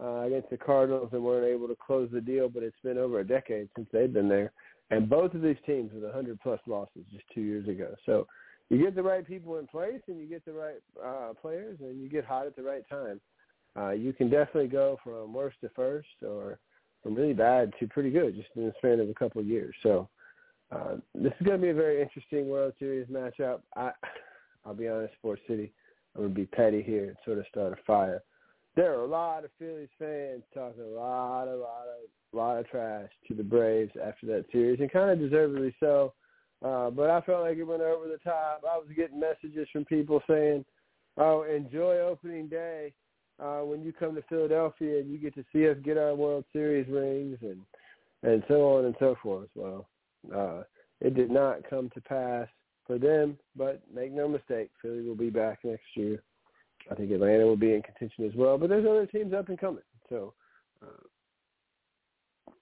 uh, 0.00 0.20
against 0.20 0.50
the 0.50 0.56
Cardinals 0.56 1.10
and 1.12 1.24
weren't 1.24 1.46
able 1.46 1.68
to 1.68 1.76
close 1.84 2.08
the 2.12 2.20
deal, 2.20 2.48
but 2.48 2.62
it's 2.62 2.76
been 2.84 2.98
over 2.98 3.20
a 3.20 3.26
decade 3.26 3.68
since 3.76 3.88
they've 3.92 4.12
been 4.12 4.28
there. 4.28 4.52
And 4.90 5.08
both 5.08 5.34
of 5.34 5.42
these 5.42 5.56
teams 5.66 5.92
with 5.92 6.04
100 6.04 6.38
plus 6.40 6.60
losses 6.66 7.04
just 7.12 7.24
two 7.34 7.40
years 7.40 7.66
ago. 7.68 7.94
So 8.06 8.26
you 8.70 8.82
get 8.82 8.94
the 8.94 9.02
right 9.02 9.26
people 9.26 9.58
in 9.58 9.66
place 9.66 10.00
and 10.06 10.20
you 10.20 10.26
get 10.26 10.44
the 10.44 10.52
right 10.52 10.80
uh, 11.04 11.32
players 11.34 11.78
and 11.80 12.00
you 12.00 12.08
get 12.08 12.24
hot 12.24 12.46
at 12.46 12.54
the 12.54 12.62
right 12.62 12.88
time. 12.88 13.20
Uh, 13.76 13.90
you 13.90 14.12
can 14.12 14.30
definitely 14.30 14.68
go 14.68 14.98
from 15.02 15.32
worst 15.32 15.56
to 15.62 15.68
first 15.74 16.06
or 16.24 16.58
from 17.02 17.14
really 17.14 17.32
bad 17.32 17.72
to 17.80 17.88
pretty 17.88 18.10
good 18.10 18.34
just 18.34 18.48
in 18.56 18.64
the 18.64 18.72
span 18.78 19.00
of 19.00 19.08
a 19.08 19.14
couple 19.14 19.40
of 19.40 19.46
years. 19.46 19.74
So 19.82 20.08
uh, 20.74 20.96
this 21.14 21.32
is 21.40 21.46
going 21.46 21.58
to 21.58 21.62
be 21.62 21.70
a 21.70 21.74
very 21.74 22.02
interesting 22.02 22.48
World 22.48 22.72
Series 22.78 23.06
matchup. 23.08 23.60
I, 23.76 23.90
I'll 24.64 24.74
be 24.74 24.88
honest, 24.88 25.14
Sports 25.14 25.42
City, 25.46 25.72
I'm 26.14 26.22
going 26.22 26.34
to 26.34 26.40
be 26.40 26.46
petty 26.46 26.82
here 26.82 27.04
and 27.04 27.16
sort 27.24 27.38
of 27.38 27.44
start 27.50 27.72
a 27.72 27.76
fire. 27.86 28.22
There 28.76 28.92
are 28.92 29.02
a 29.02 29.06
lot 29.06 29.44
of 29.44 29.50
Phillies 29.58 29.88
fans 29.98 30.42
talking 30.52 30.82
a 30.82 30.86
lot, 30.86 31.46
a 31.46 31.54
lot 31.54 31.86
of, 31.86 32.32
a 32.32 32.36
lot 32.36 32.58
of 32.58 32.68
trash 32.68 33.08
to 33.28 33.34
the 33.34 33.42
Braves 33.42 33.92
after 34.04 34.26
that 34.26 34.46
series, 34.50 34.80
and 34.80 34.90
kind 34.90 35.10
of 35.10 35.18
deservedly 35.20 35.74
so. 35.78 36.12
Uh, 36.64 36.90
but 36.90 37.10
I 37.10 37.20
felt 37.20 37.42
like 37.42 37.58
it 37.58 37.64
went 37.64 37.82
over 37.82 38.08
the 38.08 38.18
top. 38.24 38.62
I 38.68 38.76
was 38.76 38.88
getting 38.96 39.20
messages 39.20 39.68
from 39.72 39.84
people 39.84 40.22
saying, 40.28 40.64
"Oh, 41.16 41.42
enjoy 41.42 41.98
opening 41.98 42.48
day 42.48 42.92
uh, 43.38 43.60
when 43.60 43.82
you 43.84 43.92
come 43.92 44.14
to 44.14 44.22
Philadelphia 44.22 44.98
and 44.98 45.12
you 45.12 45.18
get 45.18 45.34
to 45.34 45.44
see 45.52 45.68
us 45.68 45.76
get 45.84 45.98
our 45.98 46.14
World 46.14 46.44
Series 46.52 46.88
rings 46.88 47.38
and 47.42 47.60
and 48.22 48.42
so 48.48 48.76
on 48.76 48.86
and 48.86 48.96
so 48.98 49.14
forth." 49.22 49.50
Well, 49.54 49.86
uh, 50.34 50.62
it 51.00 51.14
did 51.14 51.30
not 51.30 51.68
come 51.68 51.90
to 51.94 52.00
pass 52.00 52.48
for 52.86 52.98
them, 52.98 53.38
but 53.56 53.82
make 53.92 54.12
no 54.12 54.28
mistake, 54.28 54.70
Philly 54.80 55.02
will 55.02 55.14
be 55.14 55.30
back 55.30 55.60
next 55.64 55.84
year. 55.94 56.22
I 56.90 56.94
think 56.94 57.10
Atlanta 57.10 57.46
will 57.46 57.56
be 57.56 57.72
in 57.74 57.82
contention 57.82 58.26
as 58.26 58.34
well, 58.34 58.58
but 58.58 58.68
there's 58.68 58.86
other 58.86 59.06
teams 59.06 59.32
up 59.32 59.48
and 59.48 59.58
coming. 59.58 59.82
So, 60.08 60.34
uh, 60.82 62.52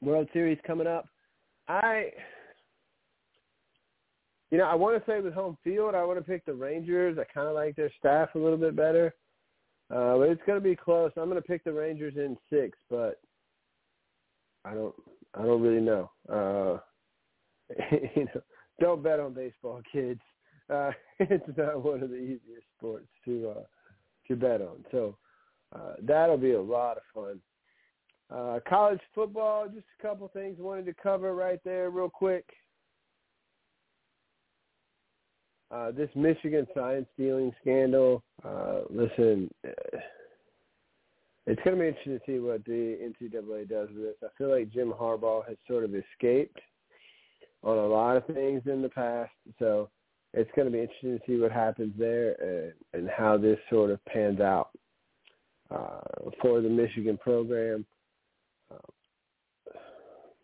World 0.00 0.28
Series 0.32 0.58
coming 0.66 0.86
up. 0.86 1.06
I, 1.68 2.10
you 4.50 4.58
know, 4.58 4.64
I 4.64 4.74
want 4.74 4.98
to 4.98 5.10
say 5.10 5.20
with 5.20 5.34
home 5.34 5.58
field, 5.62 5.94
I 5.94 6.04
want 6.04 6.18
to 6.18 6.24
pick 6.24 6.44
the 6.44 6.54
Rangers. 6.54 7.18
I 7.18 7.24
kind 7.32 7.48
of 7.48 7.54
like 7.54 7.76
their 7.76 7.92
staff 7.98 8.30
a 8.34 8.38
little 8.38 8.56
bit 8.56 8.74
better, 8.74 9.14
uh, 9.90 10.16
but 10.16 10.28
it's 10.28 10.42
going 10.46 10.58
to 10.58 10.64
be 10.64 10.76
close. 10.76 11.12
I'm 11.16 11.28
going 11.28 11.40
to 11.40 11.46
pick 11.46 11.62
the 11.64 11.72
Rangers 11.72 12.14
in 12.16 12.36
six, 12.50 12.78
but 12.90 13.20
I 14.64 14.74
don't. 14.74 14.94
I 15.34 15.42
don't 15.42 15.62
really 15.62 15.80
know. 15.80 16.10
Uh, 16.28 16.78
you 18.14 18.24
know, 18.24 18.40
don't 18.80 19.02
bet 19.02 19.20
on 19.20 19.34
baseball, 19.34 19.80
kids. 19.90 20.20
Uh, 20.70 20.90
it's 21.20 21.44
not 21.56 21.82
one 21.82 22.02
of 22.02 22.10
the 22.10 22.16
easiest 22.16 22.66
sports 22.76 23.08
to 23.24 23.54
uh, 23.56 23.62
to 24.28 24.36
bet 24.36 24.60
on. 24.60 24.84
So 24.90 25.16
uh, 25.74 25.94
that'll 26.02 26.38
be 26.38 26.52
a 26.52 26.60
lot 26.60 26.96
of 26.96 27.02
fun. 27.14 27.40
Uh, 28.30 28.60
college 28.68 29.00
football, 29.14 29.68
just 29.68 29.86
a 29.98 30.02
couple 30.02 30.28
things 30.28 30.58
wanted 30.58 30.84
to 30.84 30.94
cover 31.02 31.34
right 31.34 31.60
there, 31.64 31.90
real 31.90 32.10
quick. 32.10 32.44
Uh, 35.70 35.90
this 35.90 36.10
Michigan 36.14 36.66
science 36.74 37.06
stealing 37.14 37.52
scandal. 37.60 38.22
Uh, 38.44 38.80
listen, 38.90 39.50
it's 41.48 41.62
going 41.64 41.76
to 41.76 41.80
be 41.80 41.88
interesting 41.88 42.18
to 42.18 42.24
see 42.26 42.38
what 42.40 42.62
the 42.66 42.98
NCAA 43.02 43.70
does 43.70 43.88
with 43.88 44.04
this. 44.04 44.14
I 44.22 44.28
feel 44.36 44.50
like 44.50 44.70
Jim 44.70 44.92
Harbaugh 44.92 45.48
has 45.48 45.56
sort 45.66 45.82
of 45.82 45.94
escaped 45.94 46.58
on 47.62 47.78
a 47.78 47.86
lot 47.86 48.18
of 48.18 48.26
things 48.26 48.62
in 48.66 48.82
the 48.82 48.88
past, 48.90 49.32
so 49.58 49.88
it's 50.34 50.50
going 50.54 50.66
to 50.66 50.72
be 50.72 50.80
interesting 50.80 51.18
to 51.18 51.24
see 51.26 51.40
what 51.40 51.50
happens 51.50 51.94
there 51.98 52.32
and, 52.34 52.72
and 52.92 53.08
how 53.08 53.38
this 53.38 53.58
sort 53.70 53.90
of 53.90 54.04
pans 54.04 54.40
out 54.40 54.68
uh, 55.70 56.28
for 56.42 56.60
the 56.60 56.68
Michigan 56.68 57.16
program. 57.16 57.86
Uh, 58.70 59.72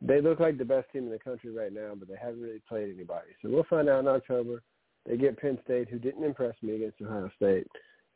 they 0.01 0.23
look 0.23 0.41
like 0.41 0.57
the 0.57 0.65
best 0.65 0.91
team 0.91 1.05
in 1.05 1.11
the 1.11 1.19
country 1.19 1.51
right 1.51 1.73
now, 1.73 1.93
but 1.95 2.09
they 2.09 2.17
haven't 2.21 2.41
really 2.41 2.63
played 2.67 2.95
anybody. 2.95 3.29
So 3.43 3.51
we'll 3.51 3.65
find 3.65 3.91
out 3.91 4.01
in 4.01 4.09
October. 4.09 4.63
They 5.05 5.19
get 5.19 5.39
Penn 5.39 5.59
State, 5.65 5.91
who 5.91 5.99
didn't 5.99 6.25
impress 6.25 6.55
me 6.63 6.77
against 6.77 7.03
Ohio 7.03 7.31
State, 7.37 7.67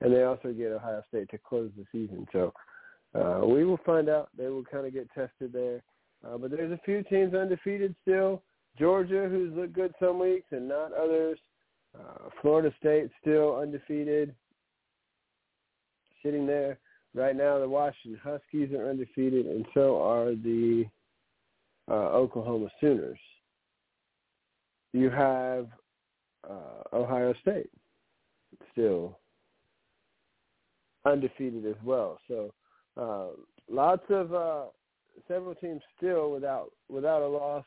and 0.01 0.11
they 0.11 0.23
also 0.23 0.55
get 0.55 0.73
Ohio 0.73 1.03
State 1.09 1.29
to 1.31 1.39
close 1.39 1.71
the 1.77 1.85
season. 1.93 2.27
So 2.33 2.55
uh, 3.15 3.41
we 3.45 3.65
will 3.65 3.81
find 3.85 4.09
out. 4.09 4.29
They 4.37 4.49
will 4.49 4.65
kind 4.65 4.87
of 4.87 4.93
get 4.93 5.09
tested 5.15 5.53
there. 5.53 5.83
Uh, 6.27 6.37
but 6.37 6.51
there's 6.51 6.73
a 6.73 6.81
few 6.85 7.03
teams 7.05 7.35
undefeated 7.35 7.95
still. 8.03 8.43
Georgia, 8.79 9.29
who's 9.31 9.55
looked 9.55 9.73
good 9.73 9.93
some 10.01 10.19
weeks 10.19 10.47
and 10.51 10.69
not 10.69 10.93
others. 10.93 11.39
Uh, 11.99 12.29
Florida 12.43 12.73
State 12.79 13.11
still 13.21 13.57
undefeated, 13.57 14.35
sitting 16.23 16.47
there. 16.47 16.79
Right 17.15 17.35
now, 17.35 17.59
the 17.59 17.69
Washington 17.69 18.21
Huskies 18.23 18.73
are 18.73 18.89
undefeated, 18.91 19.47
and 19.47 19.65
so 19.75 20.01
are 20.03 20.35
the 20.35 20.85
uh, 21.91 21.95
Oklahoma 21.95 22.69
Sooners. 22.81 23.19
You 24.93 25.11
have 25.11 25.69
uh, 26.49 26.83
Ohio 26.93 27.35
State 27.41 27.71
still 28.73 29.19
undefeated 31.05 31.67
as 31.67 31.77
well. 31.83 32.19
So 32.29 32.53
uh, 32.99 33.27
lots 33.71 34.05
of 34.11 34.35
uh, 34.35 34.65
several 35.27 35.55
teams 35.55 35.81
still 35.97 36.31
without 36.33 36.71
without 36.89 37.23
a 37.23 37.27
loss 37.27 37.65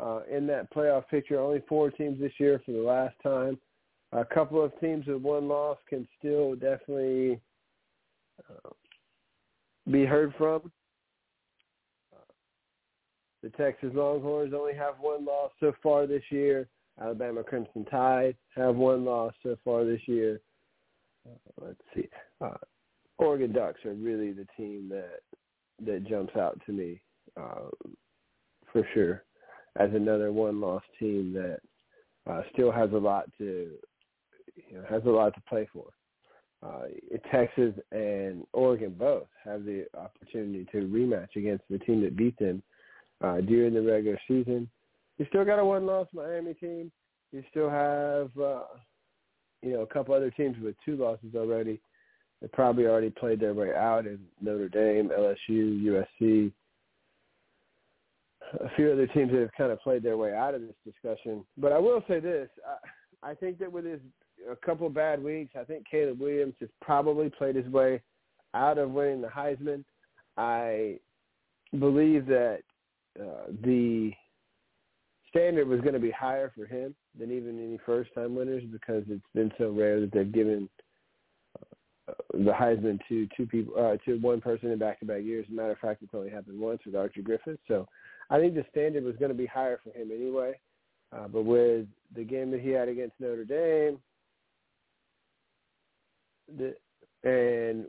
uh, 0.00 0.20
in 0.30 0.46
that 0.48 0.72
playoff 0.72 1.08
picture. 1.08 1.40
Only 1.40 1.62
four 1.68 1.90
teams 1.90 2.18
this 2.20 2.32
year 2.38 2.60
for 2.64 2.72
the 2.72 2.78
last 2.78 3.14
time. 3.22 3.58
A 4.12 4.24
couple 4.24 4.62
of 4.62 4.78
teams 4.80 5.06
with 5.06 5.22
one 5.22 5.48
loss 5.48 5.78
can 5.88 6.06
still 6.18 6.54
definitely 6.54 7.40
uh, 8.48 8.70
be 9.90 10.04
heard 10.04 10.32
from. 10.38 10.70
Uh, 12.14 12.32
the 13.42 13.50
Texas 13.50 13.90
Longhorns 13.94 14.54
only 14.54 14.74
have 14.74 14.94
one 15.00 15.24
loss 15.24 15.50
so 15.60 15.72
far 15.82 16.06
this 16.06 16.22
year. 16.30 16.68
Alabama 17.00 17.42
Crimson 17.42 17.84
Tide 17.84 18.36
have 18.54 18.76
one 18.76 19.04
loss 19.04 19.34
so 19.42 19.56
far 19.64 19.84
this 19.84 20.00
year. 20.06 20.40
Uh, 21.28 21.66
let's 21.66 21.80
see. 21.94 22.08
Uh, 22.40 22.54
Oregon 23.18 23.52
Ducks 23.52 23.84
are 23.84 23.94
really 23.94 24.32
the 24.32 24.46
team 24.56 24.88
that 24.90 25.20
that 25.84 26.08
jumps 26.08 26.34
out 26.36 26.58
to 26.66 26.72
me 26.72 27.00
uh, 27.38 27.68
for 28.72 28.86
sure 28.94 29.24
as 29.78 29.90
another 29.92 30.32
one-loss 30.32 30.82
team 30.98 31.34
that 31.34 31.58
uh, 32.30 32.42
still 32.52 32.72
has 32.72 32.90
a 32.92 32.96
lot 32.96 33.26
to 33.38 33.70
you 34.56 34.76
know 34.76 34.84
has 34.88 35.02
a 35.04 35.10
lot 35.10 35.34
to 35.34 35.40
play 35.48 35.68
for. 35.72 35.86
Uh, 36.62 36.86
Texas 37.30 37.74
and 37.92 38.44
Oregon 38.52 38.94
both 38.98 39.26
have 39.44 39.64
the 39.64 39.84
opportunity 39.96 40.66
to 40.72 40.88
rematch 40.88 41.36
against 41.36 41.64
the 41.68 41.78
team 41.78 42.02
that 42.02 42.16
beat 42.16 42.36
them 42.38 42.62
uh, 43.22 43.40
during 43.42 43.74
the 43.74 43.82
regular 43.82 44.18
season. 44.26 44.68
You 45.18 45.26
still 45.28 45.44
got 45.44 45.58
a 45.58 45.64
one-loss 45.64 46.08
Miami 46.12 46.54
team. 46.54 46.90
You 47.32 47.44
still 47.50 47.68
have 47.68 48.30
uh, 48.38 48.62
you 49.62 49.72
know 49.72 49.80
a 49.80 49.86
couple 49.86 50.14
other 50.14 50.30
teams 50.30 50.56
with 50.62 50.74
two 50.84 50.96
losses 50.96 51.34
already. 51.34 51.80
They 52.46 52.50
probably 52.52 52.86
already 52.86 53.10
played 53.10 53.40
their 53.40 53.54
way 53.54 53.74
out 53.74 54.06
in 54.06 54.20
Notre 54.40 54.68
Dame, 54.68 55.08
LSU, 55.10 56.06
USC, 56.20 56.52
a 58.60 58.68
few 58.76 58.92
other 58.92 59.08
teams 59.08 59.32
that 59.32 59.40
have 59.40 59.50
kind 59.58 59.72
of 59.72 59.80
played 59.80 60.04
their 60.04 60.16
way 60.16 60.32
out 60.32 60.54
of 60.54 60.60
this 60.60 60.76
discussion. 60.84 61.44
But 61.58 61.72
I 61.72 61.78
will 61.78 62.04
say 62.06 62.20
this: 62.20 62.48
I, 63.24 63.30
I 63.30 63.34
think 63.34 63.58
that 63.58 63.72
with 63.72 63.84
his 63.84 63.98
a 64.48 64.54
couple 64.64 64.86
of 64.86 64.94
bad 64.94 65.24
weeks, 65.24 65.54
I 65.58 65.64
think 65.64 65.86
Caleb 65.90 66.20
Williams 66.20 66.54
has 66.60 66.68
probably 66.80 67.30
played 67.30 67.56
his 67.56 67.66
way 67.66 68.00
out 68.54 68.78
of 68.78 68.92
winning 68.92 69.22
the 69.22 69.28
Heisman. 69.28 69.82
I 70.36 71.00
believe 71.80 72.26
that 72.26 72.60
uh, 73.20 73.50
the 73.64 74.12
standard 75.30 75.66
was 75.66 75.80
going 75.80 75.94
to 75.94 75.98
be 75.98 76.12
higher 76.12 76.52
for 76.56 76.64
him 76.64 76.94
than 77.18 77.32
even 77.32 77.58
any 77.58 77.80
first-time 77.84 78.36
winners 78.36 78.62
because 78.70 79.02
it's 79.08 79.26
been 79.34 79.50
so 79.58 79.70
rare 79.70 80.00
that 80.00 80.12
they've 80.12 80.30
given 80.30 80.68
the 82.32 82.52
Heisman 82.52 83.00
to 83.08 83.28
two 83.36 83.46
people, 83.46 83.74
uh, 83.76 83.96
to 84.04 84.18
one 84.18 84.40
person 84.40 84.70
in 84.70 84.78
back-to-back 84.78 85.22
years. 85.22 85.46
As 85.48 85.52
a 85.52 85.56
matter 85.56 85.72
of 85.72 85.78
fact, 85.78 86.02
it's 86.02 86.14
only 86.14 86.30
happened 86.30 86.58
once 86.58 86.80
with 86.86 86.94
Archie 86.94 87.22
Griffith. 87.22 87.58
So 87.66 87.88
I 88.30 88.38
think 88.38 88.54
the 88.54 88.64
standard 88.70 89.04
was 89.04 89.16
going 89.16 89.30
to 89.30 89.36
be 89.36 89.46
higher 89.46 89.80
for 89.82 89.90
him 89.90 90.10
anyway. 90.12 90.58
Uh, 91.12 91.28
but 91.28 91.42
with 91.44 91.86
the 92.14 92.24
game 92.24 92.50
that 92.50 92.60
he 92.60 92.70
had 92.70 92.88
against 92.88 93.14
Notre 93.20 93.44
Dame, 93.44 93.98
the, 96.58 96.74
and 97.28 97.86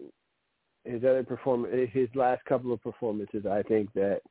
his 0.84 1.04
other 1.04 1.24
perform 1.24 1.68
his 1.92 2.10
last 2.16 2.44
couple 2.46 2.72
of 2.74 2.82
performances, 2.82 3.46
I 3.46 3.62
think 3.64 3.92
that 3.94 4.22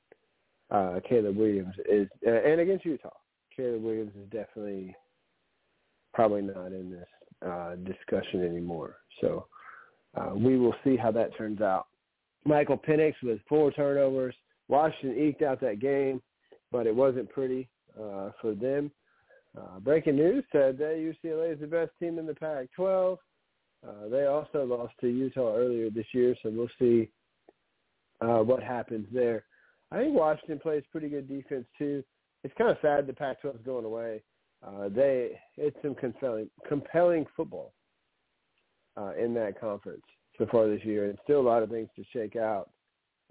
uh, 0.70 1.00
Caleb 1.08 1.36
Williams 1.36 1.74
is, 1.88 2.08
uh, 2.26 2.30
and 2.30 2.60
against 2.60 2.84
Utah, 2.84 3.10
Caleb 3.54 3.82
Williams 3.82 4.12
is 4.16 4.28
definitely 4.30 4.96
probably 6.14 6.42
not 6.42 6.72
in 6.72 6.90
this 6.90 7.08
uh, 7.46 7.76
discussion 7.84 8.44
anymore. 8.44 8.96
So 9.20 9.46
uh, 10.16 10.34
we 10.34 10.58
will 10.58 10.74
see 10.84 10.96
how 10.96 11.10
that 11.12 11.36
turns 11.36 11.60
out. 11.60 11.86
Michael 12.44 12.78
Penix 12.78 13.14
with 13.22 13.40
four 13.48 13.70
turnovers, 13.72 14.34
Washington 14.68 15.18
eked 15.18 15.42
out 15.42 15.60
that 15.60 15.80
game, 15.80 16.22
but 16.72 16.86
it 16.86 16.94
wasn't 16.94 17.28
pretty 17.30 17.68
uh, 17.98 18.30
for 18.40 18.54
them. 18.54 18.90
Uh, 19.56 19.78
breaking 19.80 20.16
news 20.16 20.44
said 20.52 20.78
that 20.78 21.14
UCLA 21.24 21.54
is 21.54 21.60
the 21.60 21.66
best 21.66 21.90
team 21.98 22.18
in 22.18 22.26
the 22.26 22.34
Pac-12. 22.34 23.16
Uh, 23.86 24.08
they 24.10 24.26
also 24.26 24.64
lost 24.64 24.94
to 25.00 25.08
Utah 25.08 25.54
earlier 25.54 25.90
this 25.90 26.06
year, 26.12 26.34
so 26.42 26.50
we'll 26.50 26.68
see 26.78 27.08
uh, 28.20 28.42
what 28.42 28.62
happens 28.62 29.06
there. 29.12 29.44
I 29.90 29.98
think 29.98 30.14
Washington 30.14 30.58
plays 30.58 30.82
pretty 30.90 31.08
good 31.08 31.28
defense 31.28 31.66
too. 31.78 32.02
It's 32.42 32.54
kind 32.58 32.70
of 32.70 32.76
sad 32.82 33.06
the 33.06 33.12
Pac-12 33.12 33.54
is 33.56 33.60
going 33.64 33.84
away. 33.84 34.22
Uh, 34.66 34.88
they 34.88 35.38
it's 35.56 35.76
some 35.82 35.94
compelling 35.94 36.48
compelling 36.66 37.26
football 37.36 37.72
uh, 38.96 39.12
in 39.18 39.34
that 39.34 39.60
conference 39.60 40.02
so 40.38 40.46
far 40.50 40.68
this 40.68 40.84
year, 40.84 41.08
and 41.08 41.18
still 41.24 41.40
a 41.40 41.48
lot 41.48 41.62
of 41.62 41.70
things 41.70 41.88
to 41.96 42.04
shake 42.12 42.36
out 42.36 42.70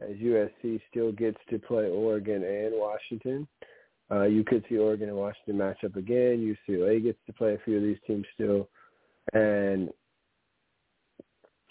as 0.01 0.15
USC 0.17 0.81
still 0.89 1.11
gets 1.11 1.37
to 1.49 1.59
play 1.59 1.89
Oregon 1.89 2.43
and 2.43 2.73
Washington. 2.73 3.47
Uh, 4.11 4.23
you 4.23 4.43
could 4.43 4.63
see 4.69 4.77
Oregon 4.77 5.09
and 5.09 5.17
Washington 5.17 5.57
match 5.57 5.83
up 5.83 5.95
again. 5.95 6.55
UCLA 6.69 7.01
gets 7.01 7.17
to 7.25 7.33
play 7.33 7.53
a 7.53 7.59
few 7.65 7.77
of 7.77 7.83
these 7.83 7.97
teams 8.05 8.25
still, 8.33 8.69
and 9.33 9.89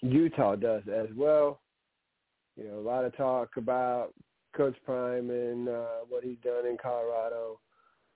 Utah 0.03 0.57
does 0.57 0.83
as 0.93 1.09
well. 1.17 1.61
You 2.57 2.69
know, 2.69 2.79
a 2.79 2.81
lot 2.81 3.05
of 3.05 3.17
talk 3.17 3.51
about 3.57 4.13
Coach 4.57 4.77
Prime 4.85 5.31
and 5.31 5.69
uh, 5.69 6.05
what 6.09 6.25
he's 6.25 6.39
done 6.45 6.67
in 6.67 6.77
Colorado. 6.81 7.59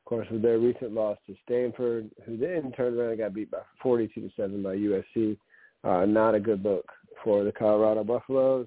Of 0.01 0.09
course, 0.09 0.26
with 0.31 0.43
their 0.43 0.59
recent 0.59 0.93
loss 0.93 1.18
to 1.26 1.35
Stanford, 1.45 2.11
who 2.24 2.37
then 2.37 2.72
turned 2.72 2.97
around 2.97 3.11
and 3.11 3.18
got 3.18 3.35
beat 3.35 3.51
by 3.51 3.59
42 3.83 4.20
to 4.20 4.31
seven 4.37 4.62
by 4.62 4.76
USC. 4.76 5.37
Uh, 5.85 6.05
not 6.05 6.35
a 6.35 6.41
good 6.41 6.64
look 6.64 6.87
for 7.22 7.45
the 7.45 7.53
Colorado 7.53 8.05
Buffaloes. 8.05 8.66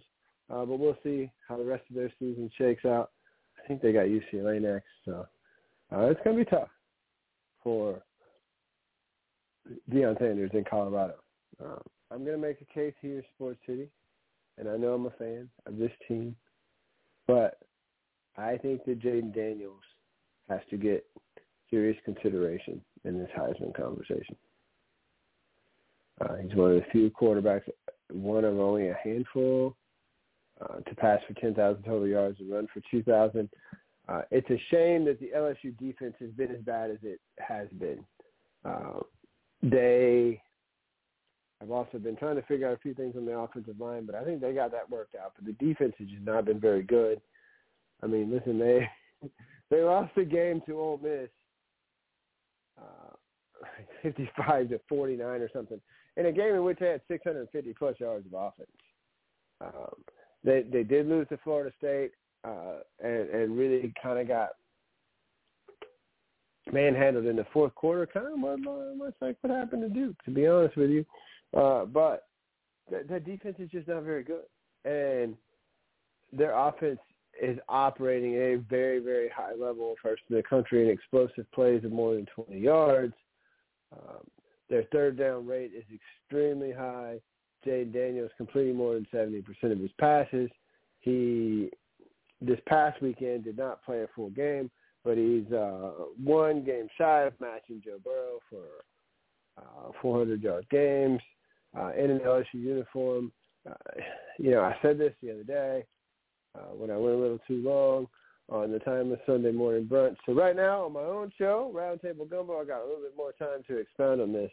Uh, 0.51 0.65
but 0.65 0.79
we'll 0.79 0.97
see 1.03 1.31
how 1.47 1.57
the 1.57 1.63
rest 1.63 1.83
of 1.89 1.95
their 1.95 2.11
season 2.19 2.49
shakes 2.57 2.83
out. 2.83 3.11
I 3.57 3.67
think 3.67 3.81
they 3.81 3.93
got 3.93 4.07
UCLA 4.07 4.61
next, 4.61 4.87
so 5.05 5.25
uh, 5.91 6.07
it's 6.07 6.19
going 6.23 6.37
to 6.37 6.43
be 6.43 6.49
tough 6.49 6.67
for 7.63 8.01
Deion 9.89 10.17
Sanders 10.19 10.51
in 10.53 10.65
Colorado. 10.69 11.15
Um, 11.63 11.81
I'm 12.09 12.25
going 12.25 12.35
to 12.35 12.47
make 12.47 12.59
a 12.59 12.73
case 12.73 12.93
here, 13.01 13.23
Sports 13.35 13.59
City, 13.65 13.87
and 14.57 14.67
I 14.67 14.77
know 14.77 14.93
I'm 14.93 15.05
a 15.05 15.11
fan 15.11 15.49
of 15.65 15.77
this 15.77 15.91
team, 16.07 16.35
but 17.27 17.59
I 18.37 18.57
think 18.57 18.83
that 18.85 18.99
Jayden 18.99 19.33
Daniels 19.33 19.83
has 20.49 20.61
to 20.69 20.77
get 20.77 21.05
serious 21.69 21.97
consideration 22.03 22.81
in 23.05 23.17
this 23.17 23.29
Heisman 23.37 23.73
conversation. 23.73 24.35
Uh, 26.21 26.35
he's 26.37 26.55
one 26.55 26.71
of 26.71 26.75
the 26.77 26.85
few 26.91 27.09
quarterbacks, 27.09 27.63
one 28.11 28.45
of 28.45 28.59
only 28.59 28.89
a 28.89 28.97
handful 29.03 29.75
uh, 30.61 30.79
to 30.81 30.95
pass 30.95 31.19
for 31.27 31.33
10,000 31.39 31.83
total 31.83 32.07
yards 32.07 32.39
and 32.39 32.51
run 32.51 32.67
for 32.73 32.81
2,000. 32.91 33.49
Uh, 34.07 34.21
it's 34.29 34.49
a 34.49 34.61
shame 34.69 35.05
that 35.05 35.19
the 35.19 35.31
LSU 35.35 35.77
defense 35.77 36.13
has 36.19 36.29
been 36.31 36.51
as 36.51 36.61
bad 36.61 36.91
as 36.91 36.97
it 37.03 37.19
has 37.39 37.67
been. 37.79 38.03
Uh, 38.65 38.99
they 39.63 40.41
have 41.59 41.71
also 41.71 41.97
been 41.97 42.15
trying 42.15 42.35
to 42.35 42.41
figure 42.43 42.67
out 42.67 42.73
a 42.73 42.79
few 42.79 42.93
things 42.93 43.15
on 43.15 43.25
the 43.25 43.37
offensive 43.37 43.79
line, 43.79 44.05
but 44.05 44.15
I 44.15 44.23
think 44.23 44.41
they 44.41 44.53
got 44.53 44.71
that 44.71 44.89
worked 44.89 45.15
out. 45.15 45.33
But 45.35 45.45
the 45.45 45.65
defense 45.65 45.93
has 45.99 46.07
just 46.07 46.23
not 46.23 46.45
been 46.45 46.59
very 46.59 46.83
good. 46.83 47.21
I 48.03 48.07
mean, 48.07 48.31
listen, 48.31 48.57
they 48.57 48.89
they 49.69 49.81
lost 49.81 50.13
the 50.15 50.25
game 50.25 50.61
to 50.65 50.79
Ole 50.79 50.99
Miss, 51.01 51.29
uh, 52.79 53.15
55 54.01 54.69
to 54.69 54.81
49 54.89 55.25
or 55.41 55.49
something, 55.53 55.79
in 56.17 56.25
a 56.25 56.31
game 56.31 56.55
in 56.55 56.63
which 56.63 56.79
they 56.79 56.87
had 56.87 57.01
650 57.07 57.73
plus 57.73 57.99
yards 57.99 58.25
of 58.25 58.33
offense. 58.33 58.69
Um, 59.61 60.03
they 60.43 60.63
they 60.63 60.83
did 60.83 61.07
lose 61.07 61.27
to 61.29 61.37
Florida 61.43 61.71
State 61.77 62.11
uh, 62.43 62.79
and 63.03 63.29
and 63.29 63.57
really 63.57 63.93
kind 64.01 64.19
of 64.19 64.27
got 64.27 64.49
manhandled 66.71 67.25
in 67.25 67.35
the 67.35 67.45
fourth 67.53 67.73
quarter, 67.75 68.07
kind 68.07 68.27
of 68.27 68.39
much, 68.97 69.13
like 69.21 69.37
what 69.41 69.51
happened 69.51 69.81
to 69.81 69.89
Duke, 69.89 70.15
to 70.25 70.31
be 70.31 70.47
honest 70.47 70.75
with 70.77 70.89
you. 70.89 71.05
Uh, 71.55 71.85
but 71.85 72.27
the, 72.89 73.03
the 73.09 73.19
defense 73.19 73.55
is 73.59 73.69
just 73.69 73.87
not 73.87 74.03
very 74.03 74.23
good, 74.23 74.45
and 74.85 75.35
their 76.31 76.53
offense 76.57 76.99
is 77.41 77.57
operating 77.67 78.35
at 78.35 78.41
a 78.41 78.57
very, 78.69 78.99
very 78.99 79.29
high 79.29 79.53
level, 79.53 79.95
first 80.01 80.21
in 80.29 80.35
the 80.35 80.43
country 80.43 80.83
in 80.83 80.89
explosive 80.89 81.49
plays 81.51 81.83
of 81.83 81.91
more 81.91 82.13
than 82.13 82.27
20 82.35 82.59
yards. 82.59 83.13
Um, 83.93 84.25
their 84.71 84.83
third 84.91 85.17
down 85.17 85.45
rate 85.45 85.71
is 85.77 85.83
extremely 85.93 86.71
high. 86.71 87.19
Jayden 87.67 87.93
Daniels 87.93 88.31
completing 88.37 88.75
more 88.75 88.95
than 88.95 89.05
70% 89.13 89.43
of 89.71 89.77
his 89.77 89.91
passes. 89.99 90.49
He, 91.01 91.69
this 92.39 92.59
past 92.67 93.01
weekend, 93.01 93.43
did 93.43 93.57
not 93.57 93.83
play 93.83 94.01
a 94.01 94.07
full 94.15 94.29
game, 94.29 94.71
but 95.03 95.17
he's 95.17 95.51
uh, 95.51 95.91
one 96.23 96.63
game 96.63 96.87
shy 96.97 97.23
of 97.23 97.33
matching 97.39 97.83
Joe 97.83 97.99
Burrow 98.03 98.39
for 98.49 99.61
uh, 99.61 99.91
400-yard 100.01 100.65
games 100.71 101.19
uh, 101.77 101.91
in 101.91 102.09
an 102.09 102.19
LSU 102.19 102.45
uniform. 102.53 103.31
Uh, 103.69 103.73
you 104.39 104.51
know, 104.51 104.61
I 104.61 104.75
said 104.81 104.97
this 104.97 105.13
the 105.21 105.31
other 105.31 105.43
day 105.43 105.85
uh, 106.57 106.73
when 106.73 106.89
I 106.89 106.97
went 106.97 107.15
a 107.15 107.19
little 107.19 107.39
too 107.47 107.61
long 107.61 108.07
on 108.51 108.71
the 108.71 108.79
time 108.79 109.11
of 109.11 109.19
Sunday 109.25 109.51
morning 109.51 109.85
brunch. 109.85 110.17
So 110.25 110.33
right 110.33 110.55
now 110.55 110.85
on 110.85 110.93
my 110.93 110.99
own 110.99 111.31
show, 111.37 111.71
Roundtable 111.73 112.29
Gumbo, 112.29 112.59
I 112.59 112.65
got 112.65 112.81
a 112.81 112.85
little 112.85 113.01
bit 113.01 113.15
more 113.15 113.31
time 113.31 113.63
to 113.67 113.77
expound 113.77 114.19
on 114.19 114.33
this. 114.33 114.51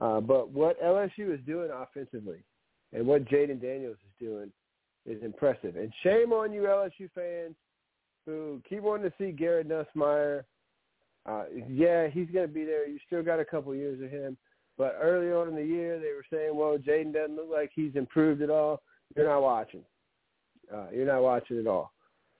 Uh, 0.00 0.20
but 0.20 0.50
what 0.50 0.82
LSU 0.82 1.34
is 1.34 1.40
doing 1.44 1.70
offensively 1.70 2.38
and 2.92 3.06
what 3.06 3.24
Jayden 3.24 3.60
Daniels 3.60 3.96
is 3.96 4.26
doing 4.26 4.52
is 5.06 5.22
impressive. 5.22 5.76
And 5.76 5.92
shame 6.02 6.32
on 6.32 6.52
you 6.52 6.62
LSU 6.62 7.10
fans 7.14 7.56
who 8.26 8.62
keep 8.68 8.82
wanting 8.82 9.10
to 9.10 9.16
see 9.18 9.32
Garrett 9.32 9.68
Nussmeier. 9.68 10.44
Uh, 11.26 11.44
yeah, 11.68 12.08
he's 12.08 12.28
going 12.32 12.46
to 12.46 12.52
be 12.52 12.64
there. 12.64 12.88
You 12.88 12.98
still 13.06 13.22
got 13.22 13.40
a 13.40 13.44
couple 13.44 13.74
years 13.74 14.00
of 14.02 14.10
him. 14.10 14.36
But 14.78 14.98
early 15.00 15.32
on 15.32 15.48
in 15.48 15.56
the 15.56 15.64
year, 15.64 15.98
they 15.98 16.12
were 16.12 16.24
saying, 16.32 16.56
well, 16.56 16.78
Jayden 16.78 17.12
doesn't 17.12 17.36
look 17.36 17.50
like 17.52 17.70
he's 17.74 17.94
improved 17.94 18.40
at 18.40 18.50
all. 18.50 18.82
You're 19.16 19.28
not 19.28 19.42
watching. 19.42 19.82
Uh, 20.72 20.86
you're 20.92 21.06
not 21.06 21.22
watching 21.22 21.58
at 21.58 21.66
all. 21.66 21.92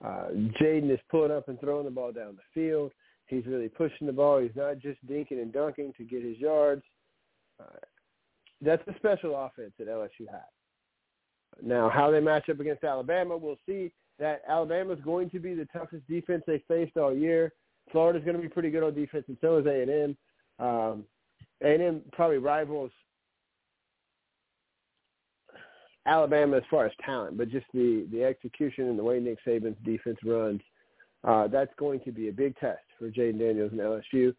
Uh, 0.03 0.29
Jayden 0.61 0.91
is 0.91 0.99
pulling 1.09 1.31
up 1.31 1.47
and 1.47 1.59
throwing 1.59 1.85
the 1.85 1.91
ball 1.91 2.11
down 2.11 2.35
the 2.35 2.41
field. 2.53 2.91
He's 3.27 3.45
really 3.45 3.69
pushing 3.69 4.05
the 4.05 4.13
ball. 4.13 4.39
He's 4.39 4.55
not 4.55 4.79
just 4.79 5.05
dinking 5.07 5.41
and 5.41 5.53
dunking 5.53 5.93
to 5.97 6.03
get 6.03 6.23
his 6.23 6.37
yards. 6.37 6.83
Uh, 7.59 7.77
that's 8.61 8.85
a 8.87 8.95
special 8.97 9.35
offense 9.35 9.71
that 9.77 9.87
LSU 9.87 10.27
has. 10.29 10.41
Now, 11.61 11.89
how 11.89 12.11
they 12.11 12.19
match 12.19 12.49
up 12.49 12.59
against 12.59 12.83
Alabama, 12.83 13.37
we'll 13.37 13.59
see 13.65 13.91
that 14.19 14.41
Alabama 14.47 14.93
is 14.93 14.99
going 15.01 15.29
to 15.31 15.39
be 15.39 15.53
the 15.53 15.67
toughest 15.71 16.07
defense 16.07 16.43
they 16.45 16.63
faced 16.67 16.97
all 16.97 17.15
year. 17.15 17.53
Florida's 17.91 18.23
going 18.23 18.35
to 18.35 18.41
be 18.41 18.49
pretty 18.49 18.71
good 18.71 18.83
on 18.83 18.93
defense, 18.93 19.25
and 19.27 19.37
so 19.41 19.57
is 19.57 19.65
A&M. 19.65 20.17
Um, 20.59 21.03
A&M 21.61 22.01
probably 22.11 22.37
rivals 22.37 22.91
Alabama 26.05 26.57
as 26.57 26.63
far 26.69 26.85
as 26.85 26.91
talent, 27.05 27.37
but 27.37 27.49
just 27.49 27.65
the 27.73 28.07
the 28.11 28.23
execution 28.23 28.89
and 28.89 28.99
the 28.99 29.03
way 29.03 29.19
Nick 29.19 29.37
Saban's 29.45 29.77
defense 29.85 30.17
runs, 30.23 30.61
uh, 31.23 31.47
that's 31.47 31.73
going 31.77 32.01
to 32.01 32.11
be 32.11 32.27
a 32.27 32.33
big 32.33 32.57
test 32.57 32.81
for 32.99 33.09
Jayden 33.09 33.39
Daniels 33.39 33.71
and 33.71 33.79
LSU. 33.79 34.35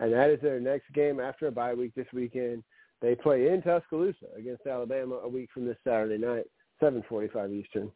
And 0.00 0.12
that 0.12 0.30
is 0.30 0.40
their 0.40 0.58
next 0.58 0.92
game 0.92 1.20
after 1.20 1.46
a 1.46 1.52
bye 1.52 1.74
week 1.74 1.94
this 1.94 2.08
weekend. 2.12 2.64
They 3.00 3.14
play 3.14 3.48
in 3.48 3.62
Tuscaloosa 3.62 4.26
against 4.36 4.66
Alabama 4.66 5.16
a 5.16 5.28
week 5.28 5.50
from 5.54 5.66
this 5.66 5.76
Saturday 5.84 6.18
night, 6.18 6.46
7:45 6.82 7.52
Eastern. 7.52 7.92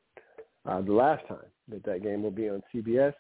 Uh, 0.65 0.81
the 0.83 0.93
last 0.93 1.27
time 1.27 1.47
that 1.69 1.83
that 1.85 2.03
game 2.03 2.23
will 2.23 2.31
be 2.31 2.49
on 2.49 2.63
CBS. 2.73 3.15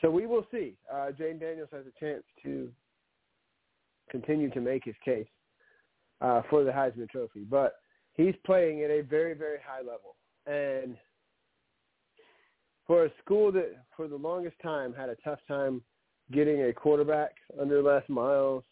So 0.00 0.10
we 0.10 0.26
will 0.26 0.46
see. 0.50 0.76
Uh, 0.92 1.12
Jayden 1.18 1.38
Daniels 1.40 1.68
has 1.72 1.84
a 1.86 2.00
chance 2.00 2.24
to 2.42 2.70
continue 4.10 4.50
to 4.50 4.60
make 4.60 4.84
his 4.84 4.94
case 5.04 5.26
uh, 6.20 6.42
for 6.48 6.64
the 6.64 6.70
Heisman 6.70 7.08
Trophy, 7.08 7.44
but 7.48 7.76
he's 8.14 8.34
playing 8.44 8.82
at 8.82 8.90
a 8.90 9.02
very, 9.02 9.34
very 9.34 9.58
high 9.66 9.80
level. 9.80 10.16
And 10.46 10.96
for 12.86 13.04
a 13.04 13.10
school 13.22 13.52
that, 13.52 13.72
for 13.96 14.08
the 14.08 14.16
longest 14.16 14.56
time, 14.62 14.94
had 14.94 15.08
a 15.08 15.16
tough 15.16 15.40
time 15.48 15.82
getting 16.32 16.62
a 16.62 16.72
quarterback 16.72 17.32
under 17.60 17.82
Les 17.82 18.02
Miles, 18.08 18.64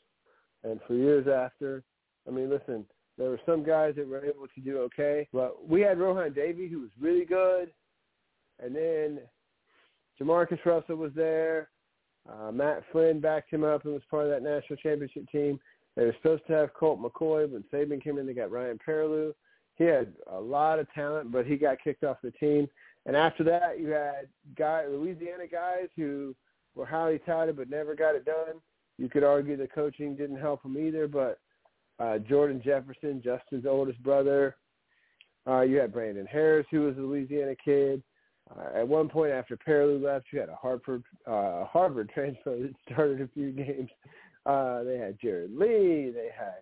and 0.63 0.81
for 0.87 0.95
years 0.95 1.27
after, 1.29 1.83
I 2.27 2.31
mean, 2.31 2.49
listen, 2.49 2.87
there 3.19 3.31
were 3.31 3.41
some 3.47 3.63
guys 3.65 3.95
that 3.97 4.09
were 4.09 4.25
able 4.25 4.47
to 4.55 4.61
do 4.61 4.79
okay, 4.79 5.29
but 5.33 5.69
we 5.69 5.81
had 5.81 5.99
Rohan 5.99 6.33
Davey 6.33 6.69
who 6.69 6.81
was 6.81 6.91
really 6.99 7.25
good, 7.25 7.71
and 8.63 8.75
then 8.75 9.21
Jamarcus 10.21 10.65
Russell 10.65 10.97
was 10.97 11.13
there. 11.15 11.69
Uh, 12.29 12.51
Matt 12.51 12.83
Flynn 12.91 13.21
backed 13.21 13.53
him 13.53 13.65
up 13.65 13.85
and 13.85 13.93
was 13.93 14.03
part 14.11 14.25
of 14.25 14.31
that 14.31 14.43
national 14.43 14.77
championship 14.79 15.29
team. 15.31 15.61
They 15.97 16.05
were 16.05 16.15
supposed 16.21 16.47
to 16.49 16.53
have 16.55 16.75
Colt 16.75 17.01
McCoy, 17.01 17.51
but 17.51 17.71
Saban 17.71 18.03
came 18.03 18.19
in. 18.19 18.27
They 18.27 18.35
got 18.35 18.51
Ryan 18.51 18.79
Perrilloux. 18.87 19.33
He 19.77 19.85
had 19.85 20.13
a 20.31 20.41
lot 20.41 20.79
of 20.79 20.93
talent, 20.93 21.33
but 21.33 21.47
he 21.47 21.57
got 21.57 21.83
kicked 21.83 22.05
off 22.05 22.19
the 22.23 22.31
team. 22.33 22.69
And 23.07 23.17
after 23.17 23.45
that, 23.45 23.81
you 23.81 23.89
had 23.89 24.29
guy 24.57 24.87
Louisiana 24.87 25.47
guys 25.51 25.89
who 25.97 26.35
were 26.75 26.87
highly 26.87 27.19
touted 27.21 27.57
but 27.57 27.71
never 27.71 27.95
got 27.95 28.15
it 28.15 28.25
done. 28.25 28.61
You 28.99 29.09
could 29.09 29.25
argue 29.25 29.57
the 29.57 29.67
coaching 29.67 30.17
didn't 30.17 30.39
help 30.39 30.63
them 30.63 30.79
either, 30.79 31.09
but 31.09 31.39
uh, 31.99 32.19
Jordan 32.19 32.63
Jefferson, 32.65 33.23
Justin's 33.23 33.67
oldest 33.67 34.03
brother. 34.03 34.57
Uh, 35.47 35.61
you 35.61 35.77
had 35.77 35.93
Brandon 35.93 36.27
Harris, 36.27 36.67
who 36.71 36.83
was 36.83 36.97
a 36.97 37.01
Louisiana 37.01 37.55
kid. 37.63 38.03
Uh, 38.51 38.79
at 38.79 38.89
one 38.89 39.09
point 39.09 39.33
after 39.33 39.57
Perrilloux 39.57 40.03
left, 40.03 40.27
you 40.33 40.39
had 40.39 40.49
a 40.49 40.55
Harvard 40.55 41.03
uh, 41.27 41.65
Harvard 41.71 42.11
transfer 42.13 42.57
that 42.57 42.75
started 42.91 43.21
a 43.21 43.29
few 43.29 43.51
games. 43.53 43.91
Uh, 44.47 44.83
they 44.83 44.99
had 44.99 45.19
Jarrett 45.21 45.59
Lee. 45.59 46.13
They 46.15 46.29
had 46.37 46.61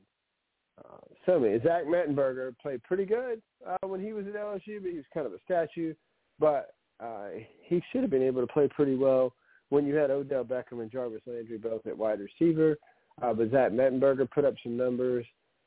uh, 0.79 0.99
so 1.27 1.39
many. 1.41 1.59
Zach 1.61 1.85
Mettenberger 1.85 2.57
played 2.59 2.83
pretty 2.85 3.05
good 3.05 3.43
uh, 3.67 3.87
when 3.87 4.01
he 4.01 4.13
was 4.13 4.27
at 4.27 4.35
LSU, 4.35 4.81
but 4.81 4.91
he 4.91 4.97
was 4.97 5.05
kind 5.13 5.27
of 5.27 5.33
a 5.33 5.41
statue. 5.45 5.95
But 6.39 6.75
uh, 7.01 7.29
he 7.63 7.83
should 7.91 8.03
have 8.03 8.11
been 8.11 8.23
able 8.23 8.47
to 8.47 8.53
play 8.53 8.69
pretty 8.69 8.95
well 8.95 9.35
when 9.71 9.87
you 9.87 9.95
had 9.95 10.11
Odell 10.11 10.45
Beckham 10.45 10.81
and 10.81 10.91
Jarvis 10.91 11.23
Landry 11.27 11.59
both 11.59 11.87
at 11.87 11.97
wide 11.97 12.21
receiver. 12.21 12.77
Uh, 13.21 13.33
but 13.33 13.51
Zach 13.51 13.73
Mettenberger 13.73 14.31
put 14.31 14.45
up 14.45 14.55
some 14.63 14.77
numbers, 14.77 15.27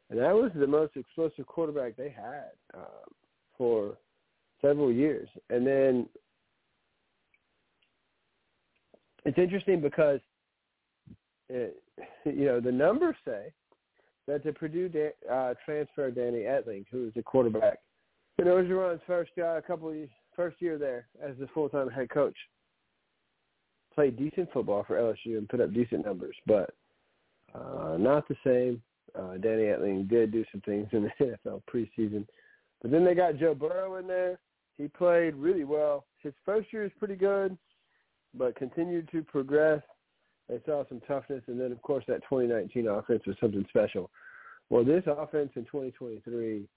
and 0.10 0.20
that 0.20 0.34
was 0.34 0.52
the 0.56 0.68
most 0.68 0.96
explosive 0.96 1.46
quarterback 1.46 1.96
they 1.96 2.10
had 2.10 2.52
uh, 2.76 3.06
for 3.58 3.98
several 4.62 4.92
years. 4.92 5.28
And 5.50 5.66
then 5.66 6.08
it's 9.26 9.38
interesting 9.38 9.82
because 9.82 10.20
it, 11.50 11.82
you 12.26 12.46
know 12.46 12.60
the 12.60 12.72
numbers 12.72 13.16
say 13.26 13.52
that 14.28 14.44
the 14.44 14.54
Purdue 14.54 14.90
uh, 15.32 15.54
transfer 15.64 16.10
Danny 16.12 16.40
Etling, 16.40 16.86
who 16.92 17.08
is 17.08 17.14
the 17.14 17.22
quarterback, 17.22 17.78
you 18.38 18.46
know, 18.46 18.56
Orgeron's 18.56 19.02
first 19.06 19.32
uh, 19.38 19.62
couple 19.66 19.90
of, 19.90 19.96
first 20.36 20.58
year 20.62 20.78
there 20.78 21.08
as 21.24 21.36
the 21.40 21.48
full 21.54 21.70
time 21.70 21.90
head 21.90 22.10
coach, 22.10 22.36
played 23.94 24.18
decent 24.18 24.52
football 24.52 24.84
for 24.86 24.98
LSU 24.98 25.38
and 25.38 25.48
put 25.48 25.62
up 25.62 25.74
decent 25.74 26.06
numbers, 26.06 26.36
but 26.46 26.72
uh, 27.54 27.96
not 27.98 28.28
the 28.28 28.36
same. 28.44 28.82
Uh, 29.18 29.38
Danny 29.38 29.64
Etling 29.64 30.10
did 30.10 30.32
do 30.32 30.44
some 30.52 30.62
things 30.62 30.88
in 30.92 31.04
the 31.04 31.38
NFL 31.48 31.62
preseason, 31.74 32.28
but 32.82 32.92
then 32.92 33.06
they 33.06 33.16
got 33.16 33.38
Joe 33.38 33.56
Burrow 33.56 33.96
in 33.96 34.08
there. 34.08 34.40
He 34.78 34.90
played 34.90 35.36
really 35.36 35.64
well. 35.64 36.06
His 36.22 36.34
first 36.44 36.74
year 36.74 36.84
is 36.84 36.92
pretty 37.00 37.16
good, 37.16 37.58
but 38.38 38.58
continued 38.58 39.10
to 39.14 39.24
progress. 39.24 39.82
They 40.50 40.60
saw 40.66 40.84
some 40.88 41.02
toughness, 41.08 41.44
and 41.48 41.60
then 41.60 41.72
of 41.72 41.82
course 41.82 42.04
that 42.08 42.22
2019 42.30 42.88
offense 42.88 43.24
was 43.26 43.36
something 43.40 43.66
special. 43.70 44.10
Well, 44.70 44.84
this 44.84 45.04
offense 45.06 45.52
in 45.56 45.64
2023, 45.66 46.68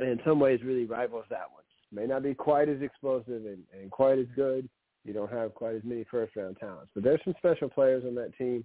in 0.00 0.20
some 0.24 0.40
ways, 0.40 0.60
really 0.64 0.84
rivals 0.84 1.24
that 1.30 1.50
one. 1.52 1.64
May 1.92 2.06
not 2.06 2.22
be 2.22 2.34
quite 2.34 2.68
as 2.68 2.80
explosive 2.82 3.44
and, 3.46 3.62
and 3.78 3.90
quite 3.90 4.18
as 4.18 4.26
good. 4.36 4.68
You 5.04 5.12
don't 5.12 5.32
have 5.32 5.54
quite 5.54 5.76
as 5.76 5.82
many 5.84 6.04
first-round 6.10 6.58
talents, 6.58 6.90
but 6.94 7.02
there's 7.02 7.20
some 7.24 7.34
special 7.38 7.68
players 7.68 8.04
on 8.06 8.14
that 8.16 8.36
team. 8.36 8.64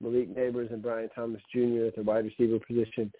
Malik 0.00 0.34
Nabers 0.34 0.72
and 0.72 0.82
Brian 0.82 1.08
Thomas 1.14 1.40
Jr. 1.52 1.86
at 1.86 1.96
the 1.96 2.02
wide 2.02 2.26
receiver 2.26 2.58
position. 2.58 3.10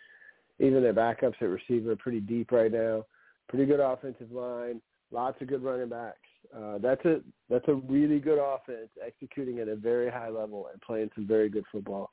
Even 0.59 0.83
their 0.83 0.95
backups 0.95 1.41
at 1.41 1.49
receiver 1.49 1.93
are 1.93 1.97
pretty 1.97 2.21
deep 2.21 2.53
right 2.53 2.71
now. 2.71 3.05
Pretty 3.49 3.65
good 3.65 3.81
offensive 3.81 4.31
line. 4.31 4.81
Lots 5.11 5.41
of 5.41 5.49
good 5.49 5.63
running 5.63 5.89
backs. 5.89 6.19
Uh, 6.57 6.79
that's 6.79 7.05
a 7.05 7.21
that's 7.49 7.67
a 7.69 7.75
really 7.75 8.19
good 8.19 8.39
offense, 8.39 8.89
executing 9.05 9.59
at 9.61 9.69
a 9.69 9.77
very 9.77 10.11
high 10.11 10.29
level 10.29 10.69
and 10.73 10.81
playing 10.83 11.11
some 11.15 11.27
very 11.27 11.49
good 11.49 11.65
football. 11.71 12.11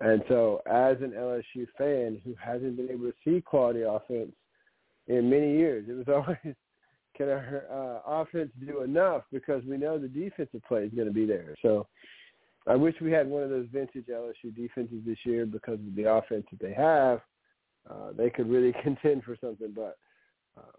And 0.00 0.22
so, 0.28 0.60
as 0.66 0.96
an 1.00 1.12
LSU 1.12 1.66
fan 1.78 2.20
who 2.24 2.34
hasn't 2.42 2.76
been 2.76 2.90
able 2.90 3.10
to 3.10 3.14
see 3.24 3.40
quality 3.40 3.82
offense 3.82 4.32
in 5.06 5.30
many 5.30 5.56
years, 5.56 5.86
it 5.88 5.92
was 5.92 6.06
always 6.12 6.56
can 7.16 7.30
our 7.30 7.64
uh, 7.72 8.20
offense 8.20 8.50
do 8.66 8.82
enough 8.82 9.22
because 9.32 9.64
we 9.64 9.78
know 9.78 9.98
the 9.98 10.08
defensive 10.08 10.62
play 10.68 10.84
is 10.84 10.92
going 10.92 11.08
to 11.08 11.14
be 11.14 11.24
there. 11.24 11.54
So, 11.62 11.86
I 12.66 12.74
wish 12.74 12.94
we 13.00 13.12
had 13.12 13.28
one 13.28 13.42
of 13.42 13.50
those 13.50 13.68
vintage 13.72 14.06
LSU 14.06 14.54
defenses 14.54 14.98
this 15.06 15.18
year 15.24 15.46
because 15.46 15.78
of 15.78 15.94
the 15.94 16.10
offense 16.10 16.44
that 16.50 16.60
they 16.60 16.74
have. 16.74 17.20
Uh, 17.88 18.12
they 18.16 18.30
could 18.30 18.50
really 18.50 18.74
contend 18.82 19.22
for 19.22 19.36
something, 19.40 19.72
but 19.74 19.96
uh, 20.58 20.76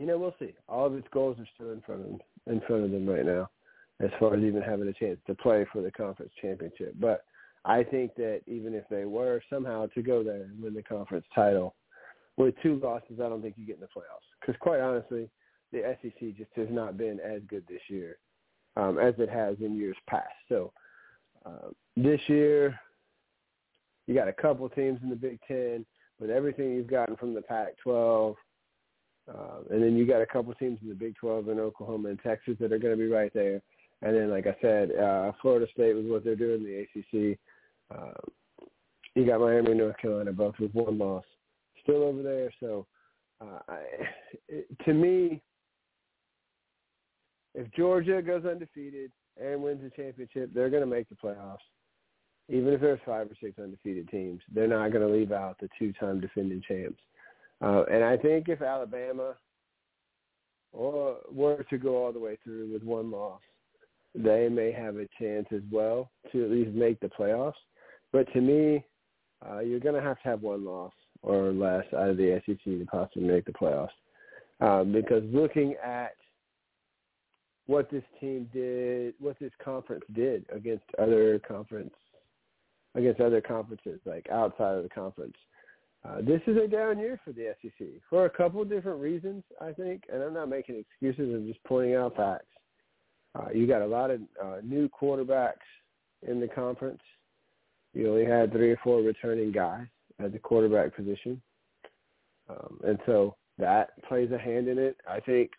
you 0.00 0.06
know, 0.06 0.16
we'll 0.16 0.34
see. 0.38 0.54
All 0.66 0.86
of 0.86 0.94
its 0.94 1.06
goals 1.12 1.36
are 1.38 1.48
still 1.54 1.72
in 1.72 1.82
front 1.82 2.00
of 2.00 2.06
them, 2.06 2.20
in 2.46 2.60
front 2.66 2.84
of 2.84 2.90
them 2.90 3.06
right 3.06 3.24
now, 3.24 3.50
as 4.00 4.08
far 4.18 4.34
as 4.34 4.42
even 4.42 4.62
having 4.62 4.88
a 4.88 4.92
chance 4.94 5.18
to 5.26 5.34
play 5.34 5.66
for 5.70 5.82
the 5.82 5.90
conference 5.90 6.32
championship. 6.40 6.94
But 6.98 7.24
I 7.66 7.84
think 7.84 8.14
that 8.14 8.40
even 8.46 8.74
if 8.74 8.84
they 8.90 9.04
were 9.04 9.42
somehow 9.50 9.86
to 9.88 10.02
go 10.02 10.24
there 10.24 10.44
and 10.44 10.60
win 10.62 10.72
the 10.72 10.82
conference 10.82 11.26
title, 11.34 11.74
with 12.38 12.54
two 12.62 12.80
losses, 12.82 13.20
I 13.22 13.28
don't 13.28 13.42
think 13.42 13.56
you 13.58 13.66
get 13.66 13.76
in 13.76 13.82
the 13.82 13.86
playoffs. 13.88 14.24
Because 14.40 14.56
quite 14.58 14.80
honestly, 14.80 15.28
the 15.70 15.94
SEC 16.00 16.34
just 16.34 16.50
has 16.56 16.68
not 16.70 16.96
been 16.96 17.20
as 17.20 17.42
good 17.46 17.64
this 17.68 17.82
year 17.88 18.16
um, 18.76 18.98
as 18.98 19.12
it 19.18 19.28
has 19.28 19.56
in 19.60 19.76
years 19.76 19.96
past. 20.08 20.32
So 20.48 20.72
uh, 21.44 21.68
this 21.98 22.20
year, 22.26 22.80
you 24.06 24.14
got 24.14 24.28
a 24.28 24.32
couple 24.32 24.66
teams 24.70 25.00
in 25.02 25.10
the 25.10 25.16
Big 25.16 25.38
Ten 25.46 25.84
with 26.18 26.30
everything 26.30 26.72
you've 26.72 26.86
gotten 26.86 27.16
from 27.16 27.34
the 27.34 27.42
Pac-12 27.42 28.34
uh, 29.32 29.60
and 29.70 29.82
then 29.82 29.96
you 29.96 30.06
got 30.06 30.22
a 30.22 30.26
couple 30.26 30.52
teams 30.54 30.78
in 30.82 30.88
the 30.88 30.94
Big 30.94 31.14
12 31.16 31.48
in 31.48 31.60
Oklahoma 31.60 32.08
and 32.08 32.20
Texas 32.22 32.56
that 32.60 32.72
are 32.72 32.78
going 32.78 32.96
to 32.96 33.02
be 33.02 33.08
right 33.08 33.32
there. 33.34 33.60
And 34.02 34.16
then, 34.16 34.30
like 34.30 34.46
I 34.46 34.56
said, 34.60 34.92
uh, 34.96 35.32
Florida 35.42 35.66
State 35.72 35.94
was 35.94 36.06
what 36.06 36.24
they're 36.24 36.36
doing 36.36 36.64
in 36.64 36.64
the 36.64 37.30
ACC. 37.30 37.38
Uh, 37.94 38.12
you 39.14 39.26
got 39.26 39.40
Miami 39.40 39.72
and 39.72 39.80
North 39.80 39.98
Carolina 39.98 40.32
both 40.32 40.54
with 40.58 40.72
one 40.72 40.98
loss 40.98 41.24
still 41.82 42.02
over 42.02 42.22
there. 42.22 42.50
So, 42.60 42.86
uh, 43.40 43.58
I, 43.68 43.78
it, 44.48 44.66
to 44.84 44.94
me, 44.94 45.42
if 47.54 47.70
Georgia 47.72 48.22
goes 48.22 48.44
undefeated 48.44 49.12
and 49.40 49.62
wins 49.62 49.82
the 49.82 49.90
championship, 49.90 50.50
they're 50.54 50.70
going 50.70 50.82
to 50.82 50.86
make 50.86 51.08
the 51.08 51.16
playoffs. 51.16 51.58
even 52.48 52.72
if 52.72 52.80
there's 52.80 53.00
five 53.04 53.26
or 53.26 53.34
six 53.42 53.58
undefeated 53.58 54.08
teams, 54.08 54.40
they're 54.52 54.66
not 54.66 54.92
going 54.92 55.06
to 55.06 55.12
leave 55.12 55.32
out 55.32 55.56
the 55.60 55.68
two-time 55.78 56.20
defending 56.20 56.62
champs. 56.66 57.00
Uh, 57.62 57.84
and 57.90 58.02
I 58.02 58.16
think 58.16 58.48
if 58.48 58.62
Alabama 58.62 59.34
or 60.72 61.16
were 61.30 61.64
to 61.68 61.78
go 61.78 61.96
all 62.04 62.12
the 62.12 62.18
way 62.18 62.38
through 62.42 62.72
with 62.72 62.82
one 62.82 63.10
loss, 63.10 63.40
they 64.14 64.48
may 64.48 64.72
have 64.72 64.96
a 64.96 65.08
chance 65.18 65.46
as 65.52 65.62
well 65.70 66.10
to 66.32 66.44
at 66.44 66.50
least 66.50 66.74
make 66.74 66.98
the 67.00 67.08
playoffs. 67.08 67.52
But 68.12 68.32
to 68.32 68.40
me, 68.40 68.84
uh, 69.48 69.60
you're 69.60 69.80
going 69.80 69.94
to 69.94 70.02
have 70.02 70.20
to 70.22 70.28
have 70.28 70.42
one 70.42 70.64
loss 70.64 70.92
or 71.22 71.52
less 71.52 71.84
out 71.96 72.10
of 72.10 72.16
the 72.16 72.40
SEC 72.46 72.62
to 72.64 72.86
possibly 72.90 73.22
make 73.22 73.44
the 73.44 73.52
playoffs. 73.52 73.88
Um, 74.60 74.92
because 74.92 75.22
looking 75.32 75.74
at 75.84 76.12
what 77.66 77.90
this 77.90 78.02
team 78.20 78.48
did, 78.52 79.14
what 79.20 79.38
this 79.38 79.52
conference 79.62 80.04
did 80.12 80.44
against 80.52 80.84
other 80.98 81.38
conference, 81.46 81.94
against 82.94 83.20
other 83.20 83.40
conferences, 83.40 84.00
like 84.04 84.26
outside 84.30 84.74
of 84.74 84.82
the 84.82 84.88
conference, 84.88 85.36
uh, 86.08 86.22
this 86.22 86.40
is 86.46 86.56
a 86.56 86.66
down 86.66 86.98
year 86.98 87.20
for 87.24 87.32
the 87.32 87.54
SEC 87.60 87.86
for 88.08 88.24
a 88.24 88.30
couple 88.30 88.62
of 88.62 88.70
different 88.70 89.00
reasons, 89.00 89.42
I 89.60 89.72
think. 89.72 90.04
And 90.12 90.22
I'm 90.22 90.34
not 90.34 90.48
making 90.48 90.76
excuses; 90.76 91.34
I'm 91.34 91.46
just 91.46 91.62
pointing 91.64 91.94
out 91.94 92.16
facts. 92.16 92.46
Uh, 93.34 93.48
you 93.54 93.66
got 93.66 93.82
a 93.82 93.86
lot 93.86 94.10
of 94.10 94.20
uh, 94.42 94.56
new 94.62 94.88
quarterbacks 94.88 95.54
in 96.26 96.40
the 96.40 96.48
conference. 96.48 97.02
You 97.92 98.10
only 98.10 98.24
had 98.24 98.50
three 98.50 98.70
or 98.70 98.78
four 98.82 99.02
returning 99.02 99.52
guys 99.52 99.86
at 100.18 100.32
the 100.32 100.38
quarterback 100.38 100.96
position, 100.96 101.40
um, 102.48 102.80
and 102.84 102.98
so 103.04 103.36
that 103.58 103.90
plays 104.04 104.30
a 104.32 104.38
hand 104.38 104.68
in 104.68 104.78
it. 104.78 104.96
I 105.08 105.20
think. 105.20 105.50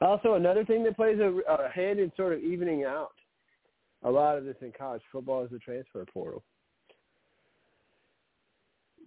Also, 0.00 0.34
another 0.34 0.64
thing 0.64 0.84
that 0.84 0.96
plays 0.96 1.18
a, 1.18 1.40
a 1.50 1.68
hand 1.70 1.98
in 1.98 2.12
sort 2.16 2.32
of 2.32 2.40
evening 2.40 2.84
out 2.84 3.10
a 4.04 4.10
lot 4.10 4.38
of 4.38 4.44
this 4.44 4.54
in 4.60 4.72
college 4.76 5.02
football 5.10 5.44
is 5.44 5.50
the 5.50 5.58
transfer 5.58 6.04
portal 6.12 6.44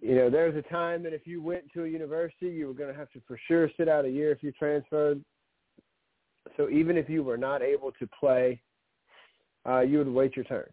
you 0.02 0.16
know, 0.16 0.28
there 0.28 0.46
was 0.46 0.56
a 0.56 0.68
time 0.68 1.04
that 1.04 1.14
if 1.14 1.26
you 1.26 1.40
went 1.40 1.72
to 1.72 1.84
a 1.84 1.88
university, 1.88 2.48
you 2.48 2.66
were 2.66 2.74
going 2.74 2.92
to 2.92 2.98
have 2.98 3.10
to 3.12 3.22
for 3.26 3.38
sure 3.46 3.70
sit 3.76 3.88
out 3.88 4.04
a 4.04 4.10
year 4.10 4.32
if 4.32 4.42
you 4.42 4.50
transferred. 4.50 5.24
So 6.56 6.68
even 6.68 6.96
if 6.96 7.08
you 7.08 7.22
were 7.22 7.36
not 7.36 7.62
able 7.62 7.92
to 7.92 8.08
play, 8.18 8.60
uh, 9.64 9.80
you 9.80 9.98
would 9.98 10.08
wait 10.08 10.34
your 10.34 10.44
turn. 10.44 10.68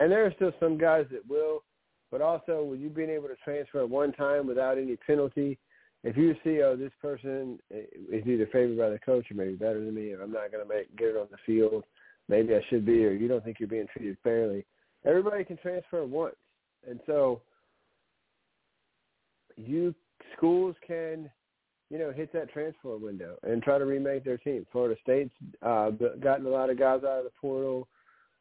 And 0.00 0.10
there 0.10 0.24
are 0.24 0.32
still 0.36 0.52
some 0.58 0.78
guys 0.78 1.04
that 1.12 1.28
will, 1.28 1.62
but 2.10 2.22
also 2.22 2.64
with 2.64 2.80
you 2.80 2.88
being 2.88 3.10
able 3.10 3.28
to 3.28 3.36
transfer 3.44 3.80
at 3.80 3.88
one 3.90 4.12
time 4.12 4.46
without 4.46 4.78
any 4.78 4.96
penalty, 4.96 5.58
if 6.02 6.16
you 6.16 6.34
see, 6.42 6.62
oh, 6.62 6.74
this 6.74 6.92
person 7.00 7.58
is 7.70 8.26
either 8.26 8.48
favored 8.50 8.78
by 8.78 8.88
the 8.88 8.98
coach 8.98 9.30
or 9.30 9.34
maybe 9.34 9.54
better 9.54 9.84
than 9.84 9.94
me, 9.94 10.12
or 10.12 10.22
I'm 10.22 10.32
not 10.32 10.50
going 10.50 10.66
to 10.66 10.74
make 10.74 10.96
get 10.96 11.08
it 11.08 11.16
on 11.16 11.28
the 11.30 11.36
field, 11.44 11.84
maybe 12.28 12.54
I 12.54 12.60
should 12.70 12.86
be, 12.86 13.04
or 13.04 13.12
you 13.12 13.28
don't 13.28 13.44
think 13.44 13.60
you're 13.60 13.68
being 13.68 13.86
treated 13.94 14.16
fairly, 14.24 14.64
everybody 15.04 15.44
can 15.44 15.58
transfer 15.58 16.04
once. 16.04 16.36
And 16.88 16.98
so 17.06 17.42
you 19.56 19.94
schools 20.36 20.76
can, 20.86 21.30
you 21.90 21.98
know, 21.98 22.12
hit 22.12 22.32
that 22.32 22.52
transfer 22.52 22.96
window 22.96 23.36
and 23.42 23.62
try 23.62 23.78
to 23.78 23.84
remake 23.84 24.24
their 24.24 24.38
team. 24.38 24.66
Florida 24.72 24.98
State's 25.02 25.34
uh, 25.62 25.90
gotten 26.20 26.46
a 26.46 26.50
lot 26.50 26.70
of 26.70 26.78
guys 26.78 27.00
out 27.04 27.18
of 27.18 27.24
the 27.24 27.30
portal. 27.40 27.88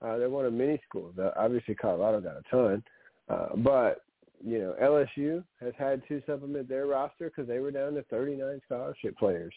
Uh, 0.02 0.18
they're 0.18 0.30
one 0.30 0.46
of 0.46 0.54
many 0.54 0.82
schools. 0.88 1.14
Uh, 1.20 1.32
obviously, 1.38 1.76
Colorado 1.76 2.22
got 2.22 2.38
a 2.38 2.44
ton, 2.50 2.84
uh, 3.30 3.56
but 3.58 4.04
you 4.44 4.58
know, 4.58 4.76
LSU 4.82 5.44
has 5.60 5.74
had 5.78 6.02
to 6.08 6.22
supplement 6.26 6.68
their 6.68 6.88
roster 6.88 7.30
because 7.30 7.48
they 7.48 7.60
were 7.60 7.72
down 7.72 7.94
to 7.94 8.04
39 8.04 8.60
scholarship 8.66 9.18
players 9.18 9.54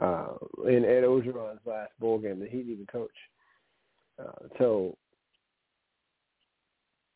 uh, 0.00 0.34
in 0.66 0.84
Ed 0.84 1.04
Orgeron's 1.04 1.60
last 1.66 1.92
bowl 1.98 2.18
game 2.18 2.38
that 2.40 2.50
he 2.50 2.58
didn't 2.58 2.72
even 2.72 2.86
coach. 2.86 3.10
Uh, 4.20 4.46
so 4.58 4.96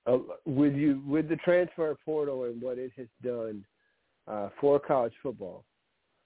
uh, 0.08 0.18
with 0.46 0.74
you 0.74 1.02
with 1.06 1.28
the 1.28 1.36
transfer 1.36 1.96
portal 2.04 2.44
and 2.44 2.60
what 2.60 2.78
it 2.78 2.92
has 2.96 3.08
done 3.22 3.64
uh, 4.26 4.48
for 4.60 4.80
college 4.80 5.12
football, 5.22 5.64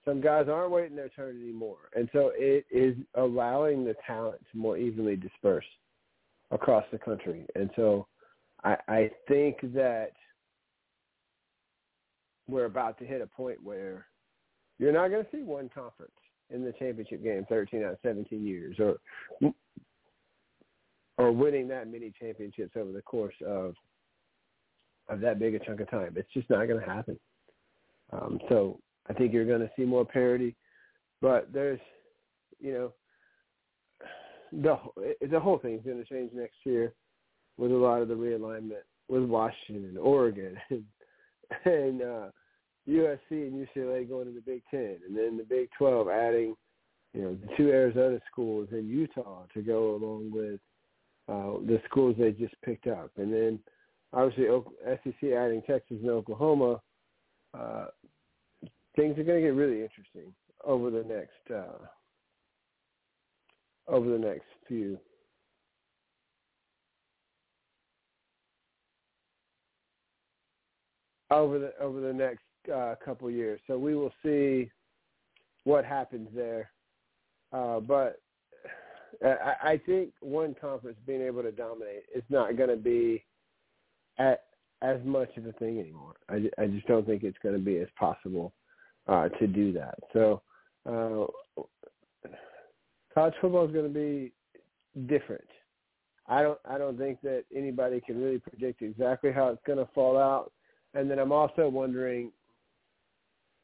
some 0.05 0.21
guys 0.21 0.47
aren't 0.49 0.71
waiting 0.71 0.97
their 0.97 1.09
turn 1.11 1.41
anymore, 1.43 1.91
and 1.95 2.09
so 2.13 2.33
it 2.35 2.65
is 2.71 2.97
allowing 3.15 3.85
the 3.85 3.95
talent 4.07 4.41
to 4.51 4.59
more 4.59 4.77
evenly 4.77 5.17
disperse 5.17 5.65
across 6.51 6.85
the 6.93 6.99
country. 6.99 7.47
And 7.55 7.71
so, 7.77 8.07
I, 8.65 8.77
I 8.89 9.11
think 9.29 9.57
that 9.75 10.13
we're 12.49 12.67
about 12.67 12.99
to 12.99 13.05
hit 13.05 13.21
a 13.21 13.27
point 13.27 13.63
where 13.63 14.07
you're 14.79 14.93
not 14.93 15.09
going 15.09 15.25
to 15.25 15.31
see 15.31 15.43
one 15.43 15.71
conference 15.75 16.13
in 16.51 16.65
the 16.65 16.73
championship 16.73 17.23
game 17.23 17.47
13 17.49 17.83
out 17.83 17.93
of 17.93 17.99
17 18.03 18.45
years, 18.45 18.77
or 18.79 18.97
or 21.19 21.33
winning 21.33 21.69
that 21.69 21.91
many 21.91 22.13
championships 22.19 22.73
over 22.77 22.93
the 22.93 23.03
course 23.03 23.35
of 23.47 23.75
of 25.09 25.21
that 25.21 25.39
big 25.39 25.55
a 25.55 25.59
chunk 25.59 25.81
of 25.81 25.91
time. 25.91 26.15
It's 26.17 26.33
just 26.33 26.49
not 26.49 26.67
going 26.67 26.81
to 26.81 26.87
happen. 26.87 27.19
Um, 28.13 28.39
so 28.49 28.79
I 29.09 29.13
think 29.13 29.33
you're 29.33 29.47
going 29.47 29.61
to 29.61 29.71
see 29.77 29.85
more 29.85 30.05
parity, 30.05 30.55
but 31.21 31.53
there's, 31.53 31.81
you 32.61 32.73
know, 32.73 32.93
the 34.53 34.79
the 35.29 35.41
whole 35.41 35.59
thing 35.59 35.75
is 35.75 35.85
going 35.85 35.99
to 35.99 36.05
change 36.05 36.31
next 36.35 36.57
year 36.65 36.93
with 37.57 37.73
a 37.73 37.77
lot 37.77 38.03
of 38.03 38.09
the 38.09 38.15
realignment 38.15 38.85
with 39.09 39.23
Washington 39.25 39.85
and 39.85 39.99
Oregon 39.99 40.57
and, 40.71 40.85
and 41.65 42.03
uh, 42.03 42.27
USC 42.89 43.19
and 43.31 43.67
UCLA 43.67 44.09
going 44.09 44.27
to 44.27 44.33
the 44.33 44.43
Big 44.45 44.63
Ten, 44.71 44.99
and 45.07 45.17
then 45.17 45.37
the 45.37 45.45
Big 45.45 45.69
Twelve 45.77 46.09
adding, 46.09 46.55
you 47.15 47.23
know, 47.23 47.35
the 47.35 47.57
two 47.57 47.71
Arizona 47.71 48.19
schools 48.31 48.69
in 48.73 48.89
Utah 48.89 49.45
to 49.55 49.63
go 49.63 49.95
along 49.95 50.31
with 50.33 50.61
uh, 51.33 51.59
the 51.67 51.81
schools 51.89 52.15
they 52.19 52.33
just 52.33 52.55
picked 52.63 52.87
up, 52.87 53.11
and 53.17 53.33
then 53.33 53.59
obviously 54.13 54.47
SEC 54.85 55.31
adding 55.31 55.63
Texas 55.63 55.97
and 56.03 56.11
Oklahoma. 56.11 56.81
Uh, 57.55 57.87
things 58.97 59.19
are 59.19 59.25
going 59.25 59.41
to 59.41 59.49
get 59.49 59.55
really 59.55 59.83
interesting 59.83 60.33
over 60.65 60.91
the 60.91 61.05
next 61.05 61.51
uh, 61.51 61.87
over 63.89 64.11
the 64.11 64.19
next 64.19 64.45
few 64.69 64.99
over 71.31 71.59
the 71.59 71.73
over 71.81 72.01
the 72.01 72.13
next 72.13 72.45
uh, 72.73 72.95
couple 73.05 73.31
years. 73.31 73.61
So 73.67 73.79
we 73.79 73.95
will 73.95 74.13
see 74.23 74.71
what 75.65 75.85
happens 75.85 76.29
there. 76.35 76.71
Uh, 77.53 77.81
but 77.81 78.21
I, 79.25 79.73
I 79.73 79.81
think 79.85 80.11
one 80.21 80.55
conference 80.61 80.99
being 81.07 81.23
able 81.23 81.43
to 81.43 81.53
dominate 81.53 82.05
is 82.15 82.23
not 82.29 82.57
going 82.57 82.71
to 82.71 82.77
be 82.77 83.25
at, 84.19 84.45
as 84.83 84.99
much 85.05 85.31
of 85.37 85.47
a 85.47 85.53
thing 85.53 85.79
anymore. 85.79 86.15
I, 86.29 86.51
I 86.59 86.67
just 86.67 86.87
don't 86.87 87.07
think 87.07 87.23
it's 87.23 87.39
going 87.43 87.55
to 87.55 87.61
be 87.61 87.79
as 87.79 87.89
possible 87.99 88.53
uh, 89.07 89.29
to 89.29 89.47
do 89.47 89.73
that. 89.73 89.95
So 90.13 90.43
uh, 90.87 91.27
college 93.15 93.35
football 93.41 93.67
is 93.67 93.73
going 93.73 93.93
to 93.93 93.95
be 93.95 94.33
different. 95.07 95.45
I 96.29 96.43
don't 96.43 96.59
I 96.69 96.79
don't 96.79 96.97
think 96.97 97.21
that 97.23 97.45
anybody 97.55 98.01
can 98.01 98.23
really 98.23 98.39
predict 98.39 98.83
exactly 98.83 99.33
how 99.33 99.49
it's 99.49 99.63
going 99.67 99.79
to 99.79 99.89
fall 99.95 100.17
out. 100.17 100.53
And 100.95 101.11
then 101.11 101.19
I'm 101.19 101.33
also 101.33 101.69
wondering, 101.69 102.31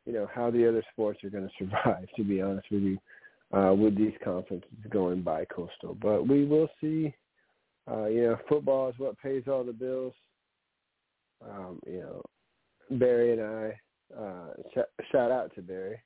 you 0.06 0.12
know, 0.12 0.28
how 0.34 0.50
the 0.50 0.68
other 0.68 0.82
sports 0.92 1.22
are 1.24 1.30
going 1.30 1.48
to 1.48 1.52
survive. 1.58 2.06
To 2.16 2.24
be 2.24 2.40
honest 2.42 2.66
with 2.70 2.82
you, 2.82 2.98
uh, 3.52 3.74
with 3.74 3.96
these 3.96 4.12
conferences 4.22 4.68
going 4.90 5.22
by 5.22 5.44
coastal, 5.46 5.96
but 6.00 6.26
we 6.26 6.44
will 6.44 6.68
see. 6.80 7.14
Uh, 7.90 8.06
you 8.06 8.22
know, 8.22 8.36
football 8.48 8.90
is 8.90 8.94
what 8.98 9.18
pays 9.18 9.44
all 9.48 9.64
the 9.64 9.72
bills. 9.72 10.12
Um, 11.42 11.80
you 11.86 12.00
know, 12.00 12.22
Barry 12.98 13.32
and 13.32 13.40
I, 13.40 13.80
uh, 14.18 14.48
sh- 14.74 15.04
shout 15.10 15.30
out 15.30 15.54
to 15.54 15.62
Barry, 15.62 15.98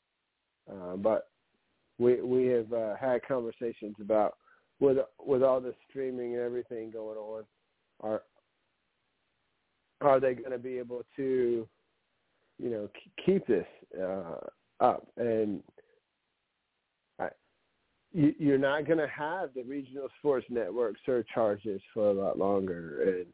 uh, 0.71 0.97
but 0.97 1.29
we 1.99 2.21
we 2.21 2.47
have 2.47 2.73
uh, 2.73 2.95
had 2.97 3.27
conversations 3.27 3.97
about 4.01 4.37
with 4.81 4.99
with 5.25 5.43
all 5.43 5.61
the 5.61 5.75
streaming 5.89 6.35
and 6.35 6.43
everything 6.43 6.91
going 6.91 7.17
on, 7.17 7.45
are 8.01 8.23
are 10.01 10.21
they 10.21 10.35
going 10.35 10.51
to 10.51 10.59
be 10.59 10.79
able 10.79 11.03
to, 11.17 11.67
you 12.59 12.71
know, 12.71 12.89
keep 13.25 13.47
this 13.47 13.67
uh, 14.01 14.37
up? 14.81 15.07
And 15.17 15.63
you're 18.13 18.59
not 18.59 18.87
going 18.87 18.99
to 18.99 19.09
have 19.09 19.55
the 19.55 19.63
regional 19.63 20.09
sports 20.19 20.47
network 20.51 20.97
surcharges 21.07 21.81
for 21.95 22.11
a 22.11 22.13
lot 22.13 22.39
longer, 22.39 23.03
and 23.03 23.27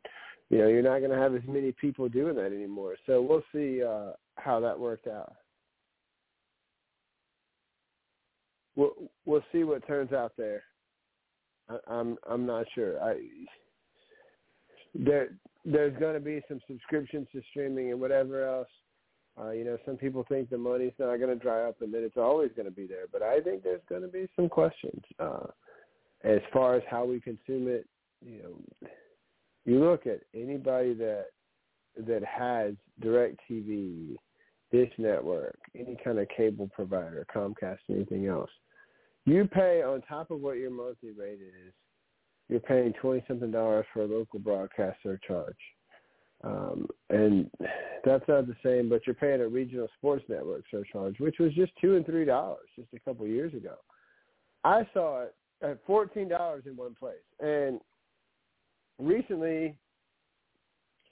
you 0.50 0.58
know, 0.58 0.68
you're 0.68 0.82
not 0.82 1.00
going 1.00 1.10
to 1.10 1.18
have 1.18 1.34
as 1.34 1.42
many 1.46 1.72
people 1.72 2.08
doing 2.08 2.36
that 2.36 2.52
anymore. 2.52 2.96
So 3.06 3.20
we'll 3.20 3.44
see 3.52 3.82
uh, 3.82 4.12
how 4.36 4.60
that 4.60 4.78
worked 4.78 5.06
out. 5.06 5.34
We'll 8.76 8.92
we'll 9.26 9.44
see 9.52 9.64
what 9.64 9.86
turns 9.86 10.12
out 10.12 10.32
there. 10.38 10.62
I, 11.68 11.78
I'm 11.88 12.16
I'm 12.30 12.46
not 12.46 12.66
sure. 12.74 13.02
I 13.02 13.16
there 14.94 15.30
there's 15.64 15.98
going 15.98 16.14
to 16.14 16.20
be 16.20 16.40
some 16.48 16.60
subscriptions 16.66 17.26
to 17.32 17.42
streaming 17.50 17.90
and 17.90 18.00
whatever 18.00 18.46
else. 18.46 18.68
Uh, 19.41 19.51
you 19.51 19.64
know, 19.64 19.78
some 19.86 19.97
people 19.97 20.24
think 20.28 20.51
the 20.51 20.59
money's 20.59 20.93
not 20.99 21.16
going 21.16 21.28
to 21.28 21.36
dry 21.36 21.62
up 21.68 21.80
and 21.80 21.95
that 21.95 22.03
it's 22.03 22.16
always 22.16 22.51
going 22.57 22.66
to 22.66 22.74
be 22.74 22.86
there, 22.86 23.05
but 23.12 23.22
I 23.22 23.41
think 23.41 23.62
there's 23.62 23.80
going 23.89 24.03
to 24.03 24.09
be 24.09 24.26
some 24.34 24.49
questions 24.49 25.01
uh, 25.20 25.47
as 26.24 26.41
far 26.53 26.74
as 26.74 26.82
how 26.91 27.05
we 27.05 27.20
consume 27.20 27.68
it 27.68 27.86
you 28.24 28.43
know, 28.43 28.89
you 29.64 29.78
look 29.80 30.07
at 30.07 30.20
anybody 30.34 30.95
that 30.95 31.26
that 32.07 32.22
has 32.24 32.74
direct 33.01 33.41
TV, 33.51 34.16
Dish 34.70 34.93
Network, 34.99 35.59
any 35.74 35.97
kind 36.05 36.18
of 36.18 36.28
cable 36.36 36.70
provider, 36.74 37.26
Comcast, 37.34 37.78
anything 37.91 38.26
else, 38.26 38.51
you 39.24 39.47
pay 39.47 39.82
on 39.82 40.03
top 40.03 40.30
of 40.30 40.41
what 40.41 40.59
your 40.59 40.70
monthly 40.70 41.11
rate 41.11 41.41
is, 41.41 41.72
you're 42.49 42.61
paying 42.61 42.93
twenty 42.95 43.24
something 43.28 43.51
dollars 43.51 43.86
for 43.93 44.03
a 44.03 44.07
local 44.07 44.39
broadcast 44.39 44.99
surcharge. 45.03 45.57
Um, 46.45 46.86
and 47.11 47.51
that's 48.05 48.26
not 48.28 48.47
the 48.47 48.57
same, 48.64 48.89
but 48.89 49.07
you're 49.07 49.14
paying 49.14 49.41
a 49.41 49.49
regional 49.49 49.89
sports 49.97 50.24
network 50.28 50.62
surcharge, 50.70 51.18
which 51.18 51.36
was 51.41 51.53
just 51.55 51.72
two 51.80 51.97
and 51.97 52.07
three 52.07 52.24
dollars 52.24 52.68
just 52.76 52.89
a 52.95 53.01
couple 53.01 53.26
years 53.26 53.53
ago. 53.55 53.74
I 54.64 54.86
saw 54.95 55.22
it 55.22 55.34
at 55.62 55.84
fourteen 55.84 56.28
dollars 56.28 56.64
in 56.66 56.76
one 56.76 56.95
place, 56.95 57.16
and 57.41 57.80
recently 59.01 59.76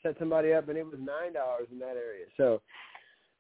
set 0.03 0.17
somebody 0.19 0.53
up, 0.53 0.69
and 0.69 0.79
it 0.79 0.87
was 0.87 0.99
nine 0.99 1.33
dollars 1.33 1.67
in 1.73 1.79
that 1.81 1.97
area. 1.97 2.27
So 2.37 2.63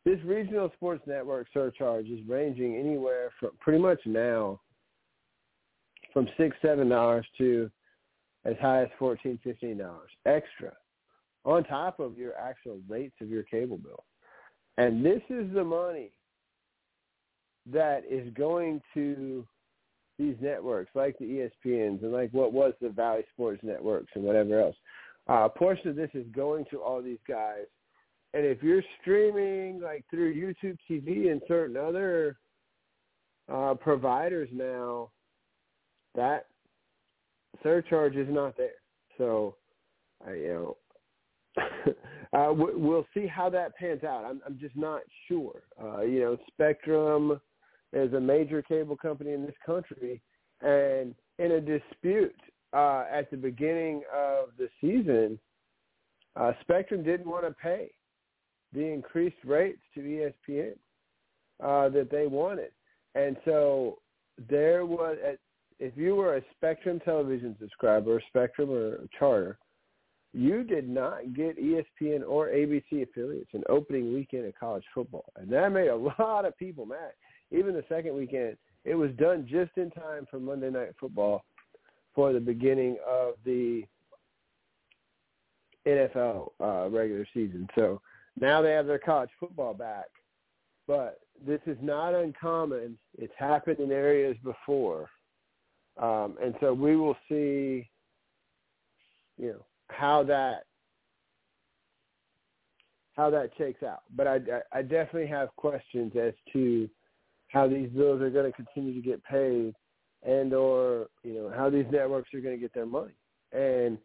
this 0.05 0.19
regional 0.25 0.73
sports 0.75 1.03
network 1.07 1.47
surcharge 1.55 2.07
is 2.07 2.21
ranging 2.27 2.77
anywhere 2.77 3.31
from 3.39 3.51
pretty 3.61 3.81
much 3.81 4.01
now 4.07 4.61
from 6.13 6.27
six 6.37 6.57
seven 6.63 6.89
dollars 6.89 7.27
to 7.39 7.71
as 8.45 8.57
high 8.61 8.83
as 8.83 8.89
fourteen 8.99 9.39
fifteen 9.45 9.79
dollars 9.79 10.11
extra 10.25 10.73
on 11.47 11.63
top 11.65 12.01
of 12.01 12.19
your 12.19 12.37
actual 12.37 12.81
rates 12.89 13.15
of 13.23 13.31
your 13.31 13.45
cable 13.45 13.79
bill. 13.79 14.05
And 14.77 15.05
this 15.05 15.23
is 15.31 15.47
the 15.55 15.65
money 15.65 16.11
that 17.73 18.03
is 18.11 18.33
going 18.35 18.83
to 18.95 19.47
these 20.19 20.37
networks 20.41 20.91
like 20.95 21.17
the 21.19 21.49
ESPNs 21.67 22.03
and 22.03 22.13
like 22.13 22.31
what 22.33 22.53
was 22.53 22.73
the 22.81 22.89
Bally 22.89 23.23
Sports 23.33 23.61
Networks 23.63 24.13
and 24.15 24.25
whatever 24.25 24.61
else. 24.61 24.77
Uh, 25.29 25.45
a 25.45 25.49
portion 25.49 25.89
of 25.89 25.97
this 25.97 26.11
is 26.15 26.27
going 26.35 26.65
to 26.71 26.81
all 26.81 27.01
these 27.01 27.19
guys. 27.29 27.65
And 28.35 28.45
if 28.45 28.63
you're 28.63 28.83
streaming 29.01 29.81
like 29.81 30.05
through 30.11 30.35
YouTube 30.35 30.79
TV 30.91 31.31
and 31.31 31.41
certain 31.49 31.77
other 31.77 32.39
uh, 33.53 33.75
providers 33.75 34.49
now, 34.53 35.11
that 36.15 36.47
surcharge 37.63 38.17
is 38.17 38.29
not 38.31 38.57
there. 38.57 38.71
So, 39.19 39.57
uh, 40.27 40.33
you 40.33 40.49
know, 40.49 40.77
uh, 42.33 42.53
we'll 42.53 43.07
see 43.15 43.27
how 43.27 43.49
that 43.51 43.77
pans 43.77 44.05
out. 44.05 44.25
I'm, 44.25 44.41
I'm 44.47 44.59
just 44.59 44.77
not 44.77 45.01
sure. 45.29 45.63
Uh, 45.83 46.03
you 46.03 46.21
know, 46.21 46.37
Spectrum 46.49 47.41
is 47.93 48.13
a 48.13 48.21
major 48.21 48.63
cable 48.63 48.97
company 48.97 49.33
in 49.33 49.45
this 49.45 49.55
country, 49.65 50.21
and 50.61 51.15
in 51.39 51.53
a 51.53 51.61
dispute 51.61 52.39
uh, 52.73 53.05
at 53.13 53.31
the 53.31 53.37
beginning 53.37 54.03
of 54.15 54.49
the 54.59 54.69
season, 54.81 55.39
uh, 56.37 56.53
Spectrum 56.61 57.03
didn't 57.03 57.27
want 57.27 57.45
to 57.47 57.53
pay 57.53 57.91
the 58.73 58.85
increased 58.85 59.37
rates 59.45 59.81
to 59.95 60.01
ESPN 60.01 60.73
uh, 61.63 61.89
that 61.89 62.11
they 62.11 62.27
wanted, 62.27 62.73
and 63.15 63.37
so 63.45 63.99
there 64.49 64.85
was. 64.85 65.17
If 65.79 65.95
you 65.95 66.17
were 66.17 66.37
a 66.37 66.43
Spectrum 66.57 67.01
television 67.05 67.55
subscriber, 67.61 68.23
Spectrum 68.29 68.71
or 68.71 69.07
Charter, 69.19 69.59
you 70.33 70.65
did 70.65 70.89
not 70.89 71.35
get 71.35 71.59
ESPN 71.59 72.23
or 72.27 72.49
ABC 72.49 73.03
affiliates 73.03 73.51
in 73.53 73.63
opening 73.69 74.13
weekend 74.13 74.47
of 74.47 74.55
college 74.59 74.85
football. 74.95 75.33
And 75.37 75.51
that 75.51 75.73
made 75.73 75.89
a 75.89 75.97
lot 76.19 76.45
of 76.45 76.57
people 76.59 76.87
mad. 76.87 77.13
Even 77.51 77.75
the 77.75 77.85
second 77.89 78.15
weekend, 78.15 78.57
it 78.85 78.95
was 78.95 79.11
done 79.19 79.47
just 79.49 79.71
in 79.77 79.91
time 79.91 80.27
for 80.31 80.39
Monday 80.39 80.71
Night 80.71 80.95
Football 81.01 81.45
for 82.15 82.33
the 82.33 82.41
beginning 82.41 82.97
of 83.09 83.35
the 83.45 83.83
NFL 85.87 86.51
uh, 86.61 86.89
regular 86.91 87.27
season. 87.33 87.69
So 87.75 88.01
now 88.39 88.61
they 88.61 88.73
have 88.73 88.87
their 88.87 88.99
college 88.99 89.31
football 89.39 89.75
back. 89.75 90.07
But 90.87 91.21
this 91.45 91.61
is 91.67 91.77
not 91.83 92.15
uncommon. 92.15 92.99
It's 93.19 93.33
happened 93.39 93.81
in 93.81 93.91
areas 93.91 94.37
before. 94.45 95.09
Um, 96.01 96.37
and 96.43 96.55
so 96.61 96.73
we 96.73 96.97
will 96.97 97.17
see, 97.29 97.89
you 99.39 99.49
know, 99.49 99.65
how 99.89 100.23
that 100.25 100.65
how 103.17 103.31
that 103.31 103.51
shakes 103.57 103.83
out. 103.83 104.03
But 104.15 104.27
I, 104.27 104.39
I 104.73 104.83
definitely 104.83 105.27
have 105.29 105.55
questions 105.57 106.13
as 106.21 106.35
to 106.53 106.89
how 107.49 107.67
these 107.67 107.89
bills 107.89 108.21
are 108.21 108.31
going 108.31 108.51
to 108.51 108.57
continue 108.57 108.95
to 108.95 109.07
get 109.07 109.25
paid, 109.25 109.75
and 110.23 110.53
or 110.53 111.07
you 111.23 111.35
know 111.35 111.53
how 111.57 111.71
these 111.71 111.87
networks 111.91 112.33
are 112.35 112.41
going 112.41 112.55
to 112.55 112.61
get 112.61 112.75
their 112.75 112.87
money. 112.87 113.15
And 113.53 113.99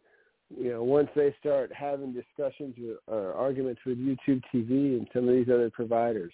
you 0.56 0.70
know 0.70 0.82
once 0.82 1.08
they 1.14 1.34
start 1.38 1.70
having 1.74 2.12
discussions 2.12 2.74
with, 2.78 2.98
or 3.06 3.34
arguments 3.34 3.80
with 3.84 3.98
YouTube 3.98 4.42
TV 4.54 4.96
and 4.96 5.06
some 5.12 5.28
of 5.28 5.34
these 5.34 5.48
other 5.52 5.70
providers, 5.70 6.32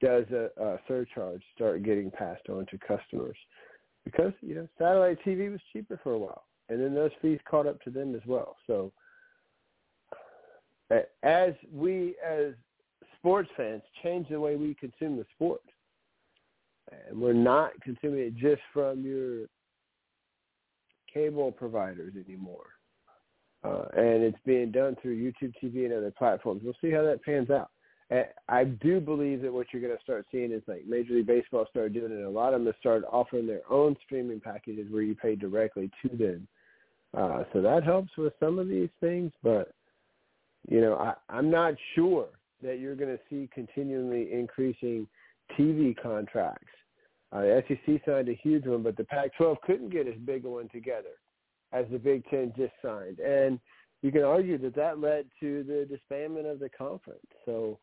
does 0.00 0.24
a, 0.32 0.48
a 0.60 0.78
surcharge 0.88 1.42
start 1.54 1.84
getting 1.84 2.10
passed 2.10 2.48
on 2.48 2.66
to 2.66 2.78
customers? 2.78 3.36
Because 4.04 4.32
you 4.40 4.54
know 4.56 4.68
satellite 4.78 5.18
TV 5.24 5.50
was 5.50 5.60
cheaper 5.72 6.00
for 6.02 6.12
a 6.12 6.18
while 6.18 6.44
and 6.68 6.80
then 6.80 6.94
those 6.94 7.10
fees 7.22 7.38
caught 7.48 7.66
up 7.66 7.80
to 7.82 7.90
them 7.90 8.14
as 8.14 8.22
well. 8.26 8.56
So 8.66 8.92
as 11.22 11.52
we 11.72 12.14
as 12.24 12.54
sports 13.18 13.50
fans 13.56 13.82
change 14.02 14.28
the 14.28 14.38
way 14.38 14.56
we 14.56 14.74
consume 14.74 15.16
the 15.16 15.26
sport, 15.34 15.62
and 17.08 17.20
we're 17.20 17.32
not 17.32 17.72
consuming 17.82 18.20
it 18.20 18.36
just 18.36 18.62
from 18.72 19.04
your 19.04 19.46
cable 21.12 21.50
providers 21.50 22.12
anymore. 22.28 22.66
Uh, 23.64 23.86
and 23.96 24.22
it's 24.22 24.38
being 24.44 24.70
done 24.70 24.96
through 25.02 25.16
YouTube 25.16 25.52
TV 25.62 25.86
and 25.86 25.94
other 25.94 26.12
platforms. 26.16 26.62
We'll 26.64 26.74
see 26.80 26.92
how 26.92 27.02
that 27.02 27.24
pans 27.24 27.50
out. 27.50 27.70
I 28.48 28.62
do 28.62 29.00
believe 29.00 29.42
that 29.42 29.52
what 29.52 29.66
you're 29.72 29.82
going 29.82 29.96
to 29.96 30.02
start 30.04 30.26
seeing 30.30 30.52
is 30.52 30.62
like 30.68 30.84
Major 30.86 31.14
League 31.14 31.26
Baseball 31.26 31.66
started 31.68 31.94
doing 31.94 32.12
it. 32.12 32.24
A 32.24 32.30
lot 32.30 32.54
of 32.54 32.60
them 32.60 32.66
have 32.66 32.76
started 32.78 33.04
offering 33.08 33.48
their 33.48 33.62
own 33.68 33.96
streaming 34.04 34.38
packages 34.38 34.86
where 34.92 35.02
you 35.02 35.16
pay 35.16 35.34
directly 35.34 35.90
to 36.02 36.16
them 36.16 36.46
uh, 37.16 37.44
so 37.52 37.62
that 37.62 37.82
helps 37.82 38.16
with 38.18 38.34
some 38.38 38.58
of 38.58 38.68
these 38.68 38.90
things, 39.00 39.32
but 39.42 39.72
you 40.68 40.80
know, 40.80 40.96
I, 40.96 41.14
I'm 41.30 41.50
not 41.50 41.74
sure 41.94 42.26
that 42.62 42.78
you're 42.78 42.96
going 42.96 43.16
to 43.16 43.22
see 43.30 43.48
continually 43.54 44.32
increasing 44.32 45.06
TV 45.58 45.96
contracts. 46.00 46.66
Uh, 47.32 47.42
the 47.42 47.64
SEC 47.68 48.00
signed 48.06 48.28
a 48.28 48.34
huge 48.34 48.66
one, 48.66 48.82
but 48.82 48.96
the 48.96 49.04
Pac-12 49.04 49.56
couldn't 49.62 49.90
get 49.90 50.06
as 50.06 50.14
big 50.24 50.44
a 50.44 50.48
one 50.48 50.68
together 50.68 51.16
as 51.72 51.86
the 51.90 51.98
Big 51.98 52.22
Ten 52.28 52.52
just 52.56 52.72
signed, 52.82 53.18
and 53.18 53.58
you 54.02 54.12
can 54.12 54.22
argue 54.22 54.58
that 54.58 54.76
that 54.76 55.00
led 55.00 55.26
to 55.40 55.64
the 55.64 55.88
disbandment 55.88 56.50
of 56.50 56.60
the 56.60 56.68
conference. 56.68 57.26
So 57.44 57.78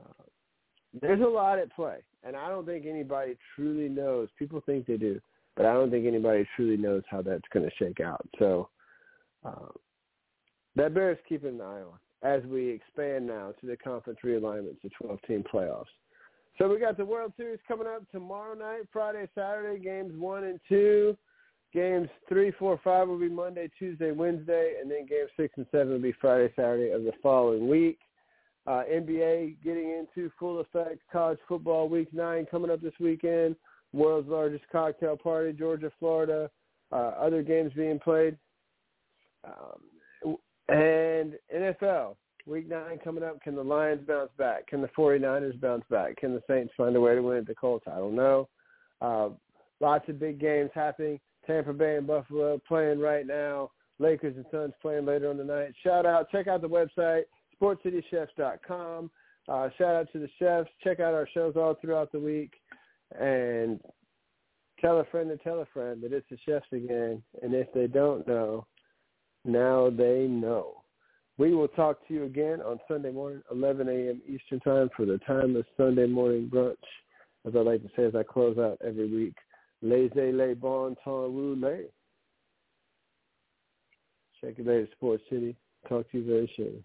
uh, 0.00 0.24
there's 1.00 1.20
a 1.20 1.24
lot 1.24 1.58
at 1.58 1.74
play, 1.74 1.98
and 2.22 2.34
I 2.34 2.48
don't 2.48 2.66
think 2.66 2.86
anybody 2.86 3.36
truly 3.54 3.88
knows. 3.88 4.28
People 4.38 4.62
think 4.64 4.86
they 4.86 4.96
do 4.96 5.20
but 5.56 5.66
I 5.66 5.72
don't 5.72 5.90
think 5.90 6.06
anybody 6.06 6.46
truly 6.56 6.76
knows 6.76 7.02
how 7.10 7.22
that's 7.22 7.42
going 7.52 7.64
to 7.64 7.76
shake 7.76 8.00
out. 8.00 8.26
So 8.38 8.68
uh, 9.44 9.68
that 10.76 10.94
bears 10.94 11.18
keeping 11.28 11.54
an 11.54 11.60
eye 11.60 11.82
on 11.82 11.98
as 12.22 12.42
we 12.46 12.68
expand 12.68 13.26
now 13.26 13.52
to 13.60 13.66
the 13.66 13.76
conference 13.76 14.18
realignments, 14.24 14.80
the 14.82 14.90
12-team 15.02 15.44
playoffs. 15.52 15.84
So 16.58 16.68
we 16.68 16.78
got 16.78 16.96
the 16.96 17.04
World 17.04 17.32
Series 17.36 17.58
coming 17.66 17.86
up 17.86 18.10
tomorrow 18.10 18.54
night, 18.54 18.82
Friday, 18.92 19.28
Saturday, 19.34 19.82
games 19.82 20.12
one 20.16 20.44
and 20.44 20.60
two. 20.68 21.16
Games 21.72 22.08
three, 22.28 22.52
four, 22.52 22.80
five 22.84 23.08
will 23.08 23.18
be 23.18 23.28
Monday, 23.28 23.68
Tuesday, 23.76 24.12
Wednesday, 24.12 24.74
and 24.80 24.88
then 24.88 25.06
games 25.06 25.30
six 25.36 25.52
and 25.56 25.66
seven 25.72 25.90
will 25.90 25.98
be 25.98 26.14
Friday, 26.20 26.52
Saturday 26.54 26.90
of 26.90 27.02
the 27.02 27.12
following 27.20 27.68
week. 27.68 27.98
Uh, 28.68 28.84
NBA 28.90 29.56
getting 29.64 29.90
into 29.90 30.30
full 30.38 30.60
effect. 30.60 31.00
College 31.12 31.40
football 31.48 31.88
week 31.88 32.14
nine 32.14 32.46
coming 32.48 32.70
up 32.70 32.80
this 32.80 32.94
weekend 33.00 33.56
world's 33.94 34.28
largest 34.28 34.64
cocktail 34.70 35.16
party, 35.16 35.52
Georgia, 35.52 35.90
Florida, 35.98 36.50
uh, 36.92 37.12
other 37.18 37.42
games 37.42 37.72
being 37.74 37.98
played. 37.98 38.36
Um, 39.44 40.36
and 40.68 41.34
NFL, 41.54 42.16
week 42.46 42.68
nine 42.68 42.98
coming 43.02 43.22
up. 43.22 43.40
Can 43.42 43.54
the 43.54 43.62
Lions 43.62 44.06
bounce 44.06 44.30
back? 44.36 44.66
Can 44.66 44.80
the 44.80 44.88
49ers 44.88 45.60
bounce 45.60 45.84
back? 45.90 46.16
Can 46.16 46.34
the 46.34 46.42
Saints 46.48 46.72
find 46.76 46.96
a 46.96 47.00
way 47.00 47.14
to 47.14 47.22
win 47.22 47.38
at 47.38 47.46
the 47.46 47.54
Colts? 47.54 47.84
I 47.86 47.96
don't 47.96 48.16
know. 48.16 48.48
Uh, 49.00 49.28
lots 49.80 50.08
of 50.08 50.18
big 50.18 50.40
games 50.40 50.70
happening. 50.74 51.20
Tampa 51.46 51.72
Bay 51.72 51.96
and 51.96 52.06
Buffalo 52.06 52.60
playing 52.66 53.00
right 53.00 53.26
now. 53.26 53.70
Lakers 53.98 54.34
and 54.36 54.46
Suns 54.50 54.72
playing 54.82 55.04
later 55.04 55.30
on 55.30 55.36
tonight. 55.36 55.72
Shout 55.82 56.06
out. 56.06 56.30
Check 56.30 56.48
out 56.48 56.62
the 56.62 56.68
website, 56.68 57.24
sportscitychefs.com. 57.60 59.10
Uh, 59.46 59.68
shout 59.76 59.94
out 59.94 60.08
to 60.12 60.18
the 60.18 60.28
chefs. 60.38 60.70
Check 60.82 61.00
out 61.00 61.14
our 61.14 61.28
shows 61.32 61.54
all 61.54 61.76
throughout 61.80 62.10
the 62.10 62.18
week 62.18 62.54
and 63.18 63.80
tell 64.80 65.00
a 65.00 65.04
friend 65.04 65.28
to 65.30 65.36
tell 65.38 65.60
a 65.60 65.66
friend 65.66 66.02
that 66.02 66.12
it's 66.12 66.26
the 66.30 66.38
chefs 66.46 66.66
again. 66.72 67.22
And 67.42 67.54
if 67.54 67.72
they 67.72 67.86
don't 67.86 68.26
know, 68.26 68.66
now 69.44 69.90
they 69.90 70.26
know. 70.28 70.82
We 71.36 71.54
will 71.54 71.68
talk 71.68 72.06
to 72.06 72.14
you 72.14 72.24
again 72.24 72.60
on 72.60 72.78
Sunday 72.86 73.10
morning, 73.10 73.42
11 73.50 73.88
a.m. 73.88 74.22
Eastern 74.26 74.60
Time 74.60 74.88
for 74.96 75.04
the 75.04 75.18
timeless 75.26 75.66
Sunday 75.76 76.06
morning 76.06 76.48
brunch. 76.52 76.76
As 77.46 77.54
I 77.56 77.58
like 77.58 77.82
to 77.82 77.90
say 77.96 78.04
as 78.04 78.14
I 78.14 78.22
close 78.22 78.56
out 78.56 78.78
every 78.86 79.10
week, 79.10 79.34
laissez 79.82 80.32
les 80.32 80.54
bon 80.54 80.96
temps 81.04 81.28
rouler. 81.28 81.84
Check 84.40 84.54
it 84.58 84.68
out, 84.68 84.88
Sports 84.92 85.24
City. 85.28 85.56
Talk 85.88 86.10
to 86.12 86.18
you 86.18 86.26
very 86.26 86.50
soon. 86.56 86.84